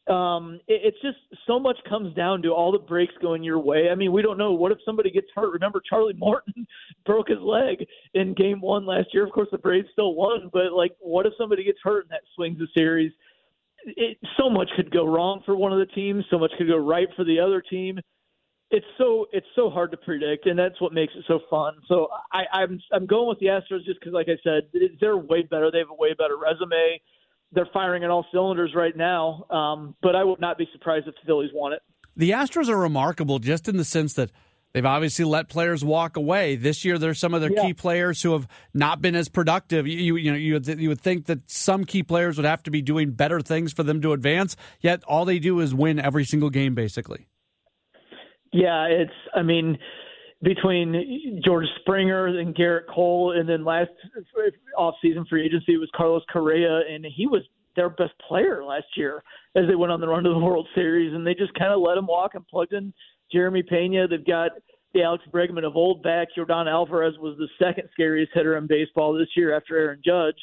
um, 0.08 0.62
it, 0.70 0.82
it's 0.86 1.02
just 1.02 1.18
so 1.46 1.60
much 1.60 1.76
comes 1.88 2.16
down 2.16 2.42
to 2.44 2.54
all 2.54 2.72
the 2.72 2.78
breaks 2.78 3.14
going 3.22 3.44
your 3.44 3.60
way. 3.60 3.90
I 3.92 3.96
mean, 3.96 4.14
we 4.14 4.22
don't 4.22 4.38
know 4.38 4.54
what 4.54 4.72
if 4.72 4.78
somebody 4.86 5.12
gets 5.12 5.28
hurt. 5.36 5.52
Remember, 5.52 5.82
Charlie 5.88 6.16
Morton 6.18 6.66
broke 7.06 7.28
his 7.28 7.40
leg 7.42 7.86
in 8.14 8.34
Game 8.34 8.62
One 8.62 8.86
last 8.86 9.10
year. 9.14 9.26
Of 9.26 9.34
course, 9.34 9.50
the 9.52 9.58
Braves 9.58 9.90
still 9.92 10.16
won, 10.16 10.50
but 10.54 10.72
like, 10.72 10.96
what 11.02 11.26
if 11.26 11.34
somebody 11.38 11.66
gets 11.66 11.80
hurt 11.84 12.06
and 12.06 12.12
that 12.12 12.22
swings 12.36 12.60
the 12.60 12.68
series? 12.74 13.12
It, 13.86 14.18
so 14.38 14.50
much 14.50 14.70
could 14.78 14.92
go 14.92 15.06
wrong 15.06 15.42
for 15.46 15.58
one 15.58 15.74
of 15.74 15.80
the 15.80 15.94
teams. 15.94 16.24
So 16.30 16.40
much 16.40 16.52
could 16.58 16.70
go 16.70 16.78
right 16.78 17.10
for 17.18 17.26
the 17.26 17.42
other 17.42 17.62
team. 17.62 18.00
It's 18.76 18.86
so 18.98 19.28
it's 19.32 19.48
so 19.56 19.70
hard 19.70 19.92
to 19.92 19.98
predict, 19.98 20.48
and 20.48 20.58
that's 20.58 20.82
what 20.82 20.94
makes 20.94 21.14
it 21.16 21.24
so 21.28 21.40
fun. 21.50 21.76
So 21.88 22.08
I, 22.34 22.42
I'm 22.52 22.82
I'm 22.92 23.06
going 23.06 23.30
with 23.30 23.40
the 23.40 23.46
Astros 23.46 23.86
just 23.86 24.00
because, 24.00 24.14
like 24.14 24.28
I 24.28 24.38
said, 24.44 24.64
they're 25.00 25.16
way 25.16 25.44
better. 25.44 25.70
They 25.72 25.78
have 25.78 25.92
a 25.92 25.96
way 25.96 26.14
better 26.18 26.38
resume 26.38 27.00
they're 27.54 27.70
firing 27.72 28.04
on 28.04 28.10
all 28.10 28.26
cylinders 28.32 28.74
right 28.76 28.96
now. 28.96 29.46
Um, 29.50 29.96
but 30.02 30.16
I 30.16 30.24
would 30.24 30.40
not 30.40 30.58
be 30.58 30.68
surprised 30.74 31.08
if 31.08 31.16
the 31.16 31.22
Phillies 31.26 31.52
won 31.54 31.74
it. 31.74 31.82
The 32.16 32.32
Astros 32.32 32.70
are 32.70 32.78
remarkable 32.78 33.40
just 33.40 33.68
in 33.68 33.78
the 33.78 33.86
sense 33.86 34.14
that 34.16 34.32
they've 34.74 34.86
obviously 34.86 35.26
let 35.26 35.50
players 35.50 35.84
walk 35.84 36.18
away. 36.18 36.56
This 36.56 36.86
year, 36.86 36.98
there's 36.98 37.20
some 37.20 37.34
of 37.34 37.42
their 37.42 37.52
yeah. 37.52 37.64
key 37.64 37.74
players 37.74 38.22
who 38.22 38.34
have 38.34 38.48
not 38.74 39.02
been 39.02 39.16
as 39.16 39.30
productive. 39.30 39.88
You, 39.88 39.98
you, 39.98 40.16
you 40.18 40.32
know 40.32 40.38
you 40.38 40.54
would, 40.54 40.68
you 40.68 40.90
would 40.90 41.02
think 41.02 41.26
that 41.26 41.50
some 41.50 41.86
key 41.86 42.04
players 42.04 42.38
would 42.38 42.46
have 42.46 42.64
to 42.64 42.72
be 42.72 42.82
doing 42.82 43.12
better 43.12 43.42
things 43.42 43.74
for 43.74 43.84
them 43.84 44.02
to 44.02 44.14
advance. 44.14 44.56
Yet 44.80 45.04
all 45.06 45.26
they 45.26 45.40
do 45.40 45.60
is 45.60 45.74
win 45.74 46.00
every 46.00 46.26
single 46.26 46.50
game, 46.50 46.76
basically. 46.76 47.28
Yeah, 48.54 48.86
it's. 48.86 49.12
I 49.36 49.42
mean, 49.42 49.78
between 50.44 51.42
George 51.44 51.66
Springer 51.82 52.28
and 52.28 52.56
Gerrit 52.56 52.88
Cole, 52.94 53.34
and 53.38 53.48
then 53.48 53.66
last 53.66 53.90
off-season 54.78 55.26
free 55.30 55.46
agency 55.46 55.78
was 55.78 55.90
Carlos 55.96 56.24
Correa, 56.32 56.82
and 56.90 57.06
he 57.06 57.28
was 57.28 57.42
their 57.76 57.90
best 57.90 58.14
player 58.28 58.64
last 58.64 58.86
year 58.96 59.24
as 59.56 59.64
they 59.68 59.76
went 59.76 59.92
on 59.92 60.00
the 60.00 60.08
run 60.08 60.24
to 60.24 60.30
the 60.30 60.38
World 60.38 60.68
Series, 60.76 61.14
and 61.14 61.26
they 61.26 61.34
just 61.34 61.54
kind 61.56 61.74
of 61.74 61.82
let 61.82 61.98
him 61.98 62.06
walk 62.06 62.36
and 62.36 62.48
plugged 62.48 62.74
in 62.74 62.94
Jeremy 63.32 63.64
Pena. 63.64 64.08
They've 64.08 64.26
got 64.26 64.52
the 64.94 65.02
Alex 65.02 65.24
Bregman 65.32 65.66
of 65.66 65.76
old 65.76 66.04
back. 66.04 66.28
Yordan 66.38 66.70
Alvarez 66.70 67.16
was 67.18 67.36
the 67.38 67.48
second 67.58 67.90
scariest 67.94 68.32
hitter 68.36 68.58
in 68.58 68.68
baseball 68.68 69.14
this 69.14 69.30
year 69.36 69.56
after 69.56 69.78
Aaron 69.78 70.02
Judge. 70.06 70.36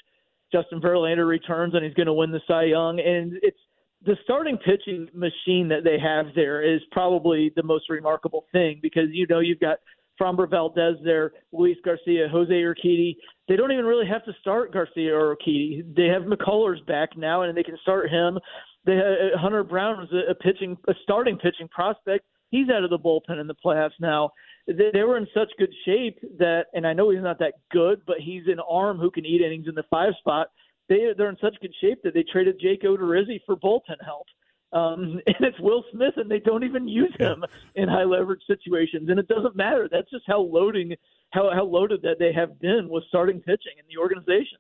Justin 0.53 0.81
Verlander 0.81 1.29
returns 1.29 1.75
and 1.75 1.85
he's 1.85 1.95
going 1.95 2.09
to 2.09 2.13
win 2.13 2.33
the 2.33 2.41
Cy 2.49 2.65
Young, 2.65 2.99
and 2.99 3.35
it's 3.43 3.61
the 4.05 4.17
starting 4.25 4.57
pitching 4.59 5.09
machine 5.13 5.69
that 5.69 5.85
they 5.85 5.99
have 5.99 6.27
there 6.35 6.63
is 6.63 6.81
probably 6.91 7.53
the 7.57 7.63
most 7.63 7.91
remarkable 7.91 8.47
thing 8.53 8.79
because 8.83 9.09
you 9.13 9.27
know 9.29 9.41
you've 9.41 9.61
got 9.61 9.79
Framber 10.21 10.49
Valdez 10.49 10.97
there, 11.03 11.33
Luis 11.53 11.77
Garcia, 11.85 12.29
Jose 12.29 12.53
Urquidy. 12.53 13.17
They 13.49 13.57
don't 13.57 13.73
even 13.73 13.87
really 13.87 14.07
have 14.07 14.25
to 14.27 14.33
start 14.41 14.73
Garcia 14.73 15.15
or 15.15 15.35
Urquidy. 15.35 15.83
They 15.97 16.07
have 16.07 16.23
McCullers 16.23 16.85
back 16.87 17.17
now, 17.17 17.43
and 17.43 17.57
they 17.57 17.63
can 17.63 17.79
start 17.83 18.11
him. 18.11 18.39
They 18.85 18.97
have, 18.97 19.05
uh, 19.05 19.39
Hunter 19.39 19.65
Brown 19.65 19.99
was 19.99 20.09
a, 20.29 20.35
pitching, 20.35 20.77
a 20.89 20.95
starting 21.03 21.39
pitching 21.39 21.69
prospect. 21.69 22.27
He's 22.51 22.69
out 22.69 22.85
of 22.85 22.91
the 22.91 22.99
bullpen 22.99 23.41
in 23.41 23.47
the 23.47 23.55
playoffs 23.65 23.99
now. 24.01 24.31
They, 24.67 24.91
they 24.93 25.03
were 25.03 25.17
in 25.17 25.27
such 25.33 25.51
good 25.59 25.73
shape 25.87 26.19
that, 26.39 26.67
and 26.75 26.87
I 26.87 26.93
know 26.93 27.11
he's 27.11 27.23
not 27.23 27.39
that 27.39 27.55
good, 27.73 28.03
but 28.07 28.17
he's 28.19 28.47
an 28.47 28.61
arm 28.69 28.99
who 28.99 29.11
can 29.11 29.25
eat 29.25 29.41
innings 29.41 29.69
in 29.69 29.75
the 29.75 29.85
five 29.91 30.13
spot 30.19 30.49
they 30.91 31.07
they're 31.17 31.31
in 31.31 31.39
such 31.41 31.57
good 31.63 31.75
shape 31.81 32.03
that 32.03 32.13
they 32.13 32.25
traded 32.31 32.61
Jake 32.61 32.83
Odorizzi 32.83 33.41
for 33.47 33.57
bullpen 33.57 34.05
help. 34.05 34.27
Um, 34.73 35.21
and 35.27 35.37
it's 35.41 35.59
Will 35.61 35.85
Smith, 35.93 36.15
and 36.17 36.31
they 36.31 36.41
don't 36.41 36.65
even 36.65 36.87
use 36.87 37.15
him 37.19 37.43
in 37.77 37.89
high 37.89 38.05
leverage 38.05 38.43
situations, 38.47 39.09
and 39.09 39.19
it 39.19 39.29
doesn't 39.29 39.57
matter. 39.57 39.89
That's 39.91 40.11
just 40.11 40.25
how 40.27 40.41
loading, 40.41 40.95
how 41.31 41.51
how 41.55 41.65
loaded 41.65 42.03
that 42.03 42.17
they 42.19 42.33
have 42.35 42.61
been 42.61 42.89
with 42.91 43.05
starting 43.09 43.41
pitching 43.41 43.79
in 43.79 43.85
the 43.89 43.99
organization. 43.99 44.59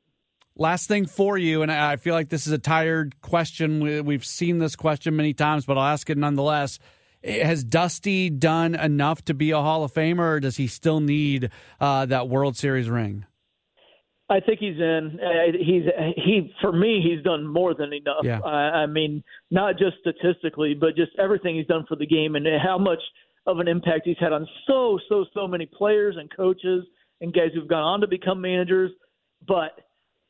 Last 0.56 0.88
thing 0.88 1.06
for 1.06 1.38
you, 1.38 1.62
and 1.62 1.70
I 1.70 1.96
feel 1.96 2.14
like 2.14 2.28
this 2.28 2.46
is 2.46 2.52
a 2.52 2.58
tired 2.58 3.20
question. 3.22 4.04
We've 4.04 4.24
seen 4.24 4.58
this 4.58 4.76
question 4.76 5.16
many 5.16 5.32
times, 5.32 5.64
but 5.64 5.78
I'll 5.78 5.92
ask 5.92 6.10
it 6.10 6.18
nonetheless. 6.18 6.78
Has 7.22 7.62
Dusty 7.64 8.30
done 8.30 8.74
enough 8.74 9.24
to 9.26 9.34
be 9.34 9.50
a 9.50 9.58
Hall 9.58 9.84
of 9.84 9.92
Famer, 9.92 10.36
or 10.36 10.40
does 10.40 10.56
he 10.56 10.66
still 10.66 11.00
need 11.00 11.50
uh, 11.78 12.06
that 12.06 12.28
World 12.28 12.56
Series 12.56 12.90
ring? 12.90 13.26
I 14.30 14.38
think 14.38 14.60
he's 14.60 14.78
in. 14.78 15.18
Uh, 15.20 15.52
he's 15.58 15.82
he 16.16 16.54
for 16.60 16.72
me. 16.72 17.02
He's 17.02 17.22
done 17.24 17.44
more 17.46 17.74
than 17.74 17.92
enough. 17.92 18.22
Yeah. 18.22 18.38
I, 18.44 18.82
I 18.82 18.86
mean, 18.86 19.24
not 19.50 19.76
just 19.76 19.96
statistically, 20.00 20.74
but 20.74 20.94
just 20.94 21.10
everything 21.18 21.56
he's 21.56 21.66
done 21.66 21.84
for 21.88 21.96
the 21.96 22.06
game 22.06 22.36
and 22.36 22.46
how 22.62 22.78
much 22.78 23.00
of 23.46 23.58
an 23.58 23.66
impact 23.66 24.02
he's 24.04 24.18
had 24.20 24.32
on 24.32 24.46
so 24.68 25.00
so 25.08 25.26
so 25.34 25.48
many 25.48 25.66
players 25.66 26.16
and 26.16 26.30
coaches 26.34 26.84
and 27.20 27.34
guys 27.34 27.48
who've 27.54 27.68
gone 27.68 27.82
on 27.82 28.00
to 28.02 28.06
become 28.06 28.40
managers. 28.40 28.92
But 29.48 29.72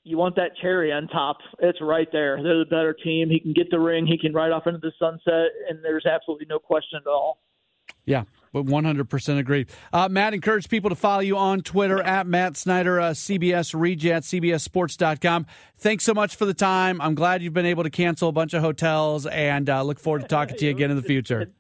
you 0.05 0.17
want 0.17 0.35
that 0.37 0.57
cherry 0.63 0.93
on 0.93 1.07
top. 1.09 1.37
It's 1.59 1.79
right 1.83 2.09
there. 2.11 2.43
They're 2.43 2.61
the 2.61 2.65
better 2.65 2.95
team. 2.95 3.29
He 3.29 3.39
can 3.39 3.53
get 3.53 3.71
the 3.71 3.79
ring. 3.79 4.07
He 4.07 4.17
can 4.17 4.33
ride 4.33 4.51
off 4.51 4.67
into 4.67 4.79
the 4.79 4.93
sunset, 4.99 5.51
and 5.69 5.85
there's 5.85 6.07
absolutely 6.07 6.47
no 6.49 6.59
question 6.59 7.01
at 7.05 7.07
all. 7.07 7.43
Yeah, 8.07 8.23
but 8.53 8.67
100% 8.67 9.39
agree. 9.39 9.67
Uh, 9.93 10.09
Matt, 10.09 10.35
encourage 10.35 10.69
people 10.69 10.91
to 10.91 10.97
follow 10.97 11.21
you 11.21 11.37
on 11.37 11.61
Twitter 11.61 12.03
at 12.03 12.27
Matt 12.27 12.57
Snyder, 12.57 13.01
uh, 13.01 13.11
CBS 13.11 13.75
Rejet, 13.75 14.23
CBSSports.com. 14.23 15.47
Thanks 15.79 16.05
so 16.05 16.15
much 16.15 16.37
for 16.37 16.45
the 16.45 16.55
time. 16.55 17.01
I'm 17.01 17.15
glad 17.15 17.43
you've 17.43 17.55
been 17.55 17.67
able 17.67 17.85
to 17.85 17.91
cancel 17.91 18.29
a 18.29 18.33
bunch 18.33 18.55
of 18.55 18.63
hotels 18.63 19.27
and 19.27 19.69
uh, 19.69 19.83
look 19.83 20.01
forward 20.01 20.23
to 20.23 20.29
talking 20.29 20.57
to 20.57 20.65
you 20.65 20.71
again 20.71 20.91
in 20.91 20.97
the 20.97 21.03
future 21.03 21.53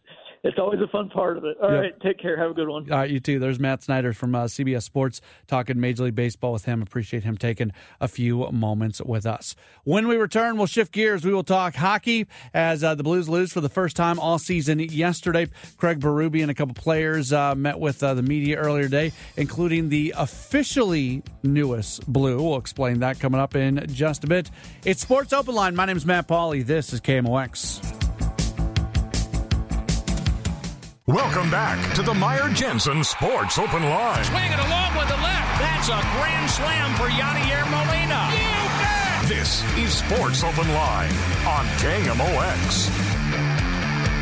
it's 0.42 0.58
always 0.58 0.80
a 0.80 0.88
fun 0.88 1.10
part 1.10 1.36
of 1.36 1.44
it. 1.44 1.56
All 1.62 1.70
yep. 1.70 1.80
right, 1.80 2.00
take 2.00 2.18
care. 2.18 2.38
Have 2.38 2.52
a 2.52 2.54
good 2.54 2.68
one. 2.68 2.90
All 2.90 2.98
right, 2.98 3.10
you 3.10 3.20
too. 3.20 3.38
There's 3.38 3.60
Matt 3.60 3.82
Snyder 3.82 4.12
from 4.12 4.34
uh, 4.34 4.44
CBS 4.44 4.82
Sports 4.84 5.20
talking 5.46 5.78
Major 5.78 6.04
League 6.04 6.14
Baseball 6.14 6.52
with 6.52 6.64
him. 6.64 6.80
Appreciate 6.80 7.24
him 7.24 7.36
taking 7.36 7.72
a 8.00 8.08
few 8.08 8.50
moments 8.50 9.02
with 9.02 9.26
us. 9.26 9.54
When 9.84 10.08
we 10.08 10.16
return, 10.16 10.56
we'll 10.56 10.66
shift 10.66 10.92
gears. 10.92 11.24
We 11.24 11.34
will 11.34 11.44
talk 11.44 11.74
hockey 11.74 12.26
as 12.54 12.82
uh, 12.82 12.94
the 12.94 13.02
Blues 13.02 13.28
lose 13.28 13.52
for 13.52 13.60
the 13.60 13.68
first 13.68 13.96
time 13.96 14.18
all 14.18 14.38
season 14.38 14.78
yesterday. 14.78 15.48
Craig 15.76 16.00
Berube 16.00 16.40
and 16.40 16.50
a 16.50 16.54
couple 16.54 16.74
players 16.74 17.32
uh, 17.32 17.54
met 17.54 17.78
with 17.78 18.02
uh, 18.02 18.14
the 18.14 18.22
media 18.22 18.56
earlier 18.56 18.84
today, 18.84 19.12
including 19.36 19.90
the 19.90 20.14
officially 20.16 21.22
newest 21.42 22.10
Blue. 22.10 22.42
We'll 22.42 22.58
explain 22.58 23.00
that 23.00 23.20
coming 23.20 23.40
up 23.40 23.54
in 23.54 23.86
just 23.92 24.24
a 24.24 24.26
bit. 24.26 24.50
It's 24.86 25.02
Sports 25.02 25.34
Open 25.34 25.54
Line. 25.54 25.76
My 25.76 25.84
name 25.84 25.98
is 25.98 26.06
Matt 26.06 26.28
Pauley. 26.28 26.64
This 26.64 26.94
is 26.94 27.00
KMOX. 27.00 27.99
Welcome 31.06 31.50
back 31.50 31.94
to 31.94 32.02
the 32.02 32.12
Meyer 32.12 32.50
Jensen 32.50 33.02
Sports 33.02 33.58
Open 33.58 33.82
Line. 33.82 34.22
Swinging 34.24 34.52
along 34.52 34.94
with 34.96 35.08
the 35.08 35.16
left. 35.16 35.58
That's 35.58 35.88
a 35.88 35.98
grand 36.12 36.50
slam 36.50 36.94
for 36.94 37.08
Yadier 37.08 37.64
Molina. 37.70 38.28
You 38.30 38.68
bet. 38.78 39.26
This 39.26 39.64
is 39.78 39.94
Sports 39.94 40.44
Open 40.44 40.68
Line 40.74 41.10
on 41.48 41.64
KMOX. 41.78 42.90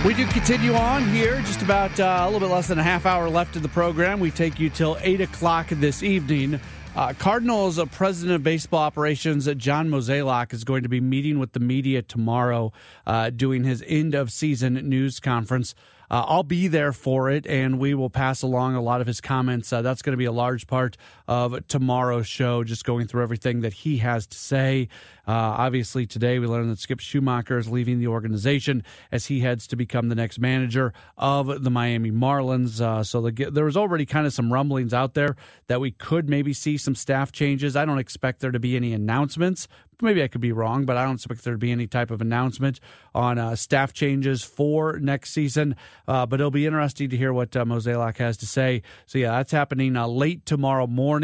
We 0.07 0.15
do 0.15 0.25
continue 0.29 0.75
on 0.75 1.09
here, 1.09 1.41
just 1.41 1.63
about 1.63 1.99
uh, 1.99 2.21
a 2.23 2.31
little 2.31 2.49
bit 2.49 2.55
less 2.55 2.69
than 2.69 2.79
a 2.79 2.85
half 2.85 3.07
hour 3.07 3.29
left 3.29 3.57
of 3.57 3.63
the 3.63 3.69
program. 3.69 4.21
We 4.21 4.31
take 4.31 4.61
you 4.61 4.71
till 4.71 4.97
8 5.01 5.21
o'clock 5.21 5.67
this 5.71 6.05
evening. 6.05 6.61
Uh, 6.95 7.13
Cardinals 7.19 7.79
uh, 7.81 7.87
president 7.87 8.37
of 8.37 8.45
baseball 8.45 8.81
operations, 8.81 9.49
uh, 9.49 9.55
John 9.55 9.89
Mozeliak, 9.89 10.53
is 10.55 10.63
going 10.63 10.85
to 10.85 10.89
be 10.89 11.01
meeting 11.01 11.41
with 11.41 11.53
the 11.53 11.61
media 11.61 12.03
tomorrow, 12.03 12.73
uh, 13.07 13.31
doing 13.31 13.65
his 13.65 13.83
end 13.87 14.15
of 14.15 14.31
season 14.33 14.75
news 14.89 15.19
conference. 15.21 15.75
Uh, 16.11 16.25
I'll 16.27 16.43
be 16.43 16.69
there 16.69 16.93
for 16.93 17.31
it, 17.31 17.47
and 17.47 17.79
we 17.79 17.95
will 17.95 18.11
pass 18.11 18.43
along 18.43 18.75
a 18.75 18.81
lot 18.81 19.01
of 19.01 19.07
his 19.07 19.21
comments. 19.21 19.73
Uh, 19.73 19.83
that's 19.83 20.03
going 20.03 20.13
to 20.13 20.19
be 20.19 20.25
a 20.25 20.33
large 20.33 20.67
part 20.67 20.97
of 21.29 21.69
tomorrow's 21.69 22.27
show, 22.27 22.65
just 22.65 22.85
going 22.85 23.07
through 23.07 23.23
everything 23.23 23.61
that 23.61 23.75
he 23.75 23.99
has 23.99 24.27
to 24.27 24.37
say. 24.37 24.89
Uh, 25.27 25.33
obviously, 25.33 26.07
today 26.07 26.39
we 26.39 26.47
learned 26.47 26.71
that 26.71 26.79
Skip 26.79 27.01
Schumaker 27.01 27.59
is 27.59 27.69
leaving 27.69 27.99
the 27.99 28.07
organization 28.07 28.83
as 29.13 29.27
he 29.27 29.41
heads 29.41 29.67
to 29.67 29.77
become 29.77 30.09
the 30.09 30.15
next 30.15 30.39
manager 30.39 30.95
of 31.19 31.63
the 31.63 31.71
Miami 31.71 32.11
Marlins. 32.11 32.81
Uh, 32.81 33.05
so 33.05 33.21
the, 33.21 33.51
there 33.51 33.67
was 33.67 33.77
already 33.77 34.07
kind 34.07 34.27
of 34.27 34.33
some 34.33 34.51
rumblings 34.51 34.95
out 34.95 35.13
there 35.13 35.37
that 35.67 35.81
we 35.83 35.91
could 35.91 36.31
maybe 36.31 36.55
see 36.55 36.79
some 36.79 36.95
staff 36.95 37.31
changes. 37.31 37.77
I 37.77 37.85
don't 37.85 37.99
expect 37.99 38.41
there 38.41 38.51
to 38.51 38.59
be 38.59 38.75
any 38.75 38.95
announcements, 38.95 39.69
maybe 40.03 40.23
I 40.23 40.29
could 40.29 40.41
be 40.41 40.53
wrong, 40.53 40.85
but 40.85 40.97
I 40.97 41.05
don't 41.05 41.15
expect 41.15 41.45
there 41.45 41.55
to 41.55 41.59
be 41.59 41.73
any 41.73 41.87
type 41.87 42.11
of 42.11 42.21
announcement 42.21 42.81
on 43.15 43.39
uh, 43.39 43.57
staff 43.57 43.93
changes 43.93 44.43
for 44.43 44.99
next 45.01 45.33
season. 45.33 45.77
Uh, 46.07 46.27
but 46.27 46.41
it'll 46.41 46.51
be 46.51 46.67
interesting 46.67 47.11
to 47.11 47.17
hear 47.17 47.33
what 47.33 47.57
uh, 47.57 47.65
Mozeliak 47.65 48.19
has 48.19 48.37
to 48.39 48.47
say. 48.47 48.83
So, 49.07 49.19
yeah, 49.19 49.33
that's 49.33 49.53
happening 49.53 49.97
uh, 49.97 50.07
late 50.07 50.47
tomorrow 50.47 50.87
morning. 50.87 51.18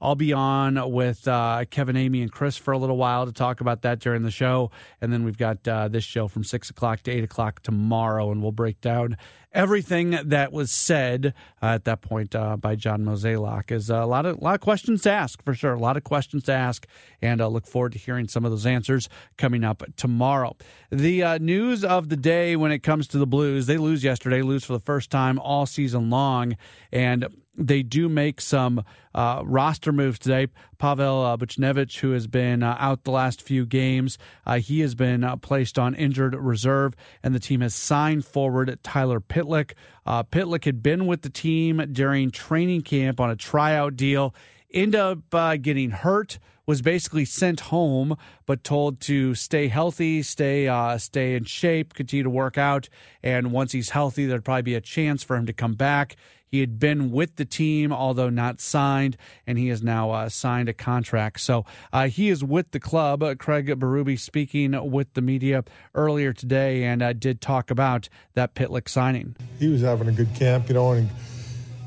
I'll 0.00 0.14
be 0.14 0.32
on 0.32 0.90
with 0.90 1.26
uh, 1.26 1.64
Kevin, 1.70 1.96
Amy, 1.96 2.22
and 2.22 2.30
Chris 2.30 2.56
for 2.56 2.72
a 2.72 2.78
little 2.78 2.96
while 2.96 3.26
to 3.26 3.32
talk 3.32 3.60
about 3.60 3.82
that 3.82 3.98
during 4.00 4.22
the 4.22 4.30
show. 4.30 4.70
And 5.00 5.12
then 5.12 5.24
we've 5.24 5.38
got 5.38 5.66
uh, 5.66 5.88
this 5.88 6.04
show 6.04 6.28
from 6.28 6.44
6 6.44 6.70
o'clock 6.70 7.02
to 7.02 7.10
8 7.10 7.24
o'clock 7.24 7.62
tomorrow, 7.62 8.30
and 8.30 8.42
we'll 8.42 8.52
break 8.52 8.80
down 8.80 9.16
everything 9.54 10.18
that 10.24 10.52
was 10.52 10.70
said 10.70 11.32
uh, 11.62 11.66
at 11.66 11.84
that 11.84 12.02
point 12.02 12.34
uh, 12.34 12.56
by 12.56 12.74
John 12.74 13.04
Mozeliak 13.04 13.70
is 13.70 13.88
a 13.88 14.04
lot 14.04 14.26
of 14.26 14.42
lot 14.42 14.56
of 14.56 14.60
questions 14.60 15.02
to 15.02 15.10
ask 15.10 15.42
for 15.42 15.54
sure. 15.54 15.74
A 15.74 15.78
lot 15.78 15.96
of 15.96 16.04
questions 16.04 16.42
to 16.44 16.52
ask, 16.52 16.86
and 17.22 17.40
I 17.40 17.46
look 17.46 17.66
forward 17.66 17.92
to 17.92 17.98
hearing 17.98 18.28
some 18.28 18.44
of 18.44 18.50
those 18.50 18.66
answers 18.66 19.08
coming 19.38 19.64
up 19.64 19.82
tomorrow. 19.96 20.56
The 20.90 21.22
uh, 21.22 21.38
news 21.38 21.84
of 21.84 22.08
the 22.08 22.16
day 22.16 22.56
when 22.56 22.72
it 22.72 22.80
comes 22.80 23.06
to 23.08 23.18
the 23.18 23.26
Blues, 23.26 23.66
they 23.66 23.78
lose 23.78 24.04
yesterday, 24.04 24.42
lose 24.42 24.64
for 24.64 24.72
the 24.72 24.80
first 24.80 25.10
time 25.10 25.38
all 25.38 25.66
season 25.66 26.10
long, 26.10 26.56
and 26.92 27.26
they 27.56 27.82
do 27.82 28.08
make 28.08 28.40
some 28.40 28.84
uh, 29.14 29.42
roster 29.44 29.92
moves 29.92 30.18
today. 30.18 30.48
Pavel 30.78 31.22
uh, 31.22 31.36
Buchnevich, 31.36 32.00
who 32.00 32.10
has 32.12 32.26
been 32.26 32.62
uh, 32.62 32.76
out 32.78 33.04
the 33.04 33.10
last 33.10 33.40
few 33.40 33.64
games, 33.64 34.18
uh, 34.44 34.58
he 34.58 34.80
has 34.80 34.94
been 34.94 35.24
uh, 35.24 35.36
placed 35.36 35.78
on 35.78 35.94
injured 35.94 36.34
reserve, 36.34 36.94
and 37.22 37.34
the 37.34 37.40
team 37.40 37.60
has 37.60 37.74
signed 37.74 38.24
forward 38.24 38.78
Tyler 38.82 39.20
Pitlick. 39.20 39.72
Uh, 40.04 40.22
Pitlick 40.22 40.64
had 40.64 40.82
been 40.82 41.06
with 41.06 41.22
the 41.22 41.30
team 41.30 41.82
during 41.92 42.30
training 42.30 42.82
camp 42.82 43.20
on 43.20 43.30
a 43.30 43.36
tryout 43.36 43.96
deal, 43.96 44.34
ended 44.72 45.00
up 45.00 45.62
getting 45.62 45.90
hurt 45.90 46.38
was 46.66 46.82
basically 46.82 47.24
sent 47.24 47.60
home, 47.60 48.16
but 48.46 48.64
told 48.64 49.00
to 49.00 49.34
stay 49.34 49.68
healthy, 49.68 50.22
stay 50.22 50.68
uh, 50.68 50.96
stay 50.98 51.34
in 51.34 51.44
shape, 51.44 51.94
continue 51.94 52.22
to 52.22 52.30
work 52.30 52.56
out, 52.56 52.88
and 53.22 53.52
once 53.52 53.72
he's 53.72 53.90
healthy, 53.90 54.26
there'd 54.26 54.44
probably 54.44 54.62
be 54.62 54.74
a 54.74 54.80
chance 54.80 55.22
for 55.22 55.36
him 55.36 55.46
to 55.46 55.52
come 55.52 55.74
back. 55.74 56.16
He 56.54 56.60
had 56.60 56.78
been 56.78 57.10
with 57.10 57.34
the 57.34 57.44
team, 57.44 57.92
although 57.92 58.30
not 58.30 58.60
signed, 58.60 59.16
and 59.44 59.58
he 59.58 59.66
has 59.70 59.82
now 59.82 60.12
uh, 60.12 60.28
signed 60.28 60.68
a 60.68 60.72
contract. 60.72 61.40
So 61.40 61.64
uh, 61.92 62.06
he 62.06 62.28
is 62.28 62.44
with 62.44 62.70
the 62.70 62.78
club. 62.78 63.24
Uh, 63.24 63.34
Craig 63.34 63.66
Berube 63.66 64.16
speaking 64.20 64.88
with 64.88 65.12
the 65.14 65.20
media 65.20 65.64
earlier 65.96 66.32
today 66.32 66.84
and 66.84 67.02
uh, 67.02 67.12
did 67.12 67.40
talk 67.40 67.72
about 67.72 68.08
that 68.34 68.54
Pitlick 68.54 68.88
signing. 68.88 69.34
He 69.58 69.66
was 69.66 69.80
having 69.80 70.06
a 70.06 70.12
good 70.12 70.32
camp, 70.36 70.68
you 70.68 70.74
know, 70.74 70.92
and 70.92 71.10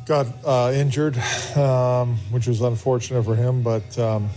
got 0.06 0.28
uh, 0.44 0.74
injured, 0.76 1.18
um, 1.56 2.18
which 2.32 2.46
was 2.46 2.60
unfortunate 2.60 3.24
for 3.24 3.36
him. 3.36 3.64
But, 3.64 3.98
um, 3.98 4.30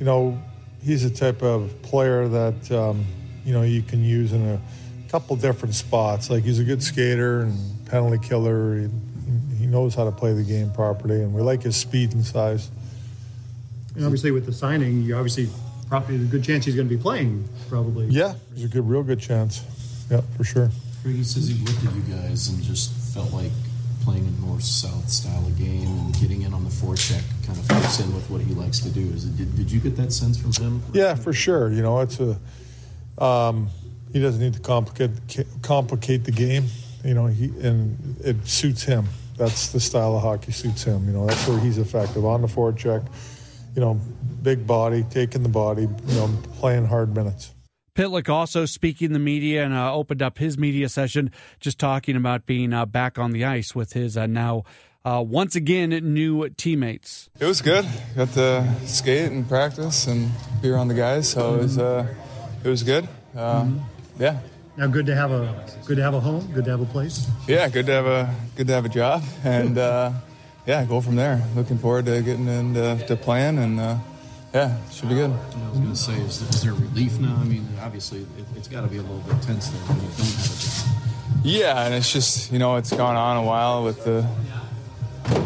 you 0.00 0.06
know, 0.06 0.42
he's 0.82 1.04
a 1.04 1.10
type 1.10 1.40
of 1.44 1.70
player 1.82 2.26
that, 2.26 2.72
um, 2.72 3.06
you 3.44 3.52
know, 3.52 3.62
you 3.62 3.82
can 3.82 4.02
use 4.02 4.32
in 4.32 4.44
a 4.44 4.60
couple 5.08 5.36
different 5.36 5.76
spots. 5.76 6.30
Like 6.30 6.42
he's 6.42 6.58
a 6.58 6.64
good 6.64 6.82
skater 6.82 7.42
and 7.42 7.86
penalty 7.86 8.18
killer. 8.26 8.80
He, 8.80 8.88
he 9.66 9.72
knows 9.72 9.94
how 9.94 10.04
to 10.04 10.12
play 10.12 10.32
the 10.32 10.44
game 10.44 10.70
properly, 10.70 11.22
and 11.22 11.34
we 11.34 11.42
like 11.42 11.62
his 11.62 11.76
speed 11.76 12.12
and 12.12 12.24
size. 12.24 12.70
And 13.96 14.04
obviously, 14.04 14.30
with 14.30 14.46
the 14.46 14.52
signing, 14.52 15.02
you 15.02 15.16
obviously 15.16 15.48
probably 15.88 16.16
a 16.16 16.18
good 16.18 16.44
chance 16.44 16.64
he's 16.64 16.76
going 16.76 16.88
to 16.88 16.94
be 16.94 17.00
playing. 17.00 17.48
Probably. 17.68 18.06
Yeah, 18.06 18.34
there's 18.50 18.64
a 18.64 18.68
good, 18.68 18.88
real 18.88 19.02
good 19.02 19.20
chance. 19.20 19.64
Yeah, 20.10 20.20
for 20.36 20.44
sure. 20.44 20.70
He 21.02 21.24
says 21.24 21.48
he 21.48 21.64
looked 21.64 21.84
at 21.84 21.94
you 21.94 22.02
guys 22.02 22.48
and 22.48 22.62
just 22.62 22.92
felt 23.14 23.32
like 23.32 23.50
playing 24.02 24.26
a 24.26 24.46
north-south 24.46 25.08
style 25.08 25.44
of 25.44 25.58
game 25.58 25.86
and 25.86 26.14
getting 26.20 26.42
in 26.42 26.54
on 26.54 26.62
the 26.62 26.70
forecheck 26.70 27.22
kind 27.44 27.58
of 27.58 27.66
fits 27.66 28.00
in 28.00 28.14
with 28.14 28.28
what 28.30 28.40
he 28.40 28.54
likes 28.54 28.78
to 28.80 28.88
do. 28.88 29.00
Is 29.00 29.24
it? 29.24 29.36
Did, 29.36 29.56
did 29.56 29.70
you 29.70 29.80
get 29.80 29.96
that 29.96 30.12
sense 30.12 30.38
from 30.38 30.52
him? 30.52 30.82
Yeah, 30.92 31.14
for 31.16 31.32
sure. 31.32 31.72
You 31.72 31.82
know, 31.82 32.00
it's 32.00 32.20
a. 32.20 32.38
Um, 33.22 33.68
he 34.12 34.20
doesn't 34.20 34.40
need 34.40 34.54
to 34.54 34.60
complicate 34.60 35.10
complicate 35.62 36.22
the 36.22 36.30
game. 36.30 36.66
You 37.04 37.14
know, 37.14 37.26
he 37.26 37.46
and 37.66 38.16
it 38.24 38.46
suits 38.46 38.84
him 38.84 39.06
that's 39.36 39.68
the 39.68 39.80
style 39.80 40.16
of 40.16 40.22
hockey 40.22 40.52
suits 40.52 40.84
him. 40.84 41.06
You 41.06 41.12
know, 41.12 41.26
that's 41.26 41.46
where 41.48 41.58
he's 41.58 41.78
effective 41.78 42.24
on 42.24 42.42
the 42.42 42.48
forecheck. 42.48 43.06
You 43.74 43.80
know, 43.80 44.00
big 44.42 44.66
body, 44.66 45.04
taking 45.10 45.42
the 45.42 45.48
body, 45.48 45.82
you 45.82 46.14
know, 46.14 46.28
playing 46.54 46.86
hard 46.86 47.14
minutes. 47.14 47.52
Pitlick 47.94 48.28
also 48.28 48.66
speaking 48.66 49.12
the 49.12 49.18
media 49.18 49.64
and 49.64 49.72
uh, 49.72 49.92
opened 49.92 50.22
up 50.22 50.38
his 50.38 50.58
media 50.58 50.88
session, 50.88 51.30
just 51.60 51.78
talking 51.78 52.14
about 52.14 52.44
being 52.44 52.72
uh, 52.74 52.84
back 52.84 53.18
on 53.18 53.30
the 53.30 53.44
ice 53.44 53.74
with 53.74 53.94
his 53.94 54.16
uh, 54.18 54.26
now 54.26 54.64
uh, 55.06 55.22
once 55.26 55.54
again 55.54 55.90
new 55.90 56.48
teammates. 56.50 57.30
It 57.38 57.46
was 57.46 57.62
good. 57.62 57.86
Got 58.16 58.32
to 58.32 58.68
skate 58.84 59.30
and 59.30 59.48
practice 59.48 60.06
and 60.08 60.30
be 60.60 60.68
around 60.68 60.88
the 60.88 60.94
guys, 60.94 61.28
so 61.28 61.54
it 61.54 61.58
was 61.58 61.78
uh, 61.78 62.12
it 62.64 62.68
was 62.68 62.82
good. 62.82 63.04
Um, 63.34 63.80
mm-hmm. 63.80 64.22
Yeah, 64.22 64.40
now, 64.76 64.86
good 64.86 65.06
to 65.06 65.14
have 65.14 65.30
a 65.30 65.64
good 65.86 65.96
to 65.96 66.02
have 66.02 66.12
a 66.12 66.20
home, 66.20 66.46
good 66.52 66.66
to 66.66 66.70
have 66.70 66.82
a 66.82 66.86
place. 66.86 67.26
Yeah, 67.48 67.66
good 67.68 67.86
to 67.86 67.92
have 67.92 68.06
a 68.06 68.34
good 68.56 68.66
to 68.66 68.74
have 68.74 68.84
a 68.84 68.90
job, 68.90 69.22
and 69.42 69.78
uh, 69.78 70.12
yeah, 70.66 70.84
go 70.84 71.00
from 71.00 71.16
there. 71.16 71.42
Looking 71.54 71.78
forward 71.78 72.04
to 72.06 72.20
getting 72.20 72.46
into 72.46 73.02
to 73.06 73.16
playing, 73.16 73.58
and 73.58 73.80
uh, 73.80 73.96
yeah, 74.52 74.76
should 74.90 75.08
be 75.08 75.14
good. 75.14 75.30
I 75.30 75.70
was 75.70 75.78
going 75.78 75.90
to 75.90 75.96
say, 75.96 76.12
is 76.20 76.40
there, 76.40 76.48
is 76.50 76.62
there 76.62 76.74
relief 76.74 77.18
now? 77.18 77.36
I 77.40 77.44
mean, 77.44 77.66
obviously, 77.80 78.20
it, 78.20 78.56
has 78.56 78.68
got 78.68 78.82
to 78.82 78.88
be 78.88 78.98
a 78.98 79.02
little 79.02 79.20
bit 79.20 79.40
tense 79.42 79.68
there 79.68 79.80
when 79.80 79.96
you 79.96 80.08
don't 80.08 80.26
have 80.26 80.44
a 80.44 80.62
job. 80.62 81.42
Yeah, 81.42 81.84
and 81.86 81.94
it's 81.94 82.12
just 82.12 82.52
you 82.52 82.58
know 82.58 82.76
it's 82.76 82.92
gone 82.92 83.16
on 83.16 83.38
a 83.38 83.42
while 83.42 83.82
with 83.82 84.04
the 84.04 84.28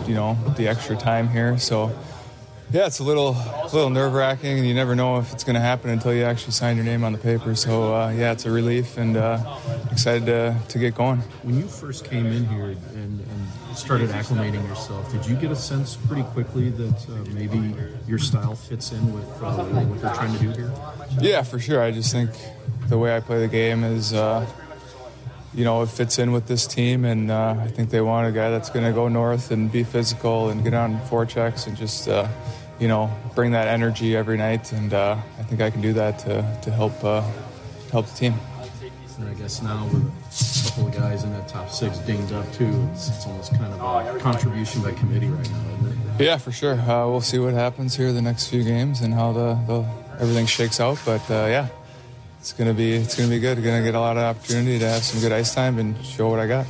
you 0.09 0.15
know 0.15 0.37
the 0.57 0.67
extra 0.67 0.97
time 0.97 1.29
here, 1.29 1.57
so 1.57 1.97
yeah, 2.73 2.87
it's 2.87 3.01
a 3.01 3.05
little, 3.05 3.31
a 3.31 3.71
little 3.73 3.91
nerve 3.91 4.13
wracking, 4.13 4.59
and 4.59 4.67
you 4.67 4.75
never 4.75 4.95
know 4.95 5.19
if 5.19 5.33
it's 5.33 5.43
going 5.43 5.55
to 5.55 5.61
happen 5.61 5.91
until 5.91 6.15
you 6.15 6.23
actually 6.23 6.53
sign 6.53 6.77
your 6.77 6.85
name 6.85 7.03
on 7.03 7.13
the 7.13 7.19
paper. 7.19 7.55
So 7.55 7.95
uh, 7.95 8.11
yeah, 8.11 8.33
it's 8.33 8.47
a 8.47 8.51
relief, 8.51 8.97
and 8.97 9.17
uh, 9.17 9.59
excited 9.91 10.27
to, 10.27 10.57
to 10.69 10.79
get 10.79 10.95
going. 10.95 11.19
When 11.43 11.57
you 11.57 11.67
first 11.67 12.05
came 12.05 12.27
in 12.27 12.47
here 12.47 12.67
and, 12.67 13.21
and 13.21 13.77
started 13.77 14.11
acclimating 14.11 14.67
yourself, 14.69 15.11
did 15.11 15.27
you 15.27 15.35
get 15.35 15.51
a 15.51 15.57
sense 15.57 15.97
pretty 15.97 16.23
quickly 16.23 16.71
that 16.71 17.09
uh, 17.09 17.25
maybe 17.35 17.75
your 18.07 18.19
style 18.19 18.55
fits 18.55 18.93
in 18.93 19.13
with 19.13 19.25
uh, 19.43 19.65
what 19.65 20.01
they're 20.01 20.15
trying 20.15 20.33
to 20.33 20.39
do 20.39 20.51
here? 20.51 20.73
Yeah, 21.21 21.43
for 21.43 21.59
sure. 21.59 21.83
I 21.83 21.91
just 21.91 22.13
think 22.13 22.31
the 22.89 22.99
way 22.99 23.17
I 23.17 23.21
play 23.21 23.41
the 23.41 23.49
game 23.49 23.83
is 23.83 24.13
uh, 24.13 24.47
you 25.53 25.65
know, 25.65 25.83
it 25.83 25.89
fits 25.89 26.19
in 26.19 26.31
with 26.31 26.47
this 26.47 26.67
team, 26.67 27.05
and 27.05 27.31
uh, 27.31 27.57
I 27.59 27.69
think 27.69 27.91
they 27.91 28.01
want 28.01 28.29
a 28.29 28.33
guy 28.33 28.51
that's 28.51 28.71
going 28.71 28.85
to 28.85 28.93
go 28.93 29.09
north 29.09 29.51
and 29.51 29.71
be 29.71 29.83
physical 29.83 30.51
and 30.51 30.63
get 30.63 30.75
on 30.75 31.01
four 31.07 31.27
forechecks 31.27 31.67
and 31.67 31.77
just, 31.77 32.09
uh, 32.09 32.29
you 32.81 32.89
know, 32.89 33.11
bring 33.35 33.53
that 33.53 33.69
energy 33.69 34.17
every 34.17 34.37
night. 34.37 34.73
And 34.73 34.93
uh, 34.93 35.17
I 35.39 35.43
think 35.43 35.61
I 35.61 35.71
can 35.71 35.81
do 35.81 35.93
that 35.93 36.19
to, 36.21 36.59
to 36.63 36.71
help 36.71 37.05
uh, 37.05 37.23
help 37.93 38.07
the 38.07 38.17
team. 38.17 38.35
And 39.21 39.29
I 39.29 39.35
guess 39.35 39.61
now 39.61 39.85
with 39.85 40.67
a 40.67 40.69
couple 40.71 40.89
of 40.89 40.95
guys 40.95 41.25
in 41.25 41.33
that 41.35 41.47
top 41.47 41.71
six 41.71 41.99
dinged 41.99 42.33
up 42.33 42.51
too, 42.55 42.89
it's, 42.93 43.09
it's 43.11 43.27
almost 43.27 43.53
kind 43.55 43.71
of 43.71 44.17
a 44.17 44.19
contribution 44.19 44.83
by 44.83 44.93
committee 44.93 45.29
right 45.29 45.51
now, 45.51 45.75
isn't 45.75 46.21
it? 46.21 46.25
Yeah, 46.25 46.39
for 46.39 46.53
sure. 46.53 46.75
Uh, 46.75 47.07
we'll 47.07 47.21
see 47.21 47.39
what 47.39 47.53
happens 47.53 47.95
here 47.95 48.13
the 48.13 48.23
next 48.23 48.49
few 48.49 48.65
games 48.65 49.03
and 49.03 49.13
how 49.13 49.33
the, 49.33 49.55
the 49.67 49.87
everything 50.19 50.47
shakes 50.47 50.81
out. 50.81 50.99
But 51.05 51.21
uh, 51.31 51.47
yeah, 51.49 51.69
it's 52.39 52.55
gonna 52.55 52.73
be 52.73 52.95
it's 52.95 53.15
gonna 53.15 53.29
be 53.29 53.41
good. 53.41 53.63
Gonna 53.63 53.83
get 53.83 53.95
a 53.95 54.01
lot 54.01 54.17
of 54.17 54.23
opportunity 54.23 54.79
to 54.79 54.89
have 54.89 55.03
some 55.03 55.21
good 55.21 55.33
ice 55.33 55.55
time 55.55 55.79
and 55.79 56.03
show 56.03 56.31
what 56.31 56.41
I 56.41 56.47
got. 56.47 56.67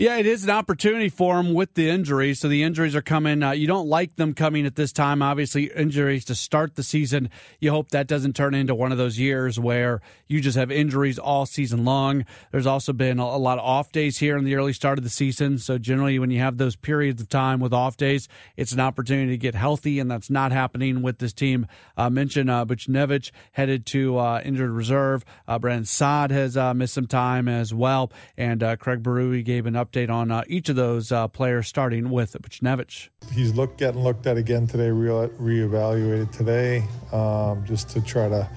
Yeah, 0.00 0.18
it 0.18 0.26
is 0.26 0.44
an 0.44 0.50
opportunity 0.50 1.08
for 1.08 1.40
him 1.40 1.54
with 1.54 1.74
the 1.74 1.90
injuries. 1.90 2.38
So 2.38 2.46
the 2.46 2.62
injuries 2.62 2.94
are 2.94 3.02
coming. 3.02 3.42
Uh, 3.42 3.50
you 3.50 3.66
don't 3.66 3.88
like 3.88 4.14
them 4.14 4.32
coming 4.32 4.64
at 4.64 4.76
this 4.76 4.92
time. 4.92 5.22
Obviously, 5.22 5.72
injuries 5.74 6.24
to 6.26 6.36
start 6.36 6.76
the 6.76 6.84
season. 6.84 7.30
You 7.58 7.72
hope 7.72 7.88
that 7.88 8.06
doesn't 8.06 8.36
turn 8.36 8.54
into 8.54 8.76
one 8.76 8.92
of 8.92 8.98
those 8.98 9.18
years 9.18 9.58
where 9.58 10.00
you 10.28 10.40
just 10.40 10.56
have 10.56 10.70
injuries 10.70 11.18
all 11.18 11.46
season 11.46 11.84
long. 11.84 12.26
There's 12.52 12.64
also 12.64 12.92
been 12.92 13.18
a 13.18 13.36
lot 13.38 13.58
of 13.58 13.64
off 13.64 13.90
days 13.90 14.18
here 14.18 14.36
in 14.36 14.44
the 14.44 14.54
early 14.54 14.72
start 14.72 14.98
of 14.98 15.04
the 15.04 15.10
season. 15.10 15.58
So 15.58 15.78
generally, 15.78 16.20
when 16.20 16.30
you 16.30 16.38
have 16.38 16.58
those 16.58 16.76
periods 16.76 17.20
of 17.20 17.28
time 17.28 17.58
with 17.58 17.74
off 17.74 17.96
days, 17.96 18.28
it's 18.56 18.70
an 18.70 18.78
opportunity 18.78 19.32
to 19.32 19.36
get 19.36 19.56
healthy, 19.56 19.98
and 19.98 20.08
that's 20.08 20.30
not 20.30 20.52
happening 20.52 21.02
with 21.02 21.18
this 21.18 21.32
team. 21.32 21.66
Uh, 21.96 22.08
mentioned 22.08 22.48
uh, 22.48 22.64
Buchnevich 22.64 23.32
headed 23.50 23.84
to 23.86 24.16
uh, 24.16 24.42
injured 24.44 24.70
reserve. 24.70 25.24
Uh, 25.48 25.58
Brandon 25.58 25.86
Saad 25.86 26.30
has 26.30 26.56
uh, 26.56 26.72
missed 26.72 26.94
some 26.94 27.08
time 27.08 27.48
as 27.48 27.74
well, 27.74 28.12
and 28.36 28.62
uh, 28.62 28.76
Craig 28.76 29.02
Berube 29.02 29.44
gave 29.44 29.66
an 29.66 29.74
update 29.74 29.87
update 29.88 30.10
on 30.10 30.30
uh, 30.30 30.42
each 30.46 30.68
of 30.68 30.76
those 30.76 31.10
uh, 31.12 31.28
players, 31.28 31.66
starting 31.66 32.10
with 32.10 32.32
Buchnevich. 32.40 33.08
He's 33.32 33.54
look, 33.54 33.76
getting 33.78 34.02
looked 34.02 34.26
at 34.26 34.36
again 34.36 34.66
today, 34.66 34.90
re- 34.90 35.28
reevaluated 35.40 36.30
today, 36.32 36.84
um, 37.12 37.64
just 37.66 37.88
to 37.90 38.00
try 38.00 38.28
to 38.28 38.48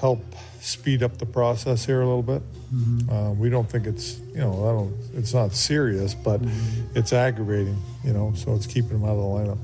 help 0.00 0.20
speed 0.60 1.02
up 1.02 1.18
the 1.18 1.26
process 1.26 1.84
here 1.84 2.00
a 2.00 2.06
little 2.06 2.22
bit. 2.22 2.42
Mm-hmm. 2.74 3.10
Uh, 3.10 3.32
we 3.32 3.48
don't 3.48 3.68
think 3.68 3.86
it's 3.86 4.18
you 4.34 4.38
know 4.38 4.52
I 4.68 4.72
don't 4.72 4.94
it's 5.14 5.32
not 5.34 5.52
serious, 5.54 6.14
but 6.14 6.40
Mm-hmm. 6.42 6.98
it's 6.98 7.12
aggravating. 7.12 7.80
You 8.04 8.12
know, 8.12 8.32
so 8.36 8.54
it's 8.54 8.66
keeping 8.66 8.90
him 8.90 9.04
out 9.04 9.10
of 9.10 9.18
the 9.18 9.22
lineup. 9.22 9.58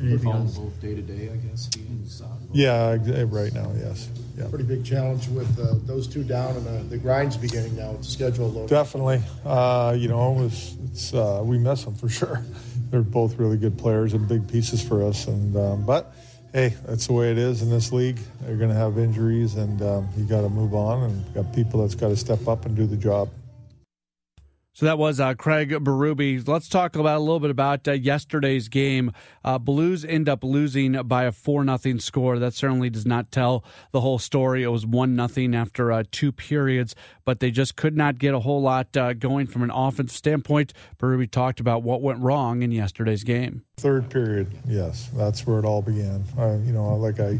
Anything 0.00 0.30
else? 0.30 0.56
both 0.56 0.80
day 0.80 0.94
to 0.94 1.02
day, 1.02 1.28
I 1.32 1.36
guess. 1.36 1.68
He 1.74 1.80
and 1.82 2.08
Saad. 2.08 2.28
Yeah, 2.52 2.96
right 3.28 3.52
now, 3.52 3.72
yes. 3.76 4.08
Yeah. 4.40 4.48
Pretty 4.48 4.64
big 4.64 4.84
challenge 4.84 5.28
with 5.28 5.58
uh, 5.58 5.74
those 5.84 6.06
two 6.06 6.24
down 6.24 6.56
and 6.56 6.66
uh, 6.66 6.82
the 6.88 6.96
grind's 6.96 7.36
beginning 7.36 7.76
now 7.76 7.90
with 7.92 8.02
the 8.02 8.08
schedule 8.08 8.48
load. 8.48 8.70
Definitely. 8.70 9.22
Uh, 9.44 9.94
you 9.98 10.08
know, 10.08 10.42
it's, 10.42 11.12
uh, 11.12 11.42
we 11.44 11.58
miss 11.58 11.84
them 11.84 11.94
for 11.94 12.08
sure. 12.08 12.42
They're 12.90 13.02
both 13.02 13.38
really 13.38 13.58
good 13.58 13.76
players 13.76 14.14
and 14.14 14.26
big 14.26 14.48
pieces 14.48 14.82
for 14.82 15.04
us. 15.04 15.26
And 15.26 15.54
um, 15.56 15.84
but 15.84 16.14
hey, 16.52 16.74
that's 16.86 17.06
the 17.06 17.12
way 17.12 17.30
it 17.30 17.38
is 17.38 17.60
in 17.60 17.70
this 17.70 17.92
league. 17.92 18.18
They're 18.40 18.56
going 18.56 18.70
to 18.70 18.76
have 18.76 18.98
injuries, 18.98 19.54
and 19.54 19.80
um, 19.82 20.08
you 20.16 20.24
got 20.24 20.40
to 20.40 20.48
move 20.48 20.74
on. 20.74 21.04
And 21.04 21.34
got 21.34 21.54
people 21.54 21.82
that's 21.82 21.94
got 21.94 22.08
to 22.08 22.16
step 22.16 22.48
up 22.48 22.66
and 22.66 22.74
do 22.74 22.86
the 22.86 22.96
job. 22.96 23.28
So 24.72 24.86
that 24.86 24.98
was 24.98 25.18
uh, 25.18 25.34
Craig 25.34 25.70
Berube. 25.70 26.46
Let's 26.46 26.68
talk 26.68 26.94
about 26.94 27.18
a 27.18 27.20
little 27.20 27.40
bit 27.40 27.50
about 27.50 27.88
uh, 27.88 27.92
yesterday's 27.92 28.68
game. 28.68 29.12
Uh, 29.44 29.58
Blues 29.58 30.04
end 30.04 30.28
up 30.28 30.44
losing 30.44 30.92
by 31.02 31.24
a 31.24 31.32
four 31.32 31.64
nothing 31.64 31.98
score. 31.98 32.38
That 32.38 32.54
certainly 32.54 32.88
does 32.88 33.04
not 33.04 33.32
tell 33.32 33.64
the 33.90 34.00
whole 34.00 34.18
story. 34.20 34.62
It 34.62 34.68
was 34.68 34.86
one 34.86 35.16
nothing 35.16 35.54
after 35.56 35.90
uh, 35.90 36.04
two 36.12 36.30
periods, 36.30 36.94
but 37.24 37.40
they 37.40 37.50
just 37.50 37.74
could 37.74 37.96
not 37.96 38.18
get 38.18 38.32
a 38.32 38.40
whole 38.40 38.62
lot 38.62 38.96
uh, 38.96 39.12
going 39.12 39.48
from 39.48 39.62
an 39.62 39.70
offensive 39.70 40.16
standpoint. 40.16 40.72
Berube 40.98 41.30
talked 41.30 41.58
about 41.58 41.82
what 41.82 42.00
went 42.00 42.20
wrong 42.20 42.62
in 42.62 42.70
yesterday's 42.70 43.24
game. 43.24 43.64
Third 43.78 44.08
period, 44.08 44.56
yes, 44.68 45.10
that's 45.14 45.46
where 45.46 45.58
it 45.58 45.64
all 45.64 45.82
began. 45.82 46.24
You 46.38 46.72
know, 46.72 46.94
like 46.94 47.18
I, 47.18 47.38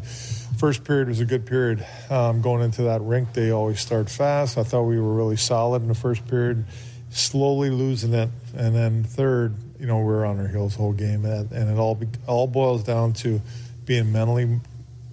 first 0.59 0.83
period 0.85 1.09
was 1.09 1.21
a 1.21 1.25
good 1.25 1.47
period. 1.47 1.87
Um, 2.11 2.43
going 2.43 2.63
into 2.63 2.83
that 2.83 3.01
rink, 3.03 3.35
they 3.35 3.51
always 3.51 3.81
start 3.81 4.11
fast. 4.11 4.59
I 4.59 4.65
thought 4.65 4.83
we 4.83 4.99
were 4.99 5.15
really 5.15 5.37
solid 5.37 5.83
in 5.83 5.89
the 5.89 5.95
first 5.95 6.27
period, 6.27 6.65
slowly 7.11 7.71
losing 7.71 8.15
it, 8.15 8.31
and 8.57 8.75
then 8.75 9.05
third, 9.05 9.55
you 9.79 9.87
know, 9.87 9.99
we 9.99 10.13
are 10.13 10.25
on 10.25 10.39
our 10.39 10.49
heels 10.49 10.77
the 10.77 10.83
whole 10.83 10.93
game, 10.93 11.25
and, 11.25 11.51
and 11.53 11.71
it 11.71 11.79
all 11.79 11.95
be, 11.95 12.07
all 12.27 12.47
boils 12.47 12.83
down 12.85 13.13
to 13.15 13.41
being 13.85 14.13
mentally 14.13 14.61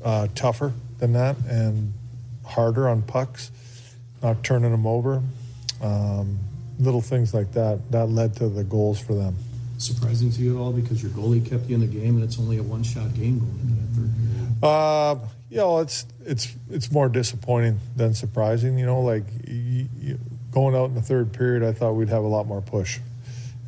uh, 0.04 0.28
tougher 0.36 0.74
than 1.00 1.14
that 1.14 1.38
and 1.48 1.94
harder 2.46 2.88
on 2.88 3.02
pucks, 3.02 3.52
not 4.22 4.44
turning 4.44 4.72
them 4.72 4.88
over, 4.88 5.22
um, 5.82 6.40
little 6.80 7.02
things 7.02 7.34
like 7.34 7.52
that. 7.54 7.92
That 7.92 8.08
led 8.08 8.36
to 8.38 8.50
the 8.50 8.64
goals 8.64 9.00
for 9.00 9.14
them. 9.14 9.36
Surprising 9.78 10.32
to 10.32 10.42
you 10.42 10.58
at 10.58 10.62
all 10.62 10.72
because 10.72 11.04
your 11.04 11.12
goalie 11.12 11.48
kept 11.48 11.68
you 11.68 11.76
in 11.76 11.82
the 11.82 11.88
game 11.88 12.16
and 12.16 12.24
it's 12.24 12.40
only 12.40 12.58
a 12.58 12.64
one 12.64 12.82
shot 12.82 13.14
game 13.14 13.40
going 13.40 13.60
into 13.60 13.76
that 13.76 13.88
third 13.96 14.12
period. 14.16 14.64
Uh, 14.64 15.16
you 15.50 15.58
know, 15.58 15.80
it's 15.80 16.06
it's 16.26 16.56
it's 16.72 16.92
more 16.92 17.10
disappointing 17.10 17.80
than 17.96 18.14
surprising. 18.14 18.78
You 18.78 18.88
know, 18.88 19.02
like 19.02 19.24
you, 19.48 19.88
you, 20.00 20.20
going 20.58 20.76
out 20.76 20.86
in 20.86 20.96
the 20.96 21.02
third 21.04 21.32
period, 21.32 21.62
I 21.62 21.72
thought 21.72 21.92
we'd 21.92 22.10
have 22.10 22.24
a 22.24 22.28
lot 22.28 22.48
more 22.48 22.62
push, 22.62 23.00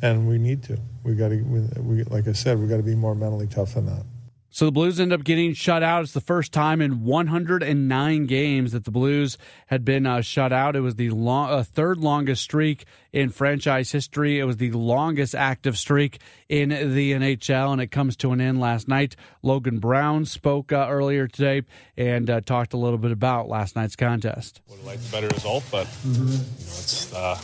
and 0.02 0.26
we 0.26 0.38
need 0.38 0.64
to. 0.64 0.78
We 1.04 1.14
got 1.14 1.28
to. 1.28 1.40
We, 1.40 1.60
we 1.80 2.02
like 2.04 2.26
I 2.26 2.32
said, 2.32 2.58
we 2.58 2.66
got 2.66 2.78
to 2.78 2.82
be 2.82 2.96
more 2.96 3.14
mentally 3.14 3.46
tough 3.46 3.74
than 3.74 3.86
that. 3.86 4.04
So 4.52 4.64
the 4.64 4.72
Blues 4.72 4.98
end 4.98 5.12
up 5.12 5.22
getting 5.22 5.54
shut 5.54 5.84
out. 5.84 6.02
It's 6.02 6.12
the 6.12 6.20
first 6.20 6.52
time 6.52 6.80
in 6.80 7.04
109 7.04 8.26
games 8.26 8.72
that 8.72 8.84
the 8.84 8.90
Blues 8.90 9.38
had 9.66 9.84
been 9.84 10.06
uh, 10.06 10.22
shut 10.22 10.52
out. 10.52 10.74
It 10.74 10.80
was 10.80 10.96
the 10.96 11.10
long, 11.10 11.50
uh, 11.50 11.62
third 11.62 11.98
longest 11.98 12.42
streak 12.42 12.84
in 13.12 13.30
franchise 13.30 13.92
history. 13.92 14.40
It 14.40 14.44
was 14.44 14.56
the 14.56 14.72
longest 14.72 15.36
active 15.36 15.78
streak 15.78 16.20
in 16.48 16.70
the 16.70 17.12
NHL, 17.12 17.72
and 17.72 17.80
it 17.80 17.92
comes 17.92 18.16
to 18.16 18.32
an 18.32 18.40
end 18.40 18.58
last 18.58 18.88
night. 18.88 19.14
Logan 19.42 19.78
Brown 19.78 20.24
spoke 20.24 20.72
uh, 20.72 20.88
earlier 20.90 21.28
today 21.28 21.62
and 21.96 22.28
uh, 22.28 22.40
talked 22.40 22.72
a 22.72 22.76
little 22.76 22.98
bit 22.98 23.12
about 23.12 23.48
last 23.48 23.76
night's 23.76 23.94
contest. 23.94 24.62
Would 24.68 24.78
have 24.78 24.86
liked 24.86 25.08
a 25.08 25.12
better 25.12 25.28
result, 25.28 25.64
but 25.70 25.86
you 26.04 26.12
know, 26.12 26.24
let's 26.26 27.14
uh, 27.14 27.40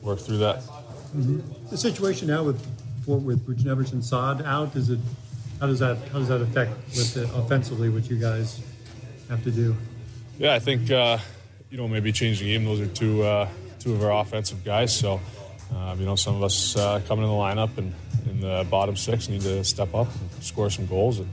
work 0.00 0.20
through 0.20 0.38
that. 0.38 0.62
The 1.70 1.76
situation 1.76 2.28
now 2.28 2.44
with 2.44 2.64
with 3.06 3.46
Rich 3.46 3.66
Everson 3.66 4.02
Saad 4.02 4.42
out 4.42 4.76
is 4.76 4.90
it? 4.90 4.98
How 5.60 5.66
does 5.66 5.78
that 5.78 5.96
how 6.08 6.18
does 6.18 6.28
that 6.28 6.42
affect 6.42 6.72
with 6.88 7.14
the, 7.14 7.24
offensively 7.34 7.88
what 7.88 8.10
you 8.10 8.16
guys 8.16 8.60
have 9.30 9.42
to 9.44 9.50
do? 9.50 9.74
Yeah, 10.38 10.54
I 10.54 10.58
think 10.58 10.90
uh, 10.90 11.18
you 11.70 11.78
know 11.78 11.88
maybe 11.88 12.12
change 12.12 12.40
the 12.40 12.46
game. 12.46 12.64
Those 12.64 12.80
are 12.80 12.86
two 12.86 13.22
uh, 13.22 13.48
two 13.78 13.94
of 13.94 14.02
our 14.02 14.20
offensive 14.20 14.64
guys. 14.64 14.94
So 14.94 15.20
um, 15.74 15.98
you 15.98 16.04
know 16.04 16.14
some 16.14 16.36
of 16.36 16.42
us 16.42 16.76
uh, 16.76 17.00
coming 17.08 17.24
in 17.24 17.30
the 17.30 17.36
lineup 17.36 17.78
and 17.78 17.94
in 18.28 18.40
the 18.40 18.66
bottom 18.70 18.96
six 18.96 19.28
need 19.28 19.40
to 19.42 19.64
step 19.64 19.94
up 19.94 20.08
and 20.14 20.44
score 20.44 20.68
some 20.68 20.86
goals 20.86 21.20
and 21.20 21.30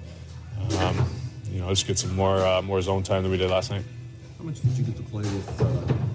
um, 0.80 1.10
you 1.52 1.60
know 1.60 1.70
just 1.70 1.86
get 1.86 2.00
some 2.00 2.16
more 2.16 2.38
uh, 2.38 2.62
more 2.62 2.82
zone 2.82 3.04
time 3.04 3.24
than 3.24 3.32
we 3.32 3.38
did 3.38 3.50
last 3.50 3.72
night. 3.72 3.84
How 4.38 4.46
much 4.46 4.62
did 4.62 4.72
you 4.72 4.84
get 4.86 4.96
to 4.96 5.04
play 5.04 5.24
with 5.24 5.62
uh, 5.62 5.66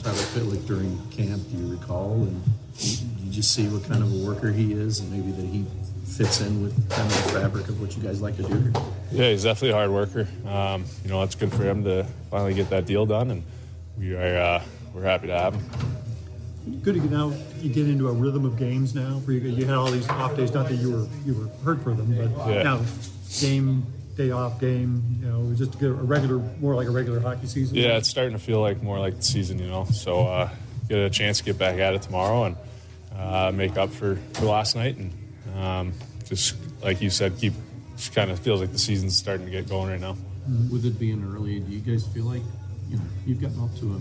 Tyler 0.03 0.27
Pitlick 0.33 0.67
during 0.67 0.97
camp? 1.11 1.43
Do 1.51 1.59
you 1.59 1.71
recall? 1.71 2.15
And 2.23 2.43
you, 2.79 3.07
you 3.21 3.33
just 3.33 3.55
see 3.55 3.69
what 3.69 3.85
kind 3.85 4.03
of 4.03 4.13
a 4.13 4.27
worker 4.27 4.51
he 4.51 4.73
is, 4.73 5.01
and 5.01 5.11
maybe 5.11 5.31
that 5.33 5.47
he 5.47 5.67
fits 6.19 6.41
in 6.41 6.63
with 6.63 6.75
kind 6.91 7.07
of 7.11 7.25
the 7.25 7.33
fabric 7.41 7.69
of 7.69 7.81
what 7.81 7.97
you 7.97 8.03
guys 8.03 8.21
like 8.21 8.37
to 8.37 8.43
do 8.43 8.49
here. 8.49 8.73
Yeah, 9.13 9.31
he's 9.31 9.45
definitely 9.45 9.71
a 9.71 9.75
hard 9.75 9.91
worker. 9.91 10.27
Um, 10.47 10.85
you 11.05 11.11
know, 11.11 11.23
it's 11.23 11.37
good 11.37 11.53
for 11.53 11.63
him 11.63 11.85
to 11.85 12.05
finally 12.31 12.55
get 12.55 12.71
that 12.71 12.87
deal 12.87 13.07
done, 13.07 13.31
and 13.31 13.43
we 13.97 14.15
are 14.17 14.37
uh, 14.37 14.63
we're 14.93 15.05
happy 15.05 15.29
to 15.29 15.39
have 15.39 15.55
him. 15.55 16.81
Good 16.83 16.95
to 16.97 17.01
get 17.01 17.11
now. 17.13 17.33
You 17.61 17.73
get 17.73 17.89
into 17.89 18.09
a 18.09 18.13
rhythm 18.13 18.45
of 18.45 18.59
games 18.59 18.95
now. 18.95 19.21
Where 19.21 19.37
you, 19.37 19.49
you 19.49 19.65
had 19.65 19.77
all 19.77 19.91
these 19.91 20.09
off 20.09 20.37
days. 20.37 20.53
Not 20.53 20.69
that 20.69 20.75
you 20.75 20.91
were 20.91 21.07
you 21.25 21.35
were 21.35 21.49
hurt 21.65 21.83
for 21.83 21.95
them, 21.95 22.15
but 22.35 22.49
Yeah. 22.49 22.63
now 22.65 22.81
game 23.41 23.87
day 24.17 24.33
off 24.33 24.61
game. 24.61 25.03
You 25.23 25.29
know, 25.29 25.55
just 25.55 25.73
to 25.73 25.79
get 25.79 25.89
a 25.91 25.93
regular, 25.95 26.39
more 26.61 26.75
like 26.75 26.89
a 26.89 26.91
regular 26.91 27.21
hockey 27.21 27.47
season. 27.47 27.77
Yeah, 27.77 27.97
it's 27.97 28.09
starting 28.09 28.33
to 28.33 28.39
feel 28.43 28.61
like 28.61 28.83
more 28.83 28.99
like 28.99 29.17
the 29.17 29.23
season, 29.23 29.61
you 29.61 29.69
know. 29.69 29.85
So 29.85 30.27
uh, 30.27 30.51
get 30.89 30.99
a 30.99 31.09
chance 31.11 31.39
to 31.39 31.45
get 31.45 31.59
back 31.59 31.79
at 31.79 31.95
it 31.95 32.03
tomorrow 32.03 32.45
and 32.45 32.57
uh, 33.17 33.53
make 33.55 33.79
up 33.79 33.91
for, 33.91 34.17
for 34.35 34.45
last 34.47 34.75
night, 34.77 34.97
and 34.97 35.11
um, 35.59 35.93
just 36.25 36.57
like 36.83 37.01
you 37.01 37.11
said, 37.11 37.37
keep. 37.39 37.53
Just 37.97 38.15
kind 38.15 38.31
of 38.31 38.39
feels 38.39 38.61
like 38.61 38.71
the 38.71 38.79
season's 38.79 39.17
starting 39.17 39.45
to 39.45 39.51
get 39.51 39.69
going 39.69 39.91
right 39.91 40.01
now. 40.01 40.17
With 40.71 40.87
it 40.87 41.01
being 41.01 41.21
early, 41.35 41.59
do 41.59 41.73
you 41.73 41.81
guys 41.81 42.07
feel 42.07 42.27
like 42.27 42.43
you 42.89 42.97
know 42.97 43.03
you've 43.27 43.41
gotten 43.41 43.59
off 43.59 43.77
to 43.81 43.87
a 43.87 43.99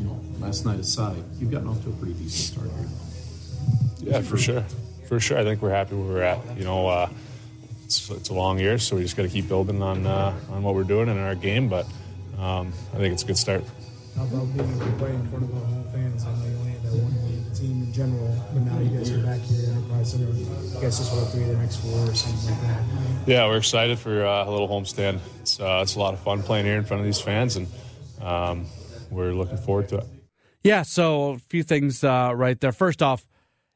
you 0.00 0.06
know 0.06 0.20
last 0.40 0.66
night 0.66 0.80
aside, 0.80 1.22
you've 1.38 1.52
gotten 1.52 1.68
off 1.68 1.80
to 1.84 1.90
a 1.90 1.92
pretty 1.92 2.14
decent 2.14 2.58
start 2.58 2.68
here? 2.76 4.12
Yeah, 4.12 4.20
for 4.22 4.36
sure, 4.36 4.64
for 5.06 5.20
sure. 5.20 5.38
I 5.38 5.44
think 5.44 5.62
we're 5.62 5.70
happy 5.70 5.94
where 5.94 6.14
we're 6.14 6.22
at. 6.22 6.58
You 6.58 6.64
know, 6.64 6.88
uh, 6.88 7.08
it's, 7.84 8.10
it's 8.10 8.30
a 8.30 8.34
long 8.34 8.58
year, 8.58 8.76
so 8.78 8.96
we 8.96 9.02
just 9.02 9.16
got 9.16 9.22
to 9.22 9.28
keep 9.28 9.46
building 9.46 9.80
on 9.80 10.04
uh, 10.04 10.34
on 10.50 10.64
what 10.64 10.74
we're 10.74 10.82
doing 10.82 11.08
in 11.08 11.16
our 11.16 11.36
game. 11.36 11.68
But 11.68 11.86
um, 12.38 12.72
I 12.92 12.96
think 12.96 13.12
it's 13.14 13.22
a 13.22 13.26
good 13.26 13.38
start. 13.38 13.62
How 14.16 14.24
about 14.24 14.52
being 14.52 14.68
able 14.68 14.84
to 14.84 14.92
play 14.98 15.10
in 15.14 15.28
front 15.28 15.44
of 15.44 15.54
our 15.54 15.64
home 15.64 15.84
fans? 15.92 16.24
I 16.24 16.34
know 16.34 16.44
you 16.44 16.56
only 16.58 16.70
had 16.72 16.82
that 16.82 16.92
one 16.92 17.12
team 17.12 17.21
in 17.92 18.10
general, 18.10 18.34
but 18.52 18.62
now 18.62 18.78
you 18.78 18.96
guys 18.96 19.10
are 19.10 19.22
back 19.22 19.40
here 19.40 19.70
and 19.70 19.86
probably 19.86 20.04
some 20.04 20.22
of 20.22 20.38
you 20.38 20.46
guys 20.80 20.98
just 20.98 21.12
want 21.12 21.30
to 21.30 21.36
be 21.36 21.44
the 21.44 21.56
next 21.56 21.76
four 21.76 22.08
or 22.08 22.14
something 22.14 22.50
like 22.50 22.62
that. 22.62 22.82
Yeah, 23.26 23.46
we're 23.46 23.58
excited 23.58 23.98
for 23.98 24.24
uh, 24.24 24.46
a 24.46 24.50
little 24.50 24.68
homestand. 24.68 25.20
It's 25.40 25.60
uh, 25.60 25.80
it's 25.82 25.96
a 25.96 25.98
lot 25.98 26.14
of 26.14 26.20
fun 26.20 26.42
playing 26.42 26.64
here 26.64 26.76
in 26.76 26.84
front 26.84 27.00
of 27.00 27.06
these 27.06 27.20
fans, 27.20 27.56
and 27.56 27.66
um, 28.20 28.66
we're 29.10 29.32
looking 29.32 29.58
forward 29.58 29.88
to 29.90 29.98
it. 29.98 30.04
Yeah, 30.64 30.82
so 30.82 31.32
a 31.32 31.38
few 31.38 31.62
things 31.62 32.02
uh, 32.02 32.32
right 32.34 32.58
there. 32.60 32.72
First 32.72 33.02
off, 33.02 33.26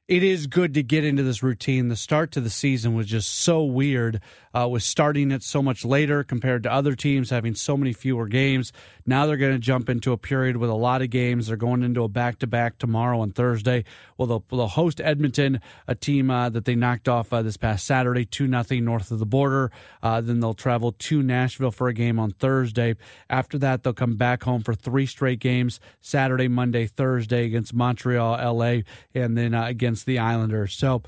it 0.09 0.23
is 0.23 0.47
good 0.47 0.75
to 0.75 0.85
get 0.85 1.05
into 1.05 1.25
this 1.25 1.42
routine. 1.42 1.88
The 1.88 1.97
start 1.97 2.31
to 2.33 2.40
the 2.40 2.51
season 2.51 2.95
was 2.95 3.07
just 3.07 3.29
so 3.29 3.64
weird, 3.64 4.21
uh, 4.57 4.69
with 4.69 4.85
starting 4.85 5.33
it 5.33 5.42
so 5.42 5.61
much 5.61 5.85
later 5.85 6.23
compared 6.23 6.62
to 6.62 6.73
other 6.73 6.95
teams 6.95 7.31
having 7.31 7.55
so 7.55 7.77
many 7.77 7.92
fewer 7.92 8.27
games. 8.29 8.73
Now 9.05 9.27
they're 9.27 9.37
going 9.37 9.53
to 9.53 9.59
jump 9.59 9.88
into 9.88 10.12
a 10.12 10.16
period 10.16 10.57
with 10.57 10.71
a 10.71 10.75
lot 10.75 11.03
of 11.03 11.11
games. 11.11 11.49
They're 11.49 11.57
going 11.57 11.83
into 11.83 12.05
a 12.05 12.09
back 12.09 12.38
to 12.38 12.47
back 12.47 12.79
tomorrow 12.79 13.23
and 13.23 13.35
Thursday. 13.35 13.85
Well, 14.16 14.27
they'll, 14.27 14.45
they'll 14.49 14.69
host 14.69 15.01
Edmonton, 15.01 15.61
a 15.87 15.95
team 15.95 16.31
uh, 16.31 16.49
that 16.51 16.64
they 16.64 16.75
knocked 16.75 17.09
off 17.09 17.33
uh, 17.33 17.42
this 17.42 17.57
past 17.57 17.85
Saturday, 17.85 18.25
2 18.25 18.47
nothing 18.47 18.85
north 18.85 19.11
of 19.11 19.19
the 19.19 19.27
border. 19.27 19.71
Uh, 20.03 20.21
then 20.21 20.40
they'll 20.40 20.55
travel 20.55 20.92
to 20.92 21.23
Nashville 21.23 21.71
for 21.71 21.88
a 21.88 21.92
game 21.92 22.19
on 22.19 22.31
Thursday. 22.31 22.95
After 23.29 23.59
that, 23.59 23.83
they'll 23.83 23.92
come 23.92 24.16
back 24.16 24.45
home 24.45 24.62
for 24.62 24.75
three 24.75 25.07
straight 25.07 25.40
games 25.40 25.81
Saturday, 26.01 26.49
Monday, 26.49 26.87
Thursday 26.87 27.45
against 27.45 27.75
Montreal, 27.75 28.57
LA, 28.57 28.81
and 29.14 29.37
then 29.37 29.53
uh, 29.53 29.64
against 29.96 30.06
the 30.06 30.18
Islanders. 30.18 30.74
So, 30.74 31.02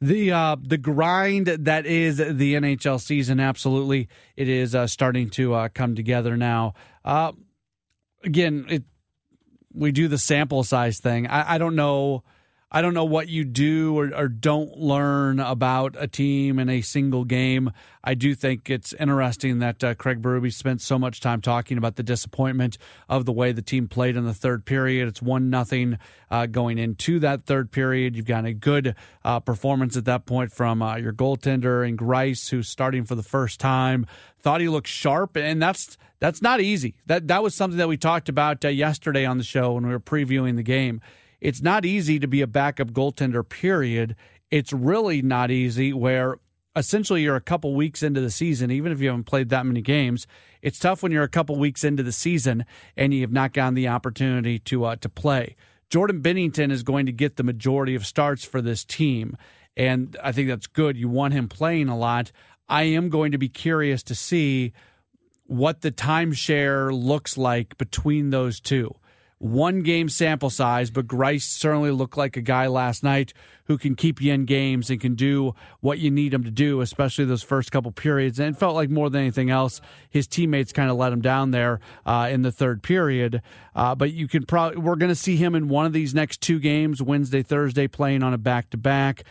the 0.00 0.32
uh, 0.32 0.56
the 0.60 0.76
grind 0.76 1.46
that 1.46 1.86
is 1.86 2.18
the 2.18 2.54
NHL 2.54 3.00
season, 3.00 3.40
absolutely, 3.40 4.08
it 4.36 4.48
is 4.48 4.74
uh, 4.74 4.86
starting 4.86 5.30
to 5.30 5.54
uh, 5.54 5.68
come 5.72 5.94
together 5.94 6.36
now. 6.36 6.74
Uh, 7.04 7.32
again, 8.22 8.66
it 8.68 8.82
we 9.72 9.92
do 9.92 10.08
the 10.08 10.18
sample 10.18 10.62
size 10.62 10.98
thing. 10.98 11.26
I, 11.26 11.54
I 11.54 11.58
don't 11.58 11.74
know. 11.74 12.22
I 12.74 12.82
don't 12.82 12.92
know 12.92 13.04
what 13.04 13.28
you 13.28 13.44
do 13.44 13.96
or, 13.96 14.12
or, 14.12 14.26
don't 14.26 14.76
learn 14.76 15.38
about 15.38 15.94
a 15.96 16.08
team 16.08 16.58
in 16.58 16.68
a 16.68 16.80
single 16.80 17.24
game. 17.24 17.70
I 18.02 18.14
do 18.14 18.34
think 18.34 18.68
it's 18.68 18.92
interesting 18.94 19.60
that 19.60 19.84
uh, 19.84 19.94
Craig 19.94 20.20
Berube 20.20 20.52
spent 20.52 20.80
so 20.80 20.98
much 20.98 21.20
time 21.20 21.40
talking 21.40 21.78
about 21.78 21.94
the 21.94 22.02
disappointment 22.02 22.76
of 23.08 23.26
the 23.26 23.32
way 23.32 23.52
the 23.52 23.62
team 23.62 23.86
played 23.86 24.16
in 24.16 24.24
the 24.24 24.34
third 24.34 24.64
period. 24.64 25.06
It's 25.06 25.22
one 25.22 25.50
nothing 25.50 25.98
uh, 26.32 26.46
going 26.46 26.78
into 26.78 27.20
that 27.20 27.46
third 27.46 27.70
period. 27.70 28.16
You've 28.16 28.26
got 28.26 28.44
a 28.44 28.52
good 28.52 28.96
uh, 29.24 29.38
performance 29.38 29.96
at 29.96 30.06
that 30.06 30.26
point 30.26 30.50
from 30.50 30.82
uh, 30.82 30.96
your 30.96 31.12
goaltender 31.12 31.86
and 31.86 31.96
Greiss, 31.96 32.50
who's 32.50 32.68
starting 32.68 33.04
for 33.04 33.14
the 33.14 33.22
first 33.22 33.60
time. 33.60 34.04
Thought 34.40 34.60
he 34.60 34.68
looked 34.68 34.88
sharp, 34.88 35.36
and 35.36 35.62
that's 35.62 35.96
that's 36.18 36.42
not 36.42 36.60
easy. 36.60 36.96
That 37.06 37.28
that 37.28 37.44
was 37.44 37.54
something 37.54 37.78
that 37.78 37.88
we 37.88 37.98
talked 37.98 38.28
about 38.28 38.64
uh, 38.64 38.68
yesterday 38.68 39.24
on 39.24 39.38
the 39.38 39.44
show 39.44 39.74
when 39.74 39.86
we 39.86 39.92
were 39.92 40.00
previewing 40.00 40.56
the 40.56 40.64
game 40.64 41.00
it's 41.44 41.60
not 41.60 41.84
easy 41.84 42.18
to 42.18 42.26
be 42.26 42.40
a 42.40 42.46
backup 42.46 42.92
goaltender, 42.92 43.46
period. 43.46 44.16
It's 44.50 44.72
really 44.72 45.20
not 45.20 45.50
easy 45.50 45.92
where 45.92 46.38
essentially 46.74 47.22
you're 47.22 47.36
a 47.36 47.40
couple 47.42 47.74
weeks 47.74 48.02
into 48.02 48.22
the 48.22 48.30
season, 48.30 48.70
even 48.70 48.90
if 48.90 49.00
you 49.02 49.08
haven't 49.08 49.24
played 49.24 49.50
that 49.50 49.66
many 49.66 49.82
games. 49.82 50.26
It's 50.62 50.78
tough 50.78 51.02
when 51.02 51.12
you're 51.12 51.22
a 51.22 51.28
couple 51.28 51.56
weeks 51.56 51.84
into 51.84 52.02
the 52.02 52.12
season 52.12 52.64
and 52.96 53.12
you 53.12 53.20
have 53.20 53.30
not 53.30 53.52
gotten 53.52 53.74
the 53.74 53.88
opportunity 53.88 54.58
to 54.60 54.86
uh, 54.86 54.96
to 54.96 55.08
play. 55.10 55.54
Jordan 55.90 56.22
Binnington 56.22 56.72
is 56.72 56.82
going 56.82 57.04
to 57.04 57.12
get 57.12 57.36
the 57.36 57.42
majority 57.42 57.94
of 57.94 58.06
starts 58.06 58.46
for 58.46 58.62
this 58.62 58.82
team, 58.82 59.36
and 59.76 60.16
I 60.24 60.32
think 60.32 60.48
that's 60.48 60.66
good. 60.66 60.96
You 60.96 61.10
want 61.10 61.34
him 61.34 61.48
playing 61.48 61.90
a 61.90 61.98
lot. 61.98 62.32
I 62.70 62.84
am 62.84 63.10
going 63.10 63.32
to 63.32 63.38
be 63.38 63.50
curious 63.50 64.02
to 64.04 64.14
see 64.14 64.72
what 65.44 65.82
the 65.82 65.92
timeshare 65.92 66.90
looks 66.90 67.36
like 67.36 67.76
between 67.76 68.30
those 68.30 68.60
two 68.60 68.94
one 69.44 69.82
game 69.82 70.08
sample 70.08 70.48
size, 70.48 70.90
but 70.90 71.06
Greiss 71.06 71.42
certainly 71.42 71.90
looked 71.90 72.16
like 72.16 72.38
a 72.38 72.40
guy 72.40 72.66
last 72.66 73.02
night 73.02 73.34
who 73.66 73.76
can 73.76 73.94
keep 73.94 74.18
you 74.22 74.32
in 74.32 74.46
games 74.46 74.88
and 74.88 74.98
can 74.98 75.14
do 75.14 75.54
what 75.80 75.98
you 75.98 76.10
need 76.10 76.32
him 76.32 76.44
to 76.44 76.50
do, 76.50 76.80
especially 76.80 77.26
those 77.26 77.42
first 77.42 77.70
couple 77.70 77.92
periods. 77.92 78.40
And 78.40 78.56
felt 78.56 78.74
like 78.74 78.88
more 78.88 79.10
than 79.10 79.20
anything 79.20 79.50
else, 79.50 79.82
his 80.08 80.26
teammates 80.26 80.72
kind 80.72 80.90
of 80.90 80.96
let 80.96 81.12
him 81.12 81.20
down 81.20 81.50
there 81.50 81.80
uh, 82.06 82.30
in 82.32 82.40
the 82.40 82.50
third 82.50 82.82
period. 82.82 83.42
Uh, 83.76 83.94
but 83.94 84.12
you 84.12 84.28
can 84.28 84.46
probably 84.46 84.78
we're 84.78 84.96
going 84.96 85.10
to 85.10 85.14
see 85.14 85.36
him 85.36 85.54
in 85.54 85.68
one 85.68 85.84
of 85.84 85.92
these 85.92 86.14
next 86.14 86.40
two 86.40 86.58
games, 86.58 87.02
Wednesday, 87.02 87.42
Thursday, 87.42 87.86
playing 87.86 88.22
on 88.22 88.32
a 88.32 88.38
back 88.38 88.70
to 88.70 88.78
back 88.78 89.24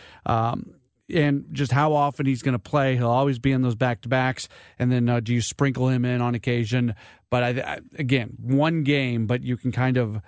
and 1.13 1.45
just 1.51 1.71
how 1.71 1.93
often 1.93 2.25
he's 2.25 2.41
going 2.41 2.53
to 2.53 2.59
play. 2.59 2.95
He'll 2.95 3.09
always 3.09 3.39
be 3.39 3.51
in 3.51 3.61
those 3.61 3.75
back 3.75 4.01
to 4.01 4.09
backs. 4.09 4.49
And 4.79 4.91
then 4.91 5.07
uh, 5.07 5.19
do 5.19 5.33
you 5.33 5.41
sprinkle 5.41 5.89
him 5.89 6.05
in 6.05 6.21
on 6.21 6.35
occasion? 6.35 6.95
But 7.29 7.43
I, 7.43 7.49
I, 7.49 7.79
again, 7.97 8.35
one 8.39 8.83
game, 8.83 9.27
but 9.27 9.43
you 9.43 9.57
can 9.57 9.71
kind 9.71 9.97
of. 9.97 10.21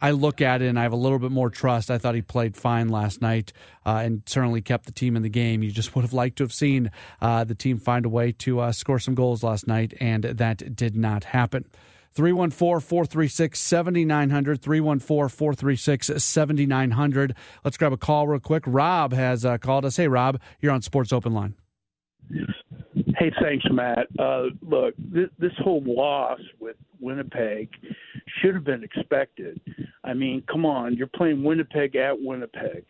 I 0.00 0.12
look 0.12 0.40
at 0.40 0.62
it 0.62 0.68
and 0.68 0.78
I 0.78 0.84
have 0.84 0.92
a 0.92 0.96
little 0.96 1.18
bit 1.18 1.32
more 1.32 1.50
trust. 1.50 1.90
I 1.90 1.98
thought 1.98 2.14
he 2.14 2.22
played 2.22 2.56
fine 2.56 2.88
last 2.88 3.20
night 3.20 3.52
uh, 3.84 4.00
and 4.04 4.22
certainly 4.26 4.62
kept 4.62 4.86
the 4.86 4.92
team 4.92 5.16
in 5.16 5.22
the 5.22 5.28
game. 5.28 5.60
You 5.60 5.72
just 5.72 5.92
would 5.96 6.02
have 6.02 6.12
liked 6.12 6.38
to 6.38 6.44
have 6.44 6.52
seen 6.52 6.92
uh, 7.20 7.42
the 7.42 7.56
team 7.56 7.78
find 7.78 8.06
a 8.06 8.08
way 8.08 8.30
to 8.30 8.60
uh, 8.60 8.70
score 8.70 9.00
some 9.00 9.16
goals 9.16 9.42
last 9.42 9.66
night, 9.66 9.94
and 9.98 10.22
that 10.22 10.76
did 10.76 10.96
not 10.96 11.24
happen. 11.24 11.64
314 12.12 12.80
436 12.80 13.58
7900. 13.58 14.60
314 14.62 15.28
436 15.28 16.22
7900. 16.22 17.34
Let's 17.64 17.76
grab 17.76 17.92
a 17.92 17.96
call 17.96 18.26
real 18.26 18.40
quick. 18.40 18.64
Rob 18.66 19.12
has 19.12 19.44
uh, 19.44 19.58
called 19.58 19.84
us. 19.84 19.96
Hey, 19.96 20.08
Rob, 20.08 20.40
you're 20.60 20.72
on 20.72 20.82
Sports 20.82 21.12
Open 21.12 21.32
Line. 21.32 21.54
Hey, 23.18 23.32
thanks, 23.40 23.64
Matt. 23.70 24.06
Uh, 24.18 24.44
look, 24.62 24.94
this, 24.98 25.28
this 25.38 25.52
whole 25.58 25.82
loss 25.84 26.40
with 26.60 26.76
Winnipeg 27.00 27.70
should 28.40 28.54
have 28.54 28.64
been 28.64 28.84
expected. 28.84 29.60
I 30.04 30.14
mean, 30.14 30.42
come 30.50 30.66
on, 30.66 30.94
you're 30.94 31.06
playing 31.06 31.42
Winnipeg 31.42 31.96
at 31.96 32.20
Winnipeg, 32.20 32.84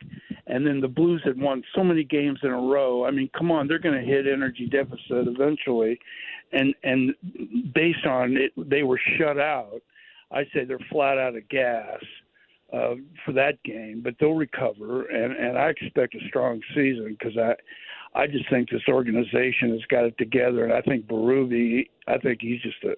and 0.49 0.67
then 0.67 0.81
the 0.81 0.89
Blues 0.89 1.21
had 1.25 1.41
won 1.41 1.63
so 1.75 1.85
many 1.85 2.05
games 2.05 2.41
in 2.43 2.51
a 2.51 2.61
row. 2.61 3.05
I 3.05 3.11
mean, 3.11 3.31
come 3.37 3.51
on, 3.51 3.69
they're 3.69 3.79
going 3.79 4.01
to 4.01 4.07
hit 4.07 4.27
energy 4.27 4.67
deficit 4.67 5.29
eventually, 5.29 5.99
and 6.53 6.75
and 6.83 7.15
based 7.75 8.07
on 8.07 8.37
it, 8.37 8.53
they 8.57 8.83
were 8.83 9.01
shut 9.19 9.39
out. 9.39 9.81
I 10.33 10.45
say 10.53 10.65
they're 10.65 10.79
flat 10.91 11.19
out 11.19 11.37
of 11.37 11.49
gas 11.49 12.01
uh, 12.73 12.95
for 13.25 13.33
that 13.33 13.63
game, 13.63 14.01
but 14.03 14.15
they'll 14.19 14.33
recover, 14.33 15.07
and 15.07 15.37
and 15.37 15.59
I 15.59 15.69
expect 15.69 16.15
a 16.15 16.29
strong 16.29 16.61
season 16.75 17.17
because 17.19 17.37
I. 17.39 17.55
I 18.15 18.27
just 18.27 18.49
think 18.49 18.71
this 18.71 18.81
organization 18.89 19.71
has 19.73 19.83
got 19.91 20.05
it 20.05 20.17
together, 20.17 20.65
and 20.65 20.73
I 20.73 20.81
think 20.81 21.07
Berube. 21.07 21.89
I 22.09 22.17
think 22.17 22.39
he's 22.41 22.61
just 22.63 22.83
a, 22.83 22.97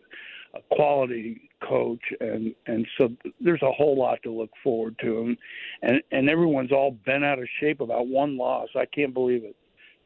a 0.54 0.74
quality 0.74 1.50
coach, 1.66 2.02
and 2.20 2.54
and 2.66 2.86
so 2.98 3.10
there's 3.40 3.62
a 3.62 3.72
whole 3.72 3.98
lot 3.98 4.22
to 4.24 4.30
look 4.30 4.50
forward 4.62 4.96
to, 5.00 5.20
and 5.20 5.36
and 5.82 6.02
and 6.10 6.30
everyone's 6.30 6.72
all 6.72 6.92
bent 7.06 7.24
out 7.24 7.38
of 7.38 7.48
shape 7.60 7.80
about 7.80 8.06
one 8.06 8.36
loss. 8.36 8.68
I 8.76 8.86
can't 8.86 9.14
believe 9.14 9.44
it. 9.44 9.56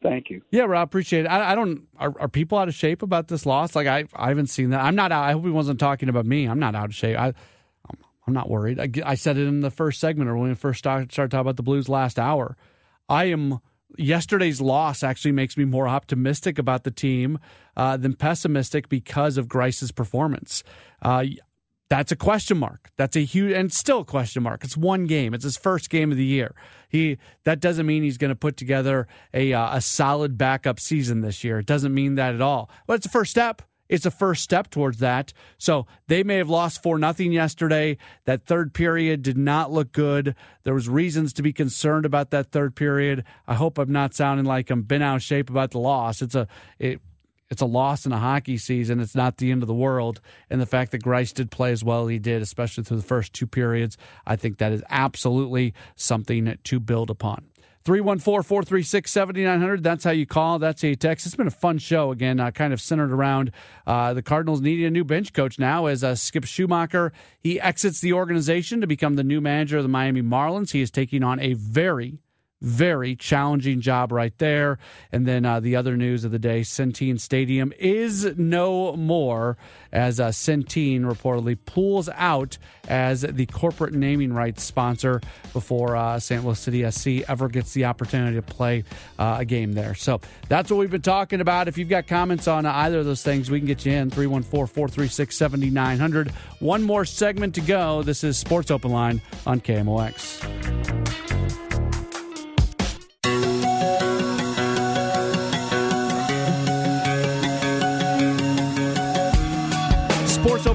Thank 0.03 0.29
you. 0.29 0.43
Yeah, 0.51 0.65
Rob, 0.65 0.87
appreciate 0.87 1.25
it. 1.25 1.29
I, 1.29 1.53
I 1.53 1.55
don't. 1.55 1.89
Are, 1.99 2.13
are, 2.21 2.29
people 2.29 2.59
out 2.59 2.69
of 2.69 2.75
shape 2.75 3.01
about 3.01 3.29
this 3.29 3.47
loss? 3.47 3.75
Like 3.75 3.87
I, 3.87 4.05
I 4.15 4.29
haven't 4.29 4.49
seen 4.49 4.71
that. 4.71 4.81
I'm 4.81 4.95
not. 4.95 5.13
I 5.13 5.33
hope 5.33 5.45
he 5.45 5.51
wasn't 5.51 5.81
talking 5.81 6.11
about 6.11 6.27
me. 6.27 6.45
I'm 6.45 6.59
not 6.59 6.75
out 6.75 6.87
of 6.87 6.95
shape. 6.95 7.19
I, 7.19 7.33
I'm 8.27 8.35
not 8.35 8.51
worried. 8.51 8.79
I, 8.79 8.91
I 9.05 9.15
said 9.15 9.39
it 9.39 9.47
in 9.47 9.61
the 9.61 9.71
first 9.71 10.01
segment 10.01 10.29
or 10.29 10.37
when 10.37 10.51
we 10.51 10.55
first 10.55 10.79
started 10.79 11.11
talking 11.11 11.39
about 11.39 11.57
the 11.57 11.63
Blues 11.63 11.89
last 11.89 12.19
hour. 12.19 12.57
I 13.09 13.25
am. 13.25 13.61
Yesterday's 13.97 14.61
loss 14.61 15.03
actually 15.03 15.33
makes 15.33 15.57
me 15.57 15.65
more 15.65 15.89
optimistic 15.89 16.59
about 16.59 16.85
the 16.85 16.91
team 16.91 17.39
uh, 17.77 17.97
than 17.97 18.15
pessimistic 18.15 18.89
because 18.89 19.37
of 19.37 19.49
Greiss's 19.49 19.93
performance. 19.93 20.63
Uh, 21.03 21.25
that's 21.91 22.11
a 22.11 22.17
question 22.17 22.59
mark. 22.59 22.91
That's 22.97 23.15
a 23.15 23.21
huge 23.21 23.53
and 23.53 23.73
still 23.73 24.01
a 24.01 24.05
question 24.05 24.43
mark. 24.43 24.65
It's 24.65 24.77
one 24.77 25.07
game. 25.07 25.35
It's 25.35 25.45
his 25.45 25.57
first 25.57 25.91
game 25.91 26.11
of 26.11 26.17
the 26.17 26.25
year. 26.25 26.55
He 26.89 27.19
that 27.45 27.61
doesn't 27.61 27.87
mean 27.87 28.03
he's 28.03 28.19
going 28.19 28.31
to 28.31 28.37
put 28.37 28.57
together 28.57 29.07
a 29.33 29.53
uh, 29.53 29.77
a 29.77 29.81
solid 29.81 30.39
backup 30.39 30.81
season 30.81 31.21
this 31.21 31.45
year. 31.45 31.59
It 31.59 31.67
doesn't 31.67 31.93
mean 31.93 32.15
that 32.15 32.35
at 32.35 32.41
all. 32.41 32.71
But 32.87 32.95
it's 32.95 33.07
the 33.07 33.11
first 33.11 33.31
step. 33.31 33.63
It's 33.89 34.07
a 34.07 34.11
first 34.11 34.43
step 34.43 34.71
towards 34.71 34.99
that. 34.99 35.33
So 35.59 35.87
they 36.07 36.23
may 36.23 36.37
have 36.37 36.51
lost 36.51 36.83
four 36.83 36.99
nothing 36.99 37.33
yesterday. 37.33 37.99
That 38.25 38.47
third 38.47 38.73
period 38.73 39.23
did 39.23 39.37
not 39.37 39.71
look 39.71 39.93
good. 39.93 40.35
There 40.63 40.75
was 40.75 40.89
reasons 40.89 41.33
to 41.35 41.43
be 41.43 41.53
concerned 41.53 42.07
about 42.07 42.31
that 42.31 42.51
third 42.51 42.75
period. 42.75 43.25
I 43.47 43.55
hope 43.55 43.79
I'm 43.79 43.93
not 43.93 44.15
sounding 44.15 44.47
like 44.47 44.71
I'm 44.71 44.83
been 44.83 45.03
out 45.03 45.17
of 45.17 45.23
shape 45.23 45.51
about 45.51 45.73
the 45.73 45.79
loss. 45.79 46.23
It's 46.23 46.35
a 46.35 46.47
it, 46.79 47.01
it's 47.51 47.61
a 47.61 47.67
loss 47.67 48.07
in 48.07 48.13
a 48.13 48.19
hockey 48.19 48.57
season. 48.57 49.01
It's 49.01 49.15
not 49.15 49.37
the 49.37 49.53
end 49.53 49.63
of 49.63 49.69
the 49.69 49.75
world. 49.75 50.21
And 50.51 50.61
the 50.61 50.67
fact 50.67 50.91
that 50.93 51.03
Greiss 51.03 51.33
did 51.33 51.51
play 51.51 51.73
as 51.73 51.85
well 51.85 52.05
as 52.05 52.11
he 52.11 52.19
did, 52.19 52.43
especially 52.43 52.85
through 52.85 52.97
the 52.97 53.03
first 53.05 53.33
two 53.33 53.47
periods, 53.47 53.97
I 54.27 54.37
think 54.37 54.59
that 54.59 54.73
is 54.73 54.83
absolutely 54.89 55.75
something 55.95 56.59
to 56.65 56.81
build 56.81 57.11
upon. 57.11 57.45
314 57.85 58.43
436 58.43 59.11
7900. 59.11 59.83
That's 59.83 60.05
how 60.05 60.11
you 60.11 60.25
call. 60.25 60.59
That's 60.59 60.83
you 60.83 60.97
text. 60.97 61.27
It's 61.27 61.37
been 61.37 61.47
a 61.47 61.51
fun 61.51 61.77
show 61.77 62.13
again, 62.13 62.41
uh, 62.41 62.51
kind 62.51 62.73
of 62.73 62.81
centered 62.81 63.13
around 63.13 63.51
uh, 63.87 64.15
the 64.15 64.23
Cardinals 64.23 64.63
needing 64.63 64.87
a 64.87 64.91
new 64.91 65.05
bench 65.05 65.35
coach 65.35 65.59
now 65.59 65.87
as 65.87 66.03
uh, 66.03 66.15
Skip 66.15 66.45
Schumaker. 66.45 67.13
He 67.39 67.61
exits 67.61 68.01
the 68.01 68.15
organization 68.15 68.81
to 68.81 68.87
become 68.87 69.17
the 69.17 69.25
new 69.25 69.41
manager 69.41 69.77
of 69.77 69.83
the 69.83 69.89
Miami 69.89 70.23
Marlins. 70.23 70.73
He 70.73 70.81
is 70.81 70.91
taking 70.91 71.23
on 71.23 71.39
a 71.41 71.53
very 71.53 72.19
very 72.65 73.15
challenging 73.15 73.81
job 73.81 74.11
right 74.11 74.37
there. 74.39 74.79
And 75.13 75.27
then 75.27 75.45
uh, 75.45 75.61
the 75.61 75.77
other 75.77 75.97
news 75.97 76.25
of 76.25 76.33
the 76.33 76.39
day 76.39 76.63
Centene 76.63 77.21
Stadium 77.21 77.73
is 77.79 78.37
no 78.37 78.97
more 78.97 79.57
as 79.93 80.19
uh, 80.19 80.29
Centene 80.29 81.03
reportedly 81.03 81.57
pulls 81.67 82.09
out 82.09 82.59
as 82.89 83.21
the 83.21 83.47
corporate 83.47 83.93
naming 83.93 84.33
rights 84.33 84.63
sponsor 84.65 85.21
before 85.53 85.95
uh, 85.95 86.19
St. 86.19 86.45
Louis 86.45 86.59
City 86.59 86.91
SC 86.91 87.29
ever 87.29 87.49
gets 87.49 87.75
the 87.75 87.85
opportunity 87.85 88.37
to 88.37 88.43
play 88.43 88.85
uh, 89.19 89.37
a 89.41 89.45
game 89.45 89.73
there. 89.73 89.95
So 89.95 90.21
that's 90.49 90.71
what 90.71 90.79
we've 90.79 90.91
been 90.91 91.03
talking 91.03 91.41
about. 91.41 91.69
If 91.69 91.79
you've 91.79 91.89
got 91.89 92.07
comments 92.07 92.49
on 92.49 92.67
either 92.67 93.01
of 93.01 93.05
those 93.05 93.23
things, 93.23 93.51
we 93.51 93.61
can 93.61 93.67
get 93.67 93.85
you 93.85 93.93
in 93.93 94.11
314 94.11 94.67
436 94.67 95.37
7900. 95.37 96.31
One 96.59 96.83
more 96.83 97.05
segment 97.05 97.55
to 97.57 97.61
go. 97.61 98.03
This 98.03 98.25
is 98.25 98.39
Sports 98.39 98.71
Open 98.71 98.91
Line 98.91 99.21
on 99.47 99.61
KMOX. 99.61 101.24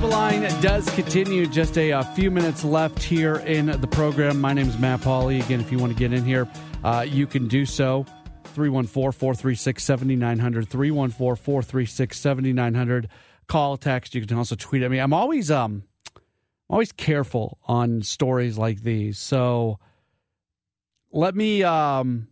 Line 0.08 0.44
does 0.62 0.90
continue. 0.92 1.46
Just 1.46 1.78
a, 1.78 1.92
a, 1.92 2.04
few 2.16 2.32
minutes 2.32 2.64
left 2.64 3.04
here 3.04 3.36
in 3.38 3.66
the 3.66 3.88
program. 3.88 4.40
My 4.40 4.54
name 4.54 4.70
is 4.70 4.78
Matt 4.80 5.02
Pauley. 5.02 5.44
Again, 5.44 5.60
if 5.60 5.72
you 5.72 5.78
want 5.78 5.92
to 5.92 6.00
get 6.00 6.14
in 6.14 6.24
here, 6.24 6.48
uh, 6.84 7.06
you 7.08 7.28
can 7.28 7.48
do 7.50 7.66
so. 7.66 8.06
314 8.46 9.12
436 9.12 9.84
7900. 9.84 10.70
314 10.70 11.36
436 11.44 12.18
7900. 12.18 13.10
Call, 13.48 13.76
text. 13.78 14.16
You 14.16 14.26
can 14.26 14.38
also 14.38 14.56
tweet 14.56 14.84
at 14.84 14.90
me. 14.90 15.00
I'm 15.00 15.14
always, 15.14 15.52
um, 15.52 15.84
always 16.70 16.94
careful 16.94 17.60
on 17.66 18.02
stories 18.02 18.58
like 18.58 18.84
these. 18.84 19.20
So 19.20 19.80
let 21.12 21.36
me, 21.36 21.64
um, 21.64 22.30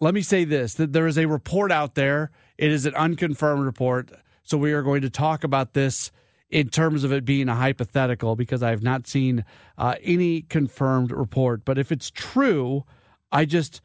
let 0.00 0.14
me 0.14 0.22
say 0.22 0.44
this 0.44 0.74
that 0.74 0.92
there 0.94 1.06
is 1.06 1.18
a 1.18 1.26
report 1.26 1.70
out 1.70 1.94
there. 1.94 2.30
It 2.56 2.70
is 2.70 2.86
an 2.86 2.94
unconfirmed 2.94 3.64
report. 3.64 4.10
So 4.44 4.56
we 4.56 4.72
are 4.72 4.82
going 4.82 5.02
to 5.02 5.10
talk 5.10 5.44
about 5.44 5.74
this 5.74 6.10
in 6.52 6.68
terms 6.68 7.02
of 7.02 7.12
it 7.12 7.24
being 7.24 7.48
a 7.48 7.54
hypothetical 7.54 8.36
because 8.36 8.62
I 8.62 8.70
have 8.70 8.82
not 8.82 9.06
seen 9.06 9.44
uh, 9.78 9.94
any 10.02 10.42
confirmed 10.42 11.10
report. 11.10 11.64
But 11.64 11.78
if 11.78 11.90
it's 11.90 12.10
true, 12.10 12.84
I 13.32 13.46
just 13.46 13.80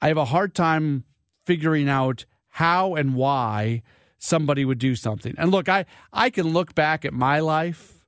I 0.00 0.08
have 0.08 0.16
a 0.16 0.26
hard 0.26 0.54
time 0.54 1.04
figuring 1.44 1.88
out 1.88 2.24
how 2.50 2.94
and 2.94 3.16
why 3.16 3.82
somebody 4.16 4.64
would 4.64 4.78
do 4.78 4.94
something. 4.94 5.34
And 5.36 5.50
look, 5.50 5.68
I 5.68 5.86
I 6.12 6.30
can 6.30 6.52
look 6.52 6.74
back 6.76 7.04
at 7.04 7.12
my 7.12 7.40
life 7.40 8.04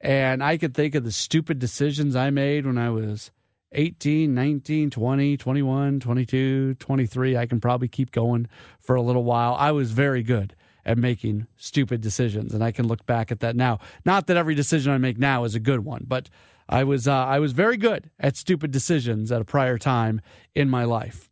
and 0.00 0.42
I 0.42 0.56
can 0.56 0.72
think 0.72 0.94
of 0.94 1.04
the 1.04 1.12
stupid 1.12 1.58
decisions 1.58 2.16
I 2.16 2.30
made 2.30 2.64
when 2.64 2.78
I 2.78 2.88
was 2.88 3.30
18, 3.72 4.34
19, 4.34 4.88
20, 4.88 5.36
21, 5.36 6.00
22, 6.00 6.74
23. 6.74 7.36
I 7.36 7.46
can 7.46 7.60
probably 7.60 7.88
keep 7.88 8.10
going 8.10 8.48
for 8.80 8.96
a 8.96 9.02
little 9.02 9.22
while. 9.22 9.54
I 9.54 9.70
was 9.70 9.92
very 9.92 10.22
good 10.22 10.56
at 10.90 10.98
making 10.98 11.46
stupid 11.56 12.00
decisions, 12.00 12.52
and 12.52 12.64
I 12.64 12.72
can 12.72 12.88
look 12.88 13.06
back 13.06 13.30
at 13.30 13.38
that 13.40 13.54
now. 13.54 13.78
Not 14.04 14.26
that 14.26 14.36
every 14.36 14.56
decision 14.56 14.92
I 14.92 14.98
make 14.98 15.18
now 15.18 15.44
is 15.44 15.54
a 15.54 15.60
good 15.60 15.84
one, 15.84 16.04
but 16.08 16.28
I 16.68 16.82
was 16.82 17.06
uh, 17.06 17.14
I 17.14 17.38
was 17.38 17.52
very 17.52 17.76
good 17.76 18.10
at 18.18 18.36
stupid 18.36 18.72
decisions 18.72 19.30
at 19.30 19.40
a 19.40 19.44
prior 19.44 19.78
time 19.78 20.20
in 20.52 20.68
my 20.68 20.82
life. 20.82 21.30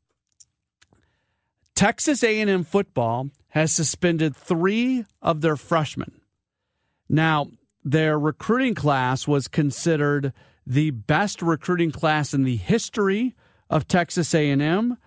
Texas 1.75 2.23
A&M 2.23 2.63
football 2.63 3.31
has 3.49 3.73
suspended 3.73 4.37
3 4.37 5.05
of 5.23 5.41
their 5.41 5.57
freshmen. 5.57 6.21
Now, 7.09 7.49
their 7.85 8.17
recruiting 8.17 8.75
class 8.75 9.27
was 9.27 9.49
considered 9.49 10.33
the 10.67 10.91
best 10.91 11.43
recruiting 11.43 11.91
class 11.91 12.33
in 12.33 12.45
the 12.45 12.57
history 12.57 13.35
of 13.69 13.89
Texas 13.89 14.35
A&M 14.35 14.99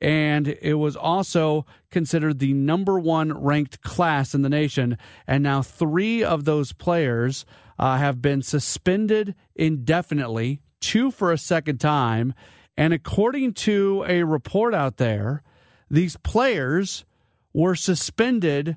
and 0.00 0.48
it 0.48 0.74
was 0.74 0.96
also 0.96 1.66
considered 1.90 2.38
the 2.38 2.54
number 2.54 2.98
one 2.98 3.32
ranked 3.32 3.82
class 3.82 4.34
in 4.34 4.42
the 4.42 4.48
nation. 4.48 4.96
And 5.26 5.42
now 5.42 5.62
three 5.62 6.24
of 6.24 6.44
those 6.44 6.72
players 6.72 7.44
uh, 7.78 7.98
have 7.98 8.22
been 8.22 8.42
suspended 8.42 9.34
indefinitely, 9.54 10.62
two 10.80 11.10
for 11.10 11.32
a 11.32 11.38
second 11.38 11.78
time. 11.78 12.32
And 12.76 12.94
according 12.94 13.54
to 13.54 14.04
a 14.08 14.22
report 14.22 14.74
out 14.74 14.96
there, 14.96 15.42
these 15.90 16.16
players 16.16 17.04
were 17.52 17.74
suspended 17.74 18.76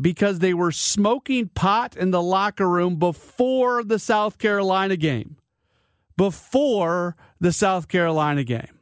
because 0.00 0.40
they 0.40 0.54
were 0.54 0.72
smoking 0.72 1.48
pot 1.48 1.96
in 1.96 2.10
the 2.10 2.22
locker 2.22 2.68
room 2.68 2.96
before 2.96 3.84
the 3.84 3.98
South 3.98 4.38
Carolina 4.38 4.96
game. 4.96 5.36
Before 6.16 7.16
the 7.40 7.52
South 7.52 7.86
Carolina 7.86 8.42
game. 8.42 8.73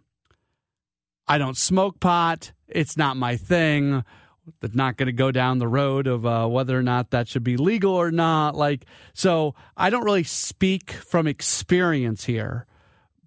I 1.26 1.38
don't 1.38 1.56
smoke 1.56 2.00
pot. 2.00 2.52
It's 2.68 2.96
not 2.96 3.16
my 3.16 3.36
thing. 3.36 4.04
That's 4.60 4.74
not 4.74 4.96
going 4.96 5.06
to 5.06 5.12
go 5.12 5.30
down 5.30 5.58
the 5.58 5.68
road 5.68 6.06
of 6.06 6.26
uh, 6.26 6.46
whether 6.48 6.76
or 6.76 6.82
not 6.82 7.10
that 7.10 7.28
should 7.28 7.44
be 7.44 7.56
legal 7.56 7.94
or 7.94 8.10
not. 8.10 8.56
Like, 8.56 8.86
so 9.14 9.54
I 9.76 9.88
don't 9.88 10.04
really 10.04 10.24
speak 10.24 10.90
from 10.90 11.28
experience 11.28 12.24
here, 12.24 12.66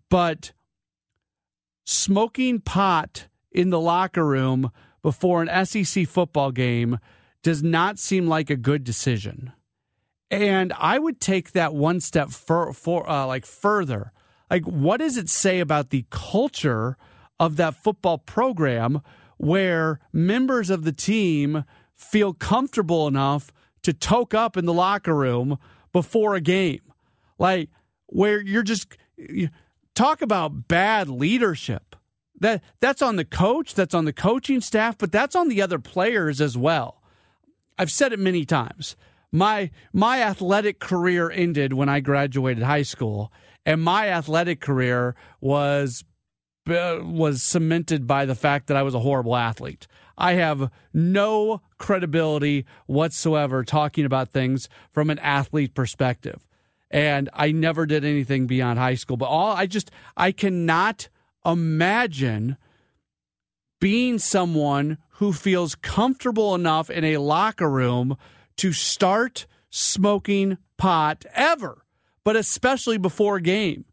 but 0.10 0.52
smoking 1.86 2.60
pot 2.60 3.28
in 3.52 3.70
the 3.70 3.80
locker 3.80 4.26
room 4.26 4.72
before 5.02 5.42
an 5.42 5.66
SEC 5.66 6.08
football 6.08 6.52
game 6.52 7.00
does 7.44 7.64
not 7.64 8.00
seem 8.00 8.28
like 8.28 8.50
a 8.50 8.58
good 8.58 8.84
decision. 8.84 9.54
And 10.32 10.74
I 10.78 11.00
would 11.00 11.22
take 11.22 11.52
that 11.52 11.74
one 11.74 12.00
step 12.00 12.32
for, 12.32 12.74
for 12.74 13.10
uh, 13.10 13.26
like 13.28 13.46
further. 13.46 14.12
Like, 14.50 14.66
what 14.66 14.98
does 14.98 15.16
it 15.16 15.30
say 15.30 15.60
about 15.60 15.92
the 15.92 16.06
culture? 16.10 16.98
Of 17.40 17.56
that 17.58 17.76
football 17.76 18.18
program 18.18 19.02
where 19.38 20.00
members 20.14 20.70
of 20.70 20.84
the 20.84 20.92
team 20.92 21.66
feel 21.94 22.34
comfortable 22.34 23.08
enough 23.08 23.52
to 23.84 23.94
toke 23.94 24.34
up 24.34 24.58
in 24.58 24.66
the 24.66 24.74
locker 24.74 25.16
room 25.16 25.58
before 25.92 26.36
a 26.36 26.42
game. 26.42 26.82
Like 27.38 27.70
where 28.08 28.42
you're 28.42 28.64
just 28.64 28.98
talk 29.94 30.22
about 30.22 30.68
bad 30.68 31.10
leadership. 31.10 31.96
That 32.40 32.64
that's 32.82 33.02
on 33.02 33.16
the 33.16 33.26
coach, 33.26 33.74
that's 33.76 33.94
on 33.94 34.06
the 34.06 34.14
coaching 34.14 34.60
staff, 34.60 34.98
but 34.98 35.12
that's 35.12 35.36
on 35.36 35.48
the 35.48 35.62
other 35.62 35.80
players 35.80 36.42
as 36.42 36.58
well. 36.58 37.02
I've 37.78 37.92
said 37.92 38.12
it 38.14 38.20
many 38.20 38.46
times. 38.46 38.96
My 39.32 39.72
my 39.94 40.22
athletic 40.22 40.80
career 40.80 41.30
ended 41.30 41.74
when 41.74 41.90
I 41.90 42.02
graduated 42.02 42.64
high 42.64 42.84
school, 42.84 43.32
and 43.66 43.82
my 43.82 44.10
athletic 44.10 44.60
career 44.60 45.16
was 45.40 46.04
was 46.68 47.44
cemented 47.44 48.08
by 48.08 48.26
the 48.26 48.36
fact 48.36 48.68
that 48.68 48.78
I 48.78 48.84
was 48.84 48.96
a 48.96 49.00
horrible 49.00 49.36
athlete. 49.36 49.88
I 50.18 50.34
have 50.34 50.72
no 50.94 51.62
credibility 51.78 52.66
whatsoever 52.88 53.64
talking 53.64 54.06
about 54.06 54.30
things 54.30 54.70
from 54.92 55.10
an 55.10 55.20
athlete 55.20 55.74
perspective. 55.74 56.48
And 56.90 57.30
I 57.34 57.52
never 57.52 57.86
did 57.86 58.06
anything 58.06 58.48
beyond 58.48 58.80
high 58.80 58.96
school. 58.96 59.18
But 59.18 59.26
all 59.26 59.52
I 59.52 59.66
just, 59.66 59.92
I 60.16 60.32
cannot 60.32 61.10
imagine 61.46 62.58
being 63.80 64.18
someone 64.18 64.98
who 65.18 65.34
feels 65.34 65.76
comfortable 65.76 66.56
enough 66.56 66.90
in 66.90 67.04
a 67.04 67.18
locker 67.18 67.70
room 67.70 68.18
to 68.58 68.72
start 68.72 69.46
smoking 69.70 70.58
pot 70.78 71.26
ever, 71.34 71.86
but 72.24 72.36
especially 72.36 72.98
before 72.98 73.40
game. 73.40 73.86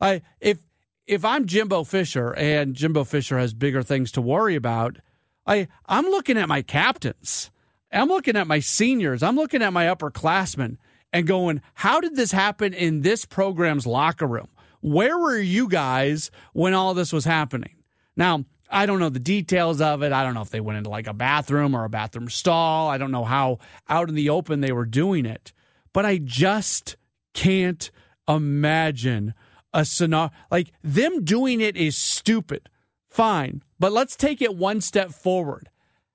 I 0.00 0.22
if 0.40 0.65
if 1.06 1.24
I'm 1.24 1.46
Jimbo 1.46 1.84
Fisher 1.84 2.34
and 2.34 2.74
Jimbo 2.74 3.04
Fisher 3.04 3.38
has 3.38 3.54
bigger 3.54 3.82
things 3.82 4.10
to 4.12 4.20
worry 4.20 4.56
about, 4.56 4.98
I 5.46 5.68
I'm 5.86 6.06
looking 6.06 6.36
at 6.36 6.48
my 6.48 6.62
captains. 6.62 7.50
I'm 7.92 8.08
looking 8.08 8.36
at 8.36 8.48
my 8.48 8.60
seniors. 8.60 9.22
I'm 9.22 9.36
looking 9.36 9.62
at 9.62 9.72
my 9.72 9.86
upperclassmen 9.86 10.76
and 11.12 11.26
going, 11.26 11.62
how 11.74 12.00
did 12.00 12.16
this 12.16 12.32
happen 12.32 12.74
in 12.74 13.02
this 13.02 13.24
program's 13.24 13.86
locker 13.86 14.26
room? 14.26 14.48
Where 14.80 15.16
were 15.18 15.38
you 15.38 15.68
guys 15.68 16.30
when 16.52 16.74
all 16.74 16.94
this 16.94 17.12
was 17.12 17.24
happening? 17.24 17.76
Now, 18.16 18.44
I 18.68 18.86
don't 18.86 18.98
know 18.98 19.08
the 19.08 19.20
details 19.20 19.80
of 19.80 20.02
it. 20.02 20.12
I 20.12 20.24
don't 20.24 20.34
know 20.34 20.42
if 20.42 20.50
they 20.50 20.60
went 20.60 20.78
into 20.78 20.90
like 20.90 21.06
a 21.06 21.14
bathroom 21.14 21.74
or 21.74 21.84
a 21.84 21.88
bathroom 21.88 22.28
stall. 22.28 22.88
I 22.88 22.98
don't 22.98 23.12
know 23.12 23.24
how 23.24 23.60
out 23.88 24.08
in 24.08 24.16
the 24.16 24.30
open 24.30 24.60
they 24.60 24.72
were 24.72 24.84
doing 24.84 25.24
it. 25.24 25.52
But 25.92 26.04
I 26.04 26.18
just 26.18 26.96
can't 27.32 27.90
imagine 28.28 29.34
a 29.72 29.84
scenario 29.84 30.30
like 30.50 30.72
them 30.82 31.24
doing 31.24 31.60
it 31.60 31.76
is 31.76 31.96
stupid. 31.96 32.68
Fine, 33.08 33.62
but 33.78 33.92
let's 33.92 34.16
take 34.16 34.42
it 34.42 34.56
one 34.56 34.80
step 34.80 35.10
forward. 35.10 35.70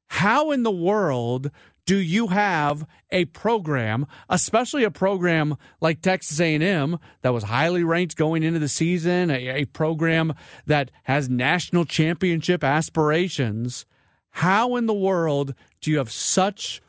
How 0.08 0.52
in 0.52 0.64
the 0.64 0.72
world 0.72 1.52
do 1.86 1.98
you 1.98 2.28
have 2.28 2.86
a 3.10 3.26
program, 3.26 4.06
especially 4.30 4.84
a 4.84 4.92
program 4.92 5.58
like 5.80 6.02
Texas 6.02 6.40
A&M 6.40 7.00
that 7.22 7.34
was 7.34 7.46
highly 7.46 7.84
ranked 7.84 8.16
going 8.16 8.44
into 8.44 8.60
the 8.60 8.68
season, 8.68 9.32
a, 9.32 9.62
a 9.62 9.66
program 9.66 10.34
that 10.66 10.92
has 11.04 11.30
national 11.30 11.86
championship 11.86 12.64
aspirations? 12.64 13.86
How 14.32 14.76
in 14.76 14.86
the 14.86 14.94
world 14.94 15.54
do 15.82 15.92
you 15.92 15.98
have 15.98 16.12
such 16.12 16.82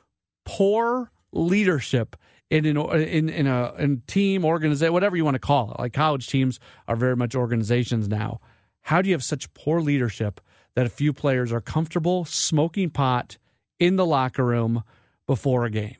poor 0.44 1.10
leadership 1.32 2.16
in 2.52 2.66
an, 2.66 2.76
in 2.76 3.28
in 3.30 3.46
a 3.46 3.72
in 3.78 4.02
team 4.06 4.44
organization, 4.44 4.92
whatever 4.92 5.16
you 5.16 5.24
want 5.24 5.36
to 5.36 5.40
call 5.40 5.72
it. 5.72 5.78
Like 5.80 5.94
college 5.94 6.28
teams 6.28 6.60
are 6.86 6.96
very 6.96 7.16
much 7.16 7.34
organizations 7.34 8.08
now. 8.08 8.40
How 8.82 9.00
do 9.00 9.08
you 9.08 9.14
have 9.14 9.24
such 9.24 9.52
poor 9.54 9.80
leadership 9.80 10.38
that 10.74 10.84
a 10.84 10.90
few 10.90 11.14
players 11.14 11.50
are 11.50 11.62
comfortable 11.62 12.26
smoking 12.26 12.90
pot 12.90 13.38
in 13.78 13.96
the 13.96 14.04
locker 14.04 14.44
room 14.44 14.84
before 15.26 15.64
a 15.64 15.70
game? 15.70 15.96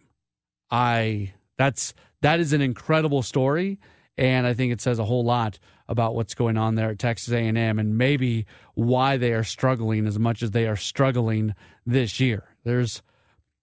I 0.71 1.33
that's 1.57 1.95
that 2.21 2.39
is 2.39 2.53
an 2.53 2.61
incredible 2.61 3.23
story, 3.23 3.81
and 4.19 4.47
I 4.47 4.53
think 4.53 4.75
it 4.75 4.83
says 4.83 4.99
a 4.99 5.05
whole 5.05 5.25
lot 5.25 5.59
about 5.89 6.15
what's 6.15 6.35
going 6.35 6.59
on 6.59 6.75
there 6.75 6.91
at 6.91 6.99
Texas 6.99 7.33
A&M 7.33 7.79
and 7.79 7.97
maybe 7.97 8.45
why 8.75 9.17
they 9.17 9.33
are 9.33 9.45
struggling 9.45 10.07
as 10.07 10.19
much 10.19 10.43
as 10.43 10.51
they 10.51 10.67
are 10.67 10.77
struggling 10.77 11.55
this 11.87 12.21
year. 12.21 12.45
There's 12.65 13.03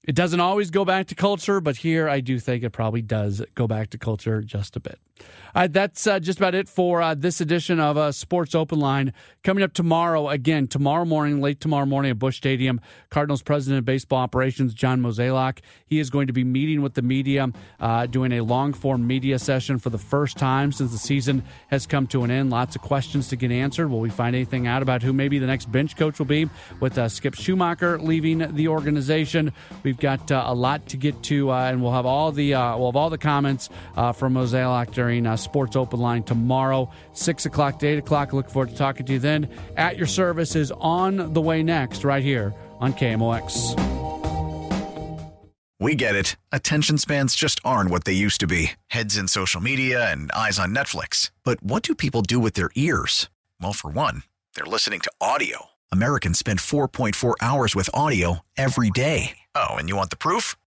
it 0.04 0.16
doesn't 0.16 0.40
always 0.40 0.72
go 0.72 0.86
back 0.86 1.08
to 1.08 1.16
culture, 1.16 1.60
but 1.60 1.78
here 1.78 2.08
I 2.08 2.20
do 2.22 2.40
think 2.40 2.64
it 2.64 2.72
probably 2.72 3.02
does 3.02 3.44
go 3.56 3.68
back 3.68 3.90
to 3.92 3.98
culture 3.98 4.42
just 4.42 4.76
a 4.76 4.80
bit. 4.80 5.00
Uh, 5.56 5.68
that's 5.68 6.06
uh, 6.08 6.20
just 6.20 6.40
about 6.40 6.56
it 6.56 6.70
for 6.70 7.02
uh, 7.02 7.16
this 7.16 7.42
edition 7.42 7.80
of 7.80 7.98
uh, 7.98 8.12
Sports 8.12 8.56
Open 8.56 8.80
Line. 8.80 9.14
Coming 9.44 9.64
up 9.64 9.74
tomorrow, 9.74 10.30
again, 10.30 10.68
tomorrow 10.68 11.06
morning, 11.06 11.42
late 11.42 11.60
tomorrow 11.60 11.86
morning 11.86 12.12
at 12.12 12.20
Busch 12.20 12.38
Stadium, 12.38 12.80
Cardinals 13.10 13.42
president 13.42 13.80
of 13.80 13.86
baseball 13.86 14.20
operations, 14.20 14.74
John 14.74 15.02
Mozeliak. 15.02 15.60
He 15.86 16.00
is 16.00 16.10
going 16.10 16.28
to 16.28 16.34
be 16.34 16.44
meeting 16.44 16.82
with 16.82 16.94
the 16.94 17.02
media, 17.02 17.52
uh, 17.80 18.06
doing 18.06 18.32
a 18.34 18.42
long 18.42 18.74
form 18.74 19.08
media 19.08 19.40
session 19.40 19.80
for 19.80 19.90
the 19.90 19.98
first 19.98 20.38
time 20.38 20.72
since 20.72 20.92
the 20.92 20.98
season 20.98 21.44
has 21.70 21.88
come 21.88 22.06
to 22.08 22.24
an 22.24 22.32
end. 22.32 22.50
Lots 22.50 22.76
of 22.76 22.82
questions 22.82 23.28
to 23.30 23.36
get 23.36 23.52
answered. 23.52 23.90
Will 23.90 24.00
we 24.00 24.10
find 24.10 24.36
anything 24.36 24.68
out 24.68 24.82
about 24.82 25.02
who 25.02 25.14
maybe 25.14 25.40
the 25.40 25.48
next 25.48 25.72
bench 25.72 25.96
coach 25.96 26.20
will 26.20 26.26
be 26.26 26.50
with 26.80 26.98
uh, 26.98 27.10
Skip 27.10 27.34
Schumaker 27.34 28.02
leaving 28.02 28.56
the 28.56 28.68
organization? 28.68 29.54
We've 29.84 30.00
got 30.00 30.30
a 30.32 30.54
lot 30.54 30.88
to 30.90 30.98
get 30.98 31.24
to, 31.24 31.52
and 31.52 31.82
we'll 31.82 31.94
have 31.94 32.06
all 32.06 32.32
the 32.32 32.52
we'll 32.52 32.88
have 32.88 32.96
all 32.96 33.10
the 33.10 33.18
comments 33.18 33.70
from 33.96 34.34
Mozeliak 34.34 34.92
during 34.92 35.09
Uh, 35.10 35.36
Sports 35.36 35.76
Open 35.76 36.00
Line 36.00 36.24
tomorrow, 36.24 36.90
6 37.14 37.46
o'clock 37.46 37.80
to 37.80 37.88
8 37.88 37.98
o'clock. 38.00 38.34
Look 38.34 38.50
forward 38.50 38.70
to 38.70 38.76
talking 38.76 39.06
to 39.08 39.14
you 39.14 39.20
then. 39.20 39.50
At 39.76 39.98
your 39.98 40.08
service 40.08 40.56
is 40.56 40.72
on 40.72 41.34
the 41.34 41.42
way 41.42 41.64
next, 41.64 42.04
right 42.04 42.24
here 42.24 42.54
on 42.80 42.94
KMOX. 42.94 43.76
We 45.82 45.96
get 45.96 46.14
it. 46.14 46.36
Attention 46.52 46.98
spans 46.98 47.36
just 47.36 47.62
aren't 47.64 47.90
what 47.90 48.04
they 48.04 48.12
used 48.14 48.42
to 48.42 48.48
be 48.48 48.72
heads 48.88 49.18
in 49.18 49.28
social 49.28 49.62
media 49.62 50.12
and 50.12 50.32
eyes 50.34 50.60
on 50.60 50.76
Netflix. 50.76 51.32
But 51.44 51.64
what 51.64 51.84
do 51.84 51.96
people 51.96 52.22
do 52.22 52.40
with 52.40 52.54
their 52.54 52.70
ears? 52.76 53.30
Well, 53.62 53.74
for 53.74 53.90
one, 53.90 54.24
they're 54.56 54.66
listening 54.66 55.00
to 55.02 55.12
audio. 55.22 55.68
Americans 55.92 56.38
spend 56.38 56.60
4.4 56.60 57.36
hours 57.42 57.76
with 57.76 57.90
audio 57.94 58.40
every 58.58 58.90
day. 58.90 59.38
Oh, 59.56 59.70
and 59.76 59.88
you 59.88 59.96
want 59.96 60.10
the 60.10 60.18
proof? 60.18 60.56